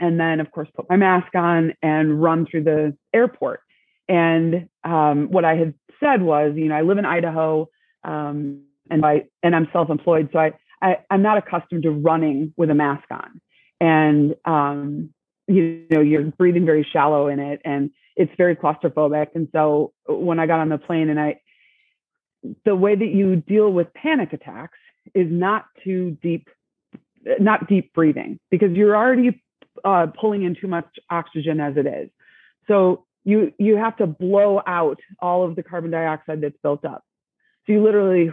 and 0.00 0.20
then 0.20 0.40
of 0.40 0.50
course 0.50 0.68
put 0.74 0.88
my 0.88 0.96
mask 0.96 1.34
on 1.34 1.74
and 1.82 2.22
run 2.22 2.46
through 2.50 2.64
the 2.64 2.96
airport. 3.14 3.60
And 4.08 4.68
um, 4.84 5.28
what 5.30 5.44
I 5.44 5.56
had 5.56 5.74
said 6.00 6.22
was, 6.22 6.52
you 6.56 6.68
know, 6.68 6.76
I 6.76 6.82
live 6.82 6.98
in 6.98 7.04
Idaho 7.04 7.68
um, 8.04 8.62
and 8.90 9.04
I 9.04 9.24
and 9.42 9.54
I'm 9.54 9.68
self-employed, 9.72 10.30
so 10.32 10.38
I, 10.38 10.52
I 10.80 10.98
I'm 11.10 11.22
not 11.22 11.38
accustomed 11.38 11.82
to 11.82 11.90
running 11.90 12.54
with 12.56 12.70
a 12.70 12.74
mask 12.74 13.04
on, 13.10 13.40
and 13.80 14.36
um, 14.44 15.10
you 15.48 15.86
know 15.90 16.00
you're 16.00 16.22
breathing 16.22 16.64
very 16.64 16.86
shallow 16.92 17.26
in 17.26 17.40
it, 17.40 17.60
and 17.64 17.90
it's 18.16 18.32
very 18.36 18.56
claustrophobic. 18.56 19.28
And 19.34 19.48
so 19.52 19.92
when 20.06 20.38
I 20.38 20.46
got 20.46 20.60
on 20.60 20.68
the 20.70 20.78
plane, 20.78 21.10
and 21.10 21.20
I 21.20 21.40
the 22.64 22.74
way 22.74 22.94
that 22.94 23.08
you 23.08 23.36
deal 23.36 23.70
with 23.72 23.92
panic 23.94 24.32
attacks 24.32 24.78
is 25.14 25.26
not 25.30 25.66
too 25.84 26.16
deep, 26.22 26.48
not 27.38 27.68
deep 27.68 27.92
breathing 27.92 28.38
because 28.50 28.72
you're 28.72 28.96
already 28.96 29.42
uh, 29.84 30.06
pulling 30.18 30.42
in 30.44 30.56
too 30.58 30.68
much 30.68 30.86
oxygen 31.10 31.60
as 31.60 31.76
it 31.76 31.86
is. 31.86 32.10
So 32.68 33.04
you 33.24 33.52
you 33.58 33.76
have 33.76 33.96
to 33.98 34.06
blow 34.06 34.62
out 34.66 34.98
all 35.20 35.44
of 35.44 35.56
the 35.56 35.62
carbon 35.62 35.90
dioxide 35.90 36.40
that's 36.40 36.56
built 36.62 36.84
up. 36.84 37.04
So 37.66 37.72
you 37.72 37.82
literally 37.82 38.30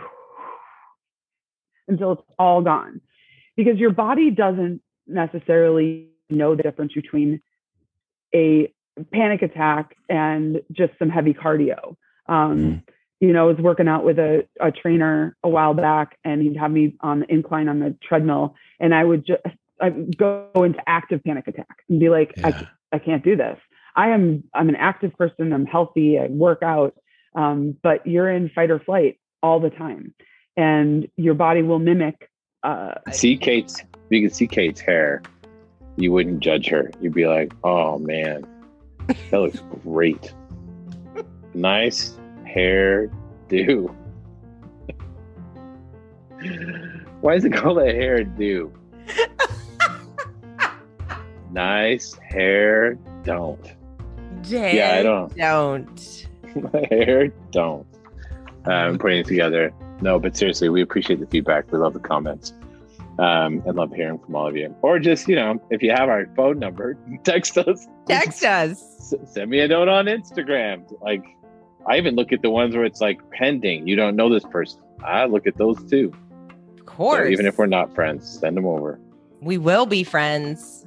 until 1.88 2.14
it's 2.14 2.22
all 2.40 2.62
gone, 2.62 3.02
because 3.58 3.78
your 3.78 3.92
body 3.92 4.32
doesn't 4.32 4.82
necessarily 5.08 6.10
know 6.30 6.56
the 6.56 6.64
difference 6.64 6.94
between 6.94 7.42
a 8.34 8.74
panic 9.12 9.42
attack 9.42 9.96
and 10.10 10.62
just 10.72 10.94
some 11.00 11.10
heavy 11.10 11.34
cardio. 11.34 11.96
Um, 12.28 12.84
You 13.20 13.32
know, 13.32 13.48
I 13.48 13.54
was 13.54 13.58
working 13.58 13.88
out 13.88 14.04
with 14.04 14.20
a, 14.20 14.46
a 14.60 14.70
trainer 14.70 15.38
a 15.44 15.48
while 15.48 15.74
back, 15.74 16.18
and 16.26 16.42
he'd 16.42 16.58
have 16.58 16.72
me 16.72 16.98
on 17.00 17.22
the 17.22 17.32
incline 17.32 17.70
on 17.70 17.80
the 17.80 17.96
treadmill, 18.04 18.54
and 18.82 18.94
I 18.94 19.06
would 19.06 19.26
just 19.26 19.40
I 19.80 19.90
would 19.90 20.18
go 20.18 20.50
into 20.56 20.82
active 20.88 21.24
panic 21.24 21.48
attack 21.48 21.84
and 21.88 22.02
be 22.02 22.10
like, 22.10 22.34
I, 22.44 22.68
I 22.92 23.00
can't 23.00 23.24
do 23.24 23.38
this. 23.38 23.58
I 23.96 24.10
am 24.10 24.44
I'm 24.54 24.68
an 24.68 24.76
active 24.76 25.14
person. 25.18 25.54
I'm 25.54 25.66
healthy. 25.66 26.20
I 26.20 26.28
work 26.28 26.64
out, 26.64 26.96
um, 27.34 27.78
but 27.82 28.06
you're 28.06 28.30
in 28.30 28.50
fight 28.50 28.70
or 28.72 28.80
flight 28.80 29.22
all 29.42 29.62
the 29.62 29.70
time, 29.70 30.14
and 30.58 31.08
your 31.16 31.34
body 31.34 31.62
will 31.62 31.80
mimic. 31.80 32.30
Uh, 32.62 32.96
see 33.14 33.38
Kate's 33.38 33.84
you 34.10 34.20
can 34.20 34.32
see 34.32 34.48
Kate's 34.48 34.82
hair, 34.82 35.22
you 35.96 36.12
wouldn't 36.12 36.42
judge 36.42 36.68
her. 36.68 36.92
You'd 37.00 37.14
be 37.14 37.28
like, 37.28 37.54
oh 37.64 38.00
man, 38.00 38.46
that 39.08 39.40
looks 39.40 39.60
great. 39.84 40.34
nice 41.54 42.18
hair 42.46 43.10
do. 43.50 43.94
Why 47.22 47.36
is 47.36 47.46
it 47.46 47.54
called 47.54 47.80
a 47.80 47.86
hair 47.94 48.24
do? 48.24 48.72
nice 51.52 52.14
hair 52.16 52.96
don't. 53.24 53.74
Jay, 54.42 54.76
Yeah, 54.78 55.00
I 55.00 55.04
don't. 55.04 55.36
Don't. 55.38 56.28
My 56.74 56.86
hair 56.90 57.28
don't. 57.52 57.88
Uh, 58.68 58.72
I'm 58.72 58.98
putting 58.98 59.20
it 59.20 59.26
together. 59.26 59.74
No, 60.02 60.20
but 60.20 60.36
seriously, 60.36 60.70
we 60.70 60.82
appreciate 60.82 61.20
the 61.20 61.28
feedback. 61.28 61.72
We 61.72 61.78
love 61.78 61.94
the 61.94 62.00
comments. 62.00 62.54
Um, 63.20 63.62
and 63.68 63.76
love 63.76 63.94
hearing 63.94 64.18
from 64.18 64.36
all 64.36 64.48
of 64.48 64.56
you. 64.58 64.76
Or 64.82 64.98
just, 64.98 65.28
you 65.28 65.36
know, 65.36 65.62
if 65.70 65.84
you 65.84 65.92
have 65.92 66.10
our 66.10 66.26
phone 66.36 66.58
number, 66.58 66.98
text 67.24 67.58
us. 67.60 67.88
Text 68.08 68.44
us. 68.44 68.82
S- 69.14 69.34
send 69.34 69.52
me 69.52 69.60
a 69.60 69.68
note 69.68 69.88
on 69.88 70.06
Instagram. 70.06 70.84
Like, 71.02 71.24
I 71.88 71.98
even 71.98 72.16
look 72.16 72.32
at 72.32 72.42
the 72.42 72.50
ones 72.50 72.76
where 72.76 72.86
it's 72.86 73.02
like 73.02 73.20
pending. 73.32 73.88
You 73.88 73.96
don't 73.96 74.16
know 74.16 74.34
this 74.34 74.44
person. 74.46 74.82
I 75.04 75.26
look 75.26 75.46
at 75.46 75.58
those 75.58 75.78
too. 75.90 76.12
Of 76.12 76.80
So 76.80 76.84
course. 76.86 77.30
even 77.30 77.46
if 77.46 77.58
we're 77.58 77.66
not 77.68 77.94
friends, 77.94 78.40
send 78.40 78.58
them 78.58 78.66
over. 78.66 79.00
we 79.42 79.58
will 79.58 79.86
be 79.86 80.04
friends. 80.04 80.86